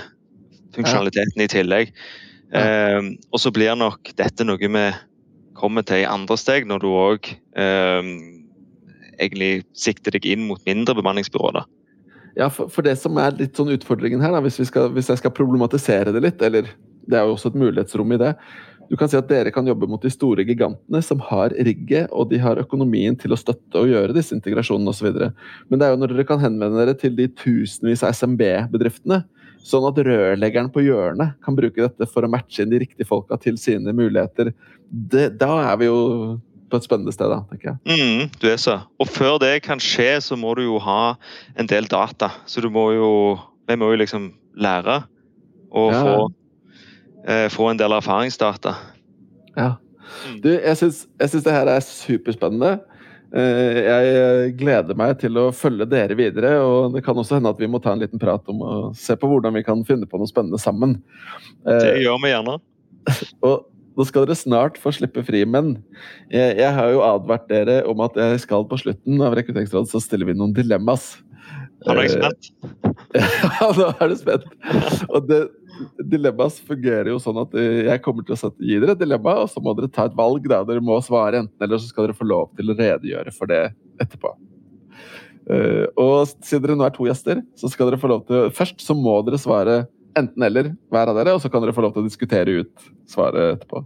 funksjonalitetene 0.76 1.46
i 1.46 1.50
tillegg. 1.50 1.92
Ja. 2.52 2.62
Eh, 2.62 3.12
og 3.32 3.42
så 3.42 3.52
blir 3.54 3.76
nok 3.76 4.12
dette 4.16 4.46
noe 4.46 4.60
vi 4.60 4.84
kommer 5.58 5.82
til 5.82 6.04
i 6.04 6.08
andre 6.08 6.36
steg, 6.38 6.68
når 6.70 6.84
du 6.84 6.88
òg 6.94 7.32
egentlig 9.18 9.64
sikter 9.74 10.14
deg 10.14 10.28
inn 10.30 10.44
mot 10.46 10.60
mindre 10.68 10.94
bemanningsbyråer. 10.94 11.56
da. 11.58 11.64
Ja, 12.38 12.46
for, 12.54 12.70
for 12.70 12.86
det 12.86 12.94
som 13.00 13.18
er 13.18 13.34
litt 13.34 13.58
sånn 13.58 13.72
utfordringen 13.74 14.22
her, 14.22 14.30
da, 14.36 14.42
hvis, 14.44 14.60
vi 14.60 14.68
skal, 14.68 14.92
hvis 14.94 15.10
jeg 15.10 15.18
skal 15.18 15.34
problematisere 15.34 16.12
det 16.14 16.22
litt, 16.22 16.44
eller 16.46 16.70
det 17.08 17.18
er 17.18 17.26
jo 17.26 17.34
også 17.34 17.50
et 17.50 17.58
mulighetsrom 17.58 18.14
i 18.14 18.20
det 18.20 18.34
Du 18.88 18.96
kan 18.96 19.08
si 19.10 19.18
at 19.18 19.28
dere 19.28 19.50
kan 19.52 19.66
jobbe 19.68 19.86
mot 19.90 20.00
de 20.00 20.08
store 20.10 20.44
gigantene 20.48 21.02
som 21.04 21.20
har 21.28 21.52
rigget, 21.52 22.08
og 22.10 22.30
de 22.30 22.38
har 22.40 22.56
økonomien 22.62 23.16
til 23.20 23.34
å 23.34 23.38
støtte 23.40 23.76
og 23.82 23.90
gjøre 23.90 24.14
disse 24.16 24.32
integrasjonene 24.36 24.94
osv. 24.94 25.10
Men 25.68 25.78
det 25.80 25.86
er 25.88 25.92
jo 25.92 26.00
når 26.00 26.14
dere 26.14 26.24
kan 26.30 26.40
henvende 26.40 26.80
dere 26.80 26.94
til 26.96 27.12
de 27.18 27.26
tusenvis 27.28 28.02
av 28.06 28.14
SMB-bedriftene, 28.16 29.22
sånn 29.68 29.84
at 29.90 29.98
rørleggeren 30.06 30.70
på 30.72 30.80
hjørnet 30.86 31.34
kan 31.44 31.56
bruke 31.58 31.82
dette 31.84 32.06
for 32.08 32.24
å 32.24 32.30
matche 32.32 32.62
inn 32.64 32.72
de 32.72 32.80
riktige 32.80 33.04
folka 33.08 33.36
til 33.42 33.58
sine 33.60 33.92
muligheter, 33.92 34.54
det, 34.88 35.34
da 35.42 35.50
er 35.72 35.76
vi 35.82 35.90
jo 35.90 35.98
på 36.68 36.76
et 36.80 36.84
spennende 36.88 37.12
sted, 37.12 37.28
da, 37.32 37.42
tenker 37.48 37.74
jeg. 37.74 37.78
Mm, 37.98 38.24
du 38.40 38.46
er 38.48 38.58
så. 38.60 38.78
Og 39.00 39.08
før 39.08 39.38
det 39.40 39.54
kan 39.64 39.80
skje, 39.80 40.18
så 40.24 40.36
må 40.36 40.54
du 40.56 40.62
jo 40.66 40.80
ha 40.84 41.14
en 41.60 41.68
del 41.68 41.88
data. 41.88 42.28
Så 42.48 42.60
du 42.64 42.68
må 42.72 42.90
jo 42.96 43.12
Vi 43.68 43.76
må 43.76 43.90
jo 43.92 43.98
liksom 44.00 44.30
lære 44.56 45.02
å 45.76 45.82
Ja. 45.92 45.98
få, 46.00 46.12
få 47.52 47.70
en 47.70 47.80
del 47.80 47.92
erfaringsdata. 47.96 48.74
Ja. 49.56 49.72
Mm. 50.28 50.36
Du, 50.44 50.48
jeg 50.54 50.76
syns, 50.80 51.02
det 51.18 51.52
her 51.52 51.68
er 51.68 51.84
superspennende. 51.84 52.78
Eh, 53.28 53.78
Jeg 53.84 54.52
gleder 54.56 54.96
meg 54.96 55.18
til 55.20 55.36
å 55.36 55.48
følge 55.52 55.84
dere 55.88 56.16
videre, 56.16 56.54
og 56.64 56.94
det 56.94 57.02
kan 57.04 57.18
også 57.18 57.36
hende 57.36 57.52
at 57.52 57.60
vi 57.60 57.68
må 57.68 57.80
ta 57.84 57.92
en 57.92 58.00
liten 58.00 58.20
prat 58.20 58.46
om 58.48 58.62
å 58.64 58.76
se 58.96 59.16
på 59.20 59.28
hvordan 59.28 59.56
vi 59.58 59.64
kan 59.66 59.82
finne 59.88 60.08
på 60.08 60.20
noe 60.20 60.30
spennende 60.30 60.60
sammen. 60.62 60.96
Det 61.66 61.76
Eh, 61.90 62.00
gjør 62.06 62.22
vi 62.24 62.32
gjerne. 62.32 62.56
Og 63.48 63.66
nå 63.98 64.06
skal 64.06 64.24
dere 64.24 64.38
snart 64.38 64.78
få 64.80 64.92
slippe 64.94 65.24
fri, 65.26 65.42
men 65.44 65.74
jeg, 66.30 66.56
jeg 66.60 66.72
har 66.72 66.92
jo 66.94 67.02
advart 67.04 67.48
dere 67.50 67.82
om 67.90 68.00
at 68.06 68.16
jeg 68.16 68.44
skal 68.46 68.64
på 68.68 68.78
slutten 68.80 69.20
av 69.26 69.34
Rekrutteringsrådet 69.36 69.90
så 69.90 70.00
stiller 70.00 70.30
vi 70.30 70.36
noen 70.38 70.54
dilemmas. 70.56 71.16
Nå 71.86 71.94
er 71.94 72.02
jeg 72.02 72.10
Eh, 72.10 72.18
spent. 72.18 72.50
Ja, 73.60 73.68
nå 73.76 73.88
er 73.94 74.10
du 74.10 74.16
spent. 74.18 74.46
Og 75.08 75.28
det, 75.28 75.40
dilemmas 76.10 76.58
fungerer 76.66 77.12
jo 77.12 77.20
sånn 77.22 77.38
at 77.42 77.54
eh, 77.58 77.84
jeg 77.86 78.02
kommer 78.04 78.26
til 78.26 78.34
å 78.34 78.40
sette, 78.40 78.58
gi 78.64 78.80
dere 78.82 78.96
et 78.96 79.02
dilemma, 79.02 79.36
og 79.44 79.50
så 79.52 79.62
må 79.64 79.74
dere 79.78 79.90
ta 79.92 80.08
et 80.08 80.16
valg. 80.18 80.46
Da. 80.50 80.64
Dere 80.68 80.84
må 80.84 80.98
svare 81.04 81.44
enten 81.44 81.64
eller, 81.64 81.80
så 81.80 81.90
skal 81.90 82.08
dere 82.08 82.18
få 82.18 82.28
lov 82.28 82.50
til 82.58 82.72
å 82.72 82.78
redegjøre 82.78 83.34
for 83.36 83.50
det 83.50 83.62
etterpå. 84.02 84.34
Eh, 85.48 85.84
og 85.96 86.26
siden 86.44 86.66
dere 86.66 86.78
nå 86.78 86.88
er 86.88 86.96
to 86.96 87.06
gjester, 87.08 87.44
så 87.56 87.70
skal 87.72 87.88
dere 87.88 88.00
få 88.00 88.10
lov 88.10 88.26
til 88.28 88.50
Først 88.56 88.82
så 88.84 88.96
må 88.96 89.20
dere 89.26 89.40
svare 89.40 89.78
enten 90.18 90.42
eller, 90.44 90.72
hver 90.92 91.12
av 91.12 91.16
dere, 91.20 91.36
og 91.36 91.44
så 91.44 91.50
kan 91.52 91.62
dere 91.62 91.76
få 91.76 91.84
lov 91.84 91.94
til 91.94 92.02
å 92.02 92.08
diskutere 92.08 92.58
ut 92.64 92.90
svaret 93.08 93.54
etterpå. 93.56 93.84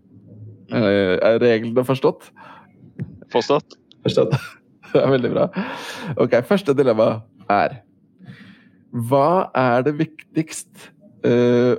Eh, 0.72 1.14
er 1.20 1.38
reglene 1.42 1.84
forstått? 1.86 2.30
Forstått? 3.32 3.78
Forstått. 4.06 4.36
Det 4.92 5.00
er 5.00 5.08
veldig 5.08 5.30
bra. 5.32 5.46
Ok, 6.20 6.34
Første 6.44 6.74
dilemma 6.76 7.22
er 7.52 7.78
Hva 9.08 9.48
er 9.56 9.86
det 9.86 9.94
viktigst 10.00 10.90
uh, 11.26 11.74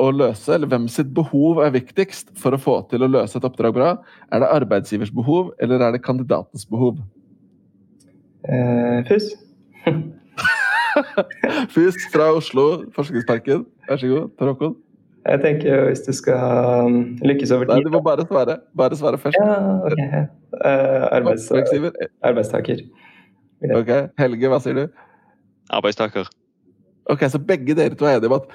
å 0.00 0.08
løse, 0.16 0.48
eller 0.54 0.68
hvem 0.70 0.86
sitt 0.92 1.12
behov 1.16 1.60
er 1.64 1.72
viktigst 1.76 2.32
for 2.40 2.56
å 2.56 2.60
få 2.60 2.76
til 2.90 3.04
å 3.04 3.10
løse 3.10 3.36
et 3.38 3.46
oppdrag 3.46 3.76
bra? 3.76 3.94
Er 4.32 4.42
det 4.42 4.52
arbeidsgivers 4.58 5.12
behov, 5.14 5.54
eller 5.60 5.82
er 5.84 5.96
det 5.96 6.04
kandidatens 6.04 6.66
behov? 6.68 7.00
Uh, 8.48 9.00
FUS. 9.08 9.32
fus 11.74 11.98
fra 12.12 12.30
Oslo, 12.36 12.68
Forskningsparken. 12.96 13.66
Vær 13.88 14.00
så 14.00 14.12
god, 14.12 14.30
Per 14.38 14.52
Håkon. 14.52 14.78
Jeg 15.28 15.40
tenker 15.42 15.82
hvis 15.84 16.00
du 16.06 16.14
skal 16.16 16.86
um, 16.86 17.00
lykkes 17.20 17.52
over 17.52 17.68
Nei, 17.68 17.76
tid 17.76 17.90
du 17.90 17.92
må 17.92 18.00
bare 18.04 18.24
svare. 18.24 18.56
Bare 18.76 18.96
svare 18.96 19.20
først. 19.20 19.36
Ja, 19.36 19.76
ok. 19.84 20.00
Uh, 20.56 21.04
arbeids, 21.12 21.50
arbeidstaker. 22.24 22.80
Ok, 23.76 23.90
Helge, 24.18 24.48
hva 24.48 24.60
sier 24.64 24.78
du? 24.78 25.02
Arbeidstaker. 25.70 26.28
Ok, 27.10 27.24
Så 27.30 27.40
begge 27.42 27.74
dere 27.78 27.94
to 27.98 28.06
er 28.06 28.18
enige 28.18 28.30
om 28.30 28.38
at 28.40 28.50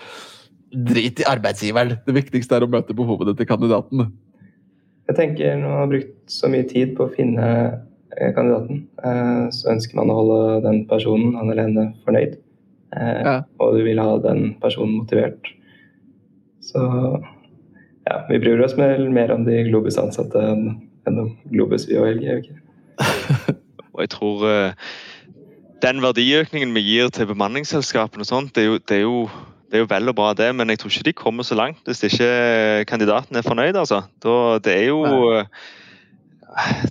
drit 0.76 1.20
i 1.22 1.28
arbeidsgiveren. 1.28 1.98
Det 2.06 2.16
viktigste 2.16 2.56
er 2.58 2.66
å 2.66 2.70
møte 2.72 2.96
behovene 2.98 3.36
til 3.38 3.48
kandidaten. 3.48 4.10
Jeg 5.08 5.16
tenker 5.20 5.58
når 5.60 5.70
man 5.70 5.80
har 5.84 5.92
brukt 5.92 6.32
så 6.34 6.50
mye 6.52 6.66
tid 6.68 6.96
på 6.98 7.06
å 7.06 7.14
finne 7.14 7.46
eh, 8.18 8.32
kandidaten, 8.36 8.88
eh, 9.06 9.46
så 9.54 9.70
ønsker 9.76 10.00
man 10.00 10.10
å 10.12 10.18
holde 10.20 10.40
den 10.66 10.82
personen, 10.90 11.36
han 11.38 11.52
eller 11.52 11.68
henne, 11.70 11.86
fornøyd. 12.08 12.38
Eh, 12.96 13.22
Ja. 13.26 13.36
Og 13.60 13.78
du 13.78 13.84
vil 13.86 14.00
ha 14.02 14.18
den 14.24 14.56
personen 14.62 14.98
motivert. 14.98 15.52
Så 16.66 16.82
ja, 18.08 18.18
vi 18.30 18.40
bryr 18.42 18.64
oss 18.66 18.78
mer, 18.78 18.98
mer 19.10 19.32
om 19.36 19.46
de 19.46 19.64
Globus-ansatte 19.70 20.42
enn 20.42 20.68
enn 21.06 21.20
om 21.22 21.28
Globus, 21.52 21.84
vi 21.86 22.00
og 22.02 22.08
LG. 22.10 22.24
gjør 22.26 22.40
vi 22.40 22.48
ikke? 22.48 22.62
Og 23.94 24.00
jeg 24.02 24.10
tror 24.10 24.46
den 25.86 26.02
verdiøkningen 26.02 26.74
vi 26.74 26.82
gir 26.82 27.12
til 27.14 27.28
bemanningsselskapene 27.30 28.26
og 28.26 28.30
sånt, 28.30 28.56
det 28.56 28.64
er, 28.64 28.70
jo, 28.72 28.78
det, 28.82 28.98
er 28.98 29.04
jo, 29.06 29.18
det 29.70 29.78
er 29.78 29.84
jo 29.84 29.90
vel 29.92 30.12
og 30.12 30.18
bra 30.18 30.32
det, 30.38 30.50
men 30.58 30.72
jeg 30.74 30.82
tror 30.82 30.94
ikke 30.94 31.08
de 31.10 31.16
kommer 31.20 31.46
så 31.46 31.58
langt 31.60 31.86
hvis 31.86 32.02
ikke 32.08 32.30
kandidaten 32.90 33.38
er 33.38 33.46
fornøyd. 33.46 33.78
altså. 33.78 34.02
Da, 34.24 34.36
det 34.66 34.74
er 34.80 34.88
jo 34.90 35.02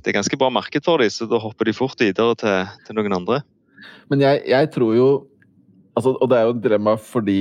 det 0.03 0.11
er 0.11 0.19
ganske 0.19 0.39
bra 0.39 0.51
marked 0.53 0.85
for 0.85 1.01
dem, 1.01 1.11
så 1.11 1.27
da 1.27 1.41
hopper 1.41 1.69
de 1.69 1.77
fort 1.77 1.99
videre 2.01 2.37
til, 2.39 2.75
til 2.87 2.99
noen 2.99 3.17
andre. 3.17 3.41
Men 4.13 4.21
jeg, 4.21 4.43
jeg 4.53 4.69
tror 4.75 4.93
jo 4.97 5.09
altså, 5.97 6.13
Og 6.21 6.29
det 6.29 6.37
er 6.37 6.45
jo 6.45 6.53
et 6.55 6.63
dilemma 6.65 6.95
fordi 7.01 7.41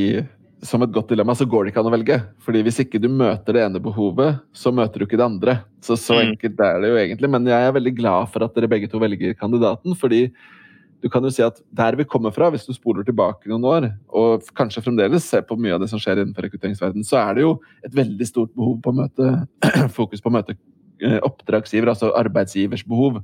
som 0.64 0.80
et 0.86 0.94
godt 0.96 1.10
dilemma 1.12 1.34
så 1.36 1.44
går 1.50 1.66
det 1.66 1.74
ikke 1.74 1.82
an 1.84 1.90
å 1.90 1.92
velge. 1.92 2.18
Fordi 2.40 2.62
hvis 2.64 2.78
ikke 2.86 3.02
du 3.04 3.10
møter 3.12 3.58
det 3.58 3.66
ene 3.66 3.82
behovet, 3.84 4.38
så 4.56 4.72
møter 4.72 5.02
du 5.02 5.04
ikke 5.04 5.20
det 5.20 5.26
andre. 5.26 5.56
Så 5.84 5.98
så 6.00 6.16
Mm. 6.16 6.30
enkelt 6.32 6.62
er 6.64 6.78
det 6.80 6.92
jo 6.94 7.00
egentlig. 7.02 7.30
Men 7.36 7.50
jeg 7.52 7.68
er 7.68 7.76
veldig 7.76 7.94
glad 7.98 8.30
for 8.32 8.46
at 8.46 8.56
dere 8.56 8.70
begge 8.72 8.88
to 8.88 9.02
velger 9.04 9.36
kandidaten. 9.36 9.92
fordi 10.00 10.32
du 11.04 11.10
kan 11.12 11.26
jo 11.26 11.32
si 11.36 11.44
at 11.44 11.58
der 11.76 11.98
vi 12.00 12.06
kommer 12.08 12.32
fra, 12.32 12.48
hvis 12.54 12.64
du 12.64 12.72
spoler 12.72 13.04
tilbake 13.04 13.50
noen 13.52 13.66
år, 13.68 13.88
og 14.16 14.46
kanskje 14.56 14.86
fremdeles 14.86 15.26
ser 15.28 15.44
på 15.44 15.58
mye 15.60 15.76
av 15.76 15.82
det 15.84 15.90
som 15.92 16.00
skjer 16.00 16.22
innenfor 16.22 16.48
rekrutteringsverdenen, 16.48 17.04
så 17.04 17.20
er 17.20 17.36
det 17.36 17.44
jo 17.44 17.58
et 17.84 17.98
veldig 17.98 18.28
stort 18.30 18.54
behov 18.56 18.78
på 18.86 18.94
å 18.94 18.98
møte 19.02 19.34
fokus 19.98 20.24
på 20.24 20.32
å 20.32 20.36
møte 20.38 20.56
eh, 20.56 21.20
oppdragsgiver, 21.28 21.92
altså 21.92 22.14
arbeidsgivers 22.16 22.86
behov. 22.88 23.20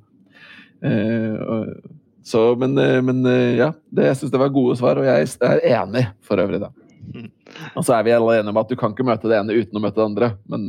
Eh, 0.84 1.64
så, 2.28 2.44
men, 2.60 2.76
eh, 2.84 3.00
men 3.06 3.24
ja, 3.56 3.72
det, 3.96 4.12
jeg 4.12 4.20
syns 4.20 4.36
det 4.36 4.44
var 4.44 4.52
gode 4.60 4.76
svar, 4.82 5.00
og 5.00 5.08
jeg 5.08 5.32
er 5.48 5.64
enig 5.80 6.04
for 6.20 6.44
øvrig, 6.44 6.60
da. 6.68 6.74
Og 7.80 7.86
så 7.86 7.96
er 7.96 8.04
vi 8.06 8.12
alle 8.14 8.42
enige 8.42 8.52
om 8.52 8.60
at 8.60 8.70
du 8.70 8.76
kan 8.78 8.92
ikke 8.92 9.08
møte 9.08 9.32
det 9.32 9.40
ene 9.40 9.56
uten 9.56 9.80
å 9.80 9.82
møte 9.82 9.98
det 9.98 10.10
andre. 10.12 10.34
Men 10.52 10.68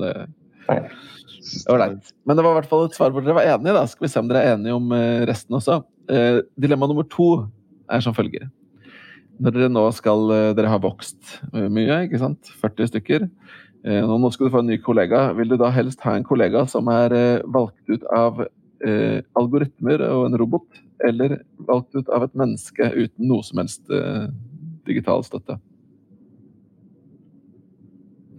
ålreit. 1.69 2.15
Men 2.25 2.39
det 2.39 2.45
var 2.47 2.55
i 2.55 2.61
hvert 2.61 2.71
fall 2.71 2.87
et 2.87 2.95
svar 2.97 3.11
hvor 3.13 3.27
dere 3.27 3.37
var 3.37 3.51
enige. 3.51 3.75
da. 3.75 3.83
Skal 3.91 4.07
vi 4.07 4.13
se 4.15 4.23
om 4.23 4.31
dere 4.31 4.47
er 4.47 4.55
enige 4.55 4.79
om 4.79 4.95
resten 5.29 5.59
også. 5.59 5.83
Eh, 6.11 6.41
dilemma 6.59 6.89
nummer 6.91 7.07
to 7.07 7.47
er 7.91 8.03
som 8.03 8.15
følger. 8.17 8.49
Når 9.41 9.55
dere 9.55 9.73
nå 9.73 9.87
skal 9.97 10.33
eh, 10.35 10.53
Dere 10.59 10.73
har 10.73 10.83
vokst 10.83 11.37
eh, 11.55 11.69
mye, 11.73 12.05
ikke 12.07 12.21
sant? 12.21 12.51
40 12.61 12.91
stykker. 12.91 13.29
Eh, 13.87 14.03
nå 14.05 14.31
skal 14.35 14.49
du 14.49 14.55
få 14.55 14.65
en 14.65 14.71
ny 14.73 14.81
kollega. 14.83 15.29
Vil 15.39 15.53
du 15.53 15.57
da 15.61 15.71
helst 15.75 16.03
ha 16.05 16.17
en 16.19 16.27
kollega 16.27 16.67
som 16.69 16.91
er 16.93 17.15
eh, 17.17 17.47
valgt 17.47 17.81
ut 17.89 18.05
av 18.17 18.43
eh, 18.43 19.23
algoritmer 19.39 20.03
og 20.11 20.27
en 20.29 20.39
robot, 20.43 20.83
eller 21.07 21.39
valgt 21.69 21.95
ut 21.95 22.11
av 22.13 22.27
et 22.27 22.37
menneske 22.37 22.91
uten 22.97 23.31
noe 23.31 23.47
som 23.47 23.63
helst 23.63 23.87
digital 24.89 25.25
støtte? 25.25 25.57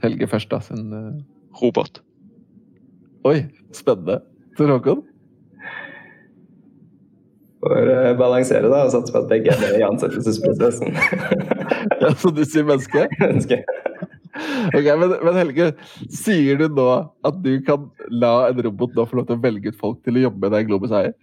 Helge 0.02 0.28
først, 0.30 0.50
da. 0.50 0.60
Sin, 0.66 0.90
Robot. 1.62 2.02
Oi, 3.28 3.44
spennende. 3.76 4.22
Tor 4.58 4.72
Håkon? 4.72 5.04
Får 7.62 7.92
uh, 7.92 8.12
balansere 8.20 8.70
da, 8.70 8.86
og 8.86 8.94
satse 8.94 9.14
på 9.14 9.22
at 9.24 9.30
begge 9.32 9.54
er 9.54 9.62
med 9.62 9.80
i 9.80 9.86
ansettelsesprosessen. 9.88 10.98
ja, 12.04 12.14
så 12.18 12.34
du 12.34 12.44
sier 12.46 12.68
menneske? 12.68 13.08
menneske. 13.24 13.62
Ok, 14.72 14.88
men, 14.88 15.14
men, 15.22 15.36
Helge, 15.38 15.74
sier 16.14 16.58
du 16.62 16.68
nå 16.72 16.88
at 17.28 17.44
du 17.44 17.54
kan 17.68 17.90
la 18.10 18.50
en 18.50 18.64
robot 18.66 18.96
nå 18.98 19.06
få 19.10 19.20
lov 19.20 19.30
til 19.30 19.38
å 19.38 19.44
velge 19.44 19.74
ut 19.74 19.80
folk 19.80 20.02
til 20.06 20.18
å 20.18 20.28
jobbe 20.28 20.46
med 20.46 20.56
deg 20.56 20.66
i 20.66 20.72
Globus 20.72 20.96
eier? 20.96 21.16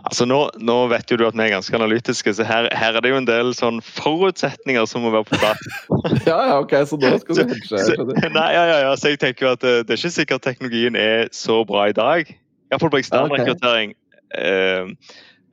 Altså 0.00 0.24
nå, 0.24 0.38
nå, 0.64 0.76
vet 0.88 1.10
jo 1.12 1.18
du 1.20 1.24
at 1.26 1.34
vi 1.36 1.42
er 1.44 1.50
ganske 1.52 1.76
analytiske, 1.76 2.32
så 2.38 2.44
her, 2.46 2.68
her 2.76 2.96
er 2.96 3.04
det 3.04 3.10
jo 3.10 3.18
en 3.18 3.26
del 3.28 3.50
sånn 3.56 3.82
forutsetninger 3.84 4.86
som 4.88 5.04
må 5.04 5.10
være 5.12 5.28
på 5.28 5.40
plass. 5.42 5.64
ja, 6.30 6.38
ja, 6.52 6.54
ok, 6.62 6.72
så 6.88 6.96
nå 7.00 7.10
skal 7.20 7.40
du 7.40 7.52
hedge? 7.52 8.30
Nei, 8.32 8.46
ja, 8.54 8.62
ja, 8.70 8.78
ja, 8.86 8.94
så 8.96 9.12
jeg 9.12 9.20
tenker 9.20 9.48
jo 9.48 9.56
at 9.58 9.64
det, 9.64 9.74
eh, 9.80 9.82
det 9.84 9.96
er 9.96 10.00
ikke 10.00 10.14
sikkert 10.14 10.46
teknologien 10.46 10.96
er 10.96 11.28
så 11.36 11.58
bra 11.68 11.90
i 11.90 11.96
dag. 11.96 12.30
Iallfall 12.70 12.94
på 12.94 13.02
ekstern 13.02 13.28
okay. 13.28 13.42
rekruttering. 13.42 13.96
Uh, 14.30 14.94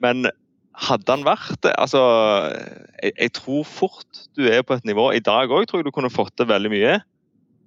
men 0.03 0.29
hadde 0.77 1.09
han 1.09 1.25
vært 1.25 1.57
det 1.65 1.73
Altså, 1.81 2.01
jeg, 3.01 3.13
jeg, 3.15 3.31
tror 3.39 3.63
fort 3.65 4.25
du 4.37 4.45
er 4.49 4.61
på 4.65 4.77
et 4.77 4.85
nivå 4.85 5.09
I 5.17 5.23
dag 5.23 5.49
òg 5.49 5.65
tror 5.67 5.81
jeg 5.81 5.87
du 5.87 5.95
kunne 5.95 6.13
fått 6.13 6.35
til 6.37 6.49
veldig 6.49 6.69
mye. 6.73 6.97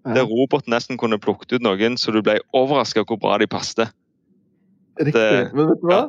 Ja. 0.07 0.14
Der 0.16 0.28
roboten 0.28 0.72
nesten 0.72 1.01
kunne 1.01 1.20
plukket 1.20 1.59
ut 1.59 1.64
noen 1.64 1.99
så 2.01 2.14
du 2.14 2.22
ble 2.24 2.39
overraska 2.57 3.05
hvor 3.05 3.18
bra 3.20 3.37
de 3.43 3.51
passet. 3.51 3.91
Riktig. 5.01 5.16
Det, 5.16 5.51
Men 5.57 5.70
vet 5.70 5.83
du 5.83 5.89
hva? 5.89 6.01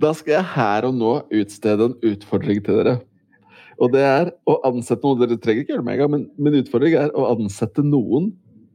Da 0.00 0.12
skal 0.16 0.38
jeg 0.38 0.50
her 0.54 0.88
og 0.88 0.98
nå 0.98 1.14
utstede 1.40 1.90
en 1.90 1.96
utfordring 2.12 2.60
til 2.64 2.80
dere. 2.80 2.98
Og 3.80 3.92
det 3.94 4.04
er 4.04 4.30
å 4.48 4.58
ansette 4.68 5.06
noen 5.06 5.22
Dere 5.22 5.40
trenger 5.40 5.64
ikke 5.64 5.74
gjøre 5.74 5.82
det 5.82 5.88
med 5.88 5.96
en 5.96 6.02
gang, 6.02 6.12
men 6.12 6.24
min 6.36 6.58
utfordring 6.60 6.96
er 7.00 7.12
å 7.16 7.30
ansette 7.32 7.84
noen 7.84 8.30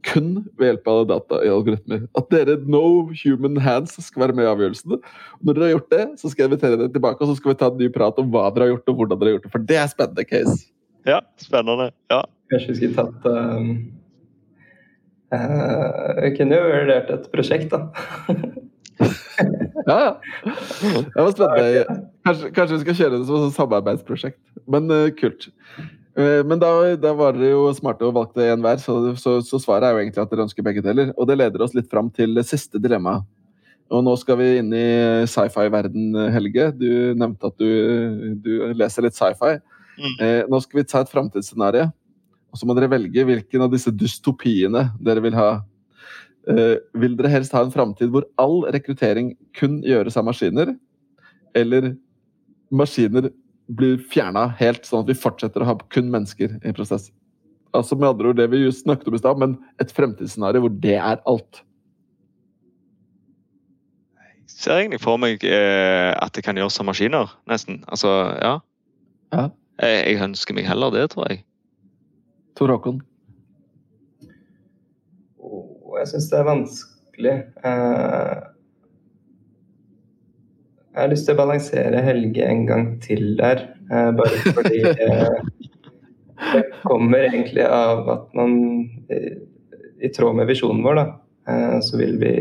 kun 0.06 0.30
ved 0.58 0.70
hjelp 0.70 0.88
av 0.90 1.02
data 1.10 1.40
i 1.44 1.50
algoritmer. 1.50 2.06
At 2.18 2.30
dere 2.32 2.56
no 2.70 2.84
human 3.24 3.58
hands 3.62 3.96
skal 4.06 4.26
være 4.26 4.36
med 4.38 4.46
i 4.46 4.50
avgjørelsene. 4.52 5.00
Når 5.42 5.58
dere 5.58 5.66
har 5.66 5.74
gjort 5.74 5.92
det, 5.94 6.04
så 6.20 6.30
skal 6.30 6.44
jeg 6.44 6.52
invitere 6.52 6.80
dere 6.80 6.94
tilbake 6.94 7.22
og 7.22 7.30
så 7.30 7.36
skal 7.40 7.52
vi 7.52 7.58
ta 7.60 7.70
en 7.72 7.80
ny 7.80 7.90
prat 7.94 8.22
om 8.22 8.30
hva 8.32 8.46
dere 8.54 8.68
har 8.68 8.74
gjort 8.74 8.92
og 8.92 9.02
hvordan 9.02 9.20
dere 9.20 9.28
har 9.28 9.38
gjort 9.38 9.46
det. 9.48 9.52
For 9.56 9.68
det 9.72 9.78
er 9.82 9.92
spennende 9.92 10.26
case. 10.28 10.56
Ja, 11.06 11.20
spennende. 11.42 11.90
Ja. 12.12 12.22
Kanskje 12.50 12.72
vi 12.72 12.78
skulle 12.80 12.96
tatt 12.98 13.26
um, 13.26 13.70
uh, 15.34 16.22
Vi 16.22 16.32
kunne 16.38 16.60
jo 16.60 16.70
vurdert 16.70 17.12
et 17.14 17.28
prosjekt, 17.34 17.74
da. 17.74 17.88
ja, 19.90 19.98
ja. 19.98 20.12
Det 20.42 21.20
var 21.20 21.32
spennende. 21.34 22.00
Kanskje, 22.26 22.50
kanskje, 22.54 22.74
vi 22.74 22.82
skal 22.84 22.98
kjøre 23.02 23.18
det 23.18 23.26
som 23.28 23.46
et 23.46 23.58
samarbeidsprosjekt. 23.58 24.42
Men 24.70 24.90
uh, 24.90 25.08
kult. 25.18 25.50
Uh, 26.16 26.40
men 26.48 26.60
da, 26.60 26.70
da, 26.96 27.12
var 27.16 27.36
dere 27.36 27.52
jo 27.52 27.66
smarte 27.76 28.06
og 28.06 28.14
valgte 28.16 28.46
én 28.48 28.62
hver, 28.64 28.80
så, 28.80 28.96
så, 29.20 29.36
så, 29.44 29.60
svaret 29.60 29.88
er 29.88 29.96
jo 29.96 30.00
egentlig 30.04 30.22
at 30.22 30.32
dere 30.32 30.46
ønsker 30.46 30.64
begge 30.64 30.84
deler. 30.84 31.12
Og 31.16 31.28
det 31.28 31.38
leder 31.38 31.64
oss 31.64 31.76
litt 31.76 31.90
fram 31.92 32.08
til 32.14 32.40
siste 32.46 32.80
dilemma. 32.82 33.18
Og 33.92 34.02
nå 34.02 34.16
skal 34.18 34.40
vi 34.40 34.48
inn 34.60 34.72
i 34.74 34.86
sci-fi-verden, 35.30 36.16
Helge. 36.34 36.72
Du 36.74 36.88
nevnte 37.18 37.52
at 37.52 37.60
du, 37.60 38.34
du 38.42 38.50
leser 38.74 39.06
litt 39.06 39.18
sci-fi. 39.18 39.58
Mm. 39.96 40.16
Uh, 40.18 40.42
nå 40.50 40.60
skal 40.64 40.80
vi 40.80 40.88
ta 40.88 41.04
et 41.04 41.12
framtidsscenario. 41.12 41.86
Og 42.50 42.60
så 42.60 42.66
må 42.66 42.74
dere 42.78 42.90
velge 42.90 43.24
hvilken 43.28 43.66
av 43.66 43.72
disse 43.74 43.92
dystopiene 43.92 44.90
dere 45.04 45.24
vil 45.24 45.38
ha 45.38 45.50
Uh, 46.46 46.78
vil 46.94 47.16
dere 47.18 47.32
helst 47.32 47.54
ha 47.56 47.64
en 47.64 47.72
framtid 47.74 48.12
hvor 48.14 48.22
all 48.38 48.60
rekruttering 48.70 49.32
kun 49.58 49.80
gjøres 49.82 50.14
av 50.14 50.28
maskiner? 50.28 50.68
Eller 51.58 51.88
maskiner 52.70 53.32
blir 53.66 53.98
fjerna 54.12 54.46
helt, 54.60 54.84
sånn 54.86 55.04
at 55.04 55.10
vi 55.10 55.18
fortsetter 55.18 55.62
å 55.62 55.70
ha 55.70 55.76
kun 55.92 56.10
mennesker 56.12 56.58
i 56.62 56.74
prosess? 56.76 57.10
Altså 57.76 57.98
med 57.98 58.08
andre 58.08 58.30
ord 58.30 58.38
det 58.38 58.48
vi 58.52 58.62
just 58.62 58.84
snakket 58.84 59.10
om 59.10 59.16
i 59.16 59.20
stad, 59.20 59.40
men 59.42 59.56
et 59.82 59.92
fremtidsscenario 59.92 60.64
hvor 60.64 60.76
det 60.84 60.96
er 60.96 61.18
alt. 61.28 61.62
Jeg 64.46 64.62
ser 64.62 64.78
egentlig 64.78 65.02
for 65.02 65.20
meg 65.20 65.42
eh, 65.44 66.12
at 66.14 66.32
det 66.36 66.46
kan 66.46 66.56
gjøres 66.56 66.80
av 66.80 66.88
maskiner, 66.88 67.34
nesten. 67.50 67.82
Altså, 67.92 68.14
ja. 68.40 68.54
ja. 69.34 69.50
Jeg, 69.82 69.98
jeg 70.06 70.24
ønsker 70.30 70.56
meg 70.56 70.70
heller 70.70 70.94
det, 70.94 71.10
tror 71.12 71.28
jeg. 71.28 71.42
Tor 72.56 72.72
Håkon? 72.72 73.02
jeg 76.00 76.12
syns 76.12 76.28
det 76.30 76.38
er 76.38 76.46
vanskelig. 76.46 77.34
Eh, 77.66 78.36
jeg 80.96 81.04
har 81.04 81.10
lyst 81.12 81.26
til 81.28 81.36
å 81.36 81.40
balansere 81.42 82.00
Helge 82.06 82.44
en 82.48 82.62
gang 82.68 82.86
til 83.04 83.34
der, 83.36 83.66
eh, 83.92 84.10
bare 84.16 84.52
fordi 84.56 84.78
eh, 85.04 85.34
det 86.54 86.62
kommer 86.86 87.26
egentlig 87.28 87.66
av 87.68 88.08
at 88.14 88.30
man 88.36 88.54
i 90.00 90.08
tråd 90.12 90.38
med 90.38 90.48
visjonen 90.48 90.80
vår, 90.84 90.98
da, 90.98 91.04
så 91.80 91.96
vil 91.96 92.18
vi 92.20 92.32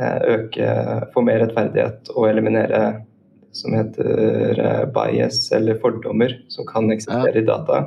øke, 0.00 0.68
få 1.12 1.22
mer 1.26 1.42
rettferdighet 1.42 2.08
og 2.14 2.28
eliminere 2.30 2.80
som 3.52 3.76
heter 3.76 4.88
bias 4.94 5.42
eller 5.52 5.76
fordommer 5.82 6.32
som 6.48 6.64
kan 6.68 6.88
eksistere 6.94 7.42
i 7.42 7.44
data. 7.44 7.82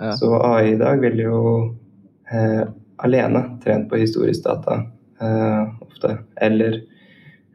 Ja. 0.00 0.10
Så 0.18 0.32
AI 0.34 0.72
i 0.72 0.80
dag 0.82 0.98
vil 1.04 1.22
jo 1.22 1.38
alene 3.06 3.44
trent 3.62 3.86
på 3.92 4.02
historisk 4.02 4.48
data 4.48 4.80
ofte. 5.86 6.16
Eller 6.42 6.80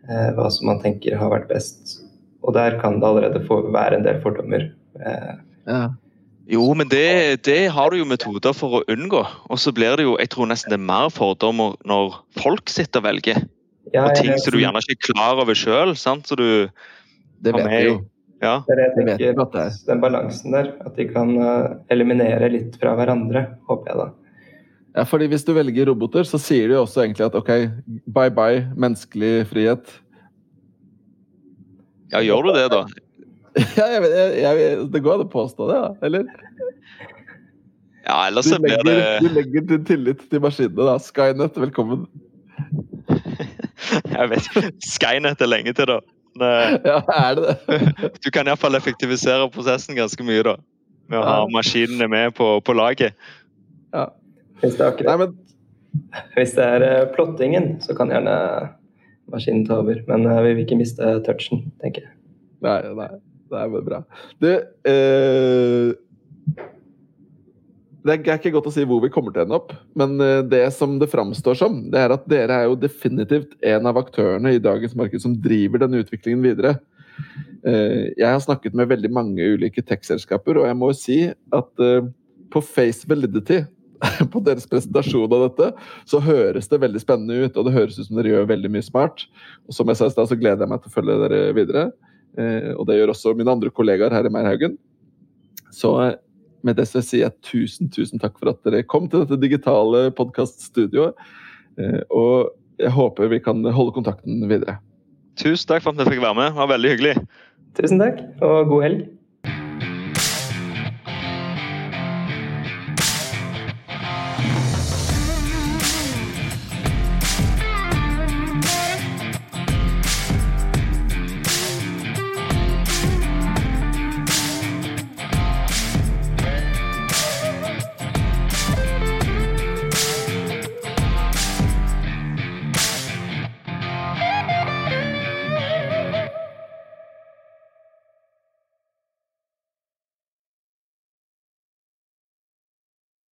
hva 0.08 0.50
som 0.52 0.68
man 0.68 0.82
tenker 0.84 1.16
har 1.16 1.32
vært 1.32 1.50
best. 1.52 2.00
Og 2.44 2.56
der 2.58 2.78
kan 2.82 3.00
det 3.00 3.08
allerede 3.08 3.44
få, 3.48 3.62
være 3.72 4.00
en 4.00 4.08
del 4.08 4.20
fordommer. 4.24 4.68
Uh, 5.00 5.36
ja. 5.68 5.84
Jo, 6.52 6.66
men 6.76 6.90
det, 6.92 7.46
det, 7.48 7.72
har 7.72 7.92
du 7.92 8.02
jo 8.02 8.08
metoder 8.08 8.56
for 8.56 8.80
å 8.80 8.86
unngå. 8.92 9.22
Og 9.48 9.60
så 9.64 9.72
blir 9.76 9.96
det 9.96 10.08
jo 10.08 10.18
jeg 10.20 10.34
tror 10.34 10.50
nesten 10.52 10.74
det 10.74 10.80
er 10.82 10.90
mer 10.90 11.12
fordommer 11.14 11.78
når 11.88 12.18
folk 12.36 12.72
sitter 12.72 13.00
og 13.00 13.08
velger. 13.08 13.46
Ja, 13.94 14.08
og 14.10 14.18
ting 14.18 14.34
som 14.42 14.56
du 14.56 14.60
gjerne 14.60 14.82
ikke 14.84 14.98
er 14.98 15.14
klar 15.14 15.40
over 15.40 15.56
sjøl. 15.56 15.96
Så 15.96 16.18
du 16.36 16.68
Det 17.44 17.54
vet 17.56 17.70
du 17.70 17.88
jo. 17.88 17.96
Ja. 18.44 18.58
Det 18.68 18.76
er 18.76 18.82
jeg 18.90 18.96
tenker, 18.98 19.72
den 19.88 20.04
balansen 20.04 20.52
der. 20.52 20.74
At 20.84 21.00
de 21.00 21.08
kan 21.08 21.32
eliminere 21.94 22.52
litt 22.52 22.76
fra 22.82 22.92
hverandre, 23.00 23.46
håper 23.70 23.94
jeg 23.94 24.02
da. 24.02 24.10
Ja, 24.94 25.04
fordi 25.10 25.28
Hvis 25.32 25.44
du 25.44 25.54
velger 25.54 25.90
roboter, 25.90 26.24
så 26.24 26.38
sier 26.38 26.70
du 26.70 26.76
jo 26.76 26.84
også 26.84 27.02
egentlig 27.02 27.26
at 27.26 27.36
ok, 27.36 27.50
bye 28.14 28.30
bye, 28.30 28.68
menneskelig 28.78 29.48
frihet. 29.50 29.90
Ja, 32.14 32.22
gjør 32.22 32.46
du 32.46 32.54
det, 32.54 32.68
da? 32.70 32.84
ja, 33.80 33.88
jeg, 33.90 34.04
jeg, 34.14 34.44
jeg, 34.44 34.86
det 34.94 35.02
går 35.02 35.18
an 35.18 35.26
å 35.26 35.32
påstå 35.34 35.70
det, 35.70 35.80
da. 35.82 35.90
Eller? 36.06 36.28
Ja, 38.04 38.20
ellers 38.28 38.50
så 38.52 38.60
blir 38.62 38.82
det 38.86 38.96
Du 39.24 39.30
legger 39.34 39.66
din 39.70 39.86
tillit 39.88 40.24
til 40.30 40.44
maskinene, 40.44 40.86
da. 40.86 40.98
Skynet, 41.02 41.58
velkommen. 41.58 42.06
jeg 44.14 44.30
vet 44.30 44.50
Skynet 44.86 45.42
er 45.42 45.50
lenge 45.50 45.74
til, 45.74 45.90
da. 45.90 46.02
ja, 46.90 47.00
er 47.14 47.38
det 47.38 47.56
det? 47.70 48.10
du 48.26 48.30
kan 48.34 48.48
iallfall 48.50 48.78
effektivisere 48.78 49.50
prosessen 49.54 49.98
ganske 49.98 50.26
mye, 50.26 50.46
da. 50.46 50.60
Med 51.10 51.22
å 51.22 51.26
ha 51.26 51.40
maskinene 51.54 52.06
med 52.10 52.38
på, 52.38 52.60
på 52.62 52.78
laget. 52.78 53.18
Ja. 53.94 54.12
Hvis 54.64 54.78
det 54.80 54.86
er, 54.86 54.94
akkurat, 54.94 55.10
Nei, 55.10 55.26
men... 55.26 55.34
Hvis 56.38 56.56
det 56.56 56.64
er 56.66 56.84
uh, 56.88 57.10
plottingen, 57.14 57.66
så 57.84 57.96
kan 57.98 58.12
gjerne 58.14 58.36
maskinen 59.34 59.66
ta 59.68 59.82
over. 59.84 60.00
Men 60.08 60.24
uh, 60.30 60.40
vi 60.46 60.54
vil 60.56 60.64
ikke 60.64 60.80
miste 60.80 61.10
touchen, 61.28 61.66
tenker 61.84 62.08
jeg. 62.08 62.16
Nei, 62.64 62.80
nei. 62.96 63.10
Det 63.52 63.60
er 63.60 63.84
bra. 63.86 64.00
Du, 64.42 64.48
eh... 64.90 65.92
det 68.08 68.16
er 68.16 68.40
ikke 68.40 68.54
godt 68.56 68.72
å 68.72 68.74
si 68.74 68.88
hvor 68.88 69.04
vi 69.04 69.12
kommer 69.14 69.36
til 69.36 69.44
å 69.44 69.46
ende 69.46 69.60
opp, 69.60 69.76
men 70.00 70.16
det 70.50 70.64
som 70.74 70.96
det 71.00 71.12
framstår 71.12 71.60
som, 71.60 71.78
det 71.94 72.02
er 72.02 72.16
at 72.16 72.26
dere 72.32 72.58
er 72.64 72.72
jo 72.72 72.80
definitivt 72.80 73.54
en 73.62 73.92
av 73.92 74.00
aktørene 74.02 74.56
i 74.56 74.64
dagens 74.64 74.96
marked 74.98 75.22
som 75.22 75.36
driver 75.44 75.84
denne 75.84 76.02
utviklingen 76.02 76.42
videre. 76.48 76.74
Jeg 77.62 78.26
har 78.26 78.42
snakket 78.42 78.74
med 78.80 78.90
veldig 78.90 79.14
mange 79.14 79.52
ulike 79.54 79.86
tech-selskaper, 79.86 80.64
og 80.64 80.68
jeg 80.72 80.80
må 80.82 80.90
jo 80.90 80.98
si 80.98 81.20
at 81.30 81.86
på 82.52 82.66
Face 82.74 83.08
Validity 83.08 83.62
på 84.34 84.42
deres 84.44 84.68
presentasjon 84.70 85.32
av 85.32 85.46
dette, 85.48 85.70
så 86.10 86.22
høres 86.24 86.70
det 86.72 86.82
veldig 86.84 87.02
spennende 87.04 87.46
ut, 87.48 87.58
og 87.58 87.68
det 87.68 87.76
høres 87.76 88.00
ut 88.00 88.08
som 88.08 88.20
dere 88.20 88.34
gjør 88.34 88.50
veldig 88.52 88.72
mye 88.74 88.86
smart. 88.86 89.26
Og 89.68 89.78
som 89.78 89.90
jeg 89.90 90.00
sa 90.00 90.10
i 90.10 90.16
stad, 90.16 90.32
så 90.32 90.40
gleder 90.40 90.66
jeg 90.66 90.74
meg 90.74 90.84
til 90.84 90.92
å 90.92 90.96
følge 90.98 91.20
dere 91.26 91.42
videre. 91.58 91.86
Eh, 92.40 92.72
og 92.74 92.88
det 92.90 92.98
gjør 92.98 93.14
også 93.14 93.36
mine 93.38 93.54
andre 93.54 93.72
kollegaer 93.74 94.16
her 94.16 94.28
i 94.28 94.34
Meierhaugen. 94.34 94.78
Så 95.74 95.94
eh, 96.04 96.18
med 96.66 96.80
det 96.80 96.88
så 96.90 97.04
sier 97.04 97.28
jeg 97.28 97.38
tusen, 97.46 97.92
tusen 97.94 98.22
takk 98.22 98.38
for 98.40 98.54
at 98.54 98.62
dere 98.66 98.86
kom 98.88 99.10
til 99.12 99.26
dette 99.26 99.40
digitale 99.42 100.08
podkaststudioet. 100.18 101.20
Eh, 101.80 102.02
og 102.14 102.54
jeg 102.82 102.94
håper 102.94 103.32
vi 103.32 103.42
kan 103.44 103.62
holde 103.76 103.96
kontakten 103.96 104.46
videre. 104.50 104.80
Tusen 105.40 105.70
takk 105.70 105.86
for 105.86 105.94
at 105.94 106.04
jeg 106.04 106.16
fikk 106.16 106.26
være 106.26 106.40
med. 106.40 106.54
Det 106.54 106.62
var 106.62 106.74
veldig 106.76 106.94
hyggelig. 106.96 107.18
Tusen 107.78 108.02
takk, 108.02 108.22
og 108.46 108.70
god 108.70 108.84
helg. 108.86 109.06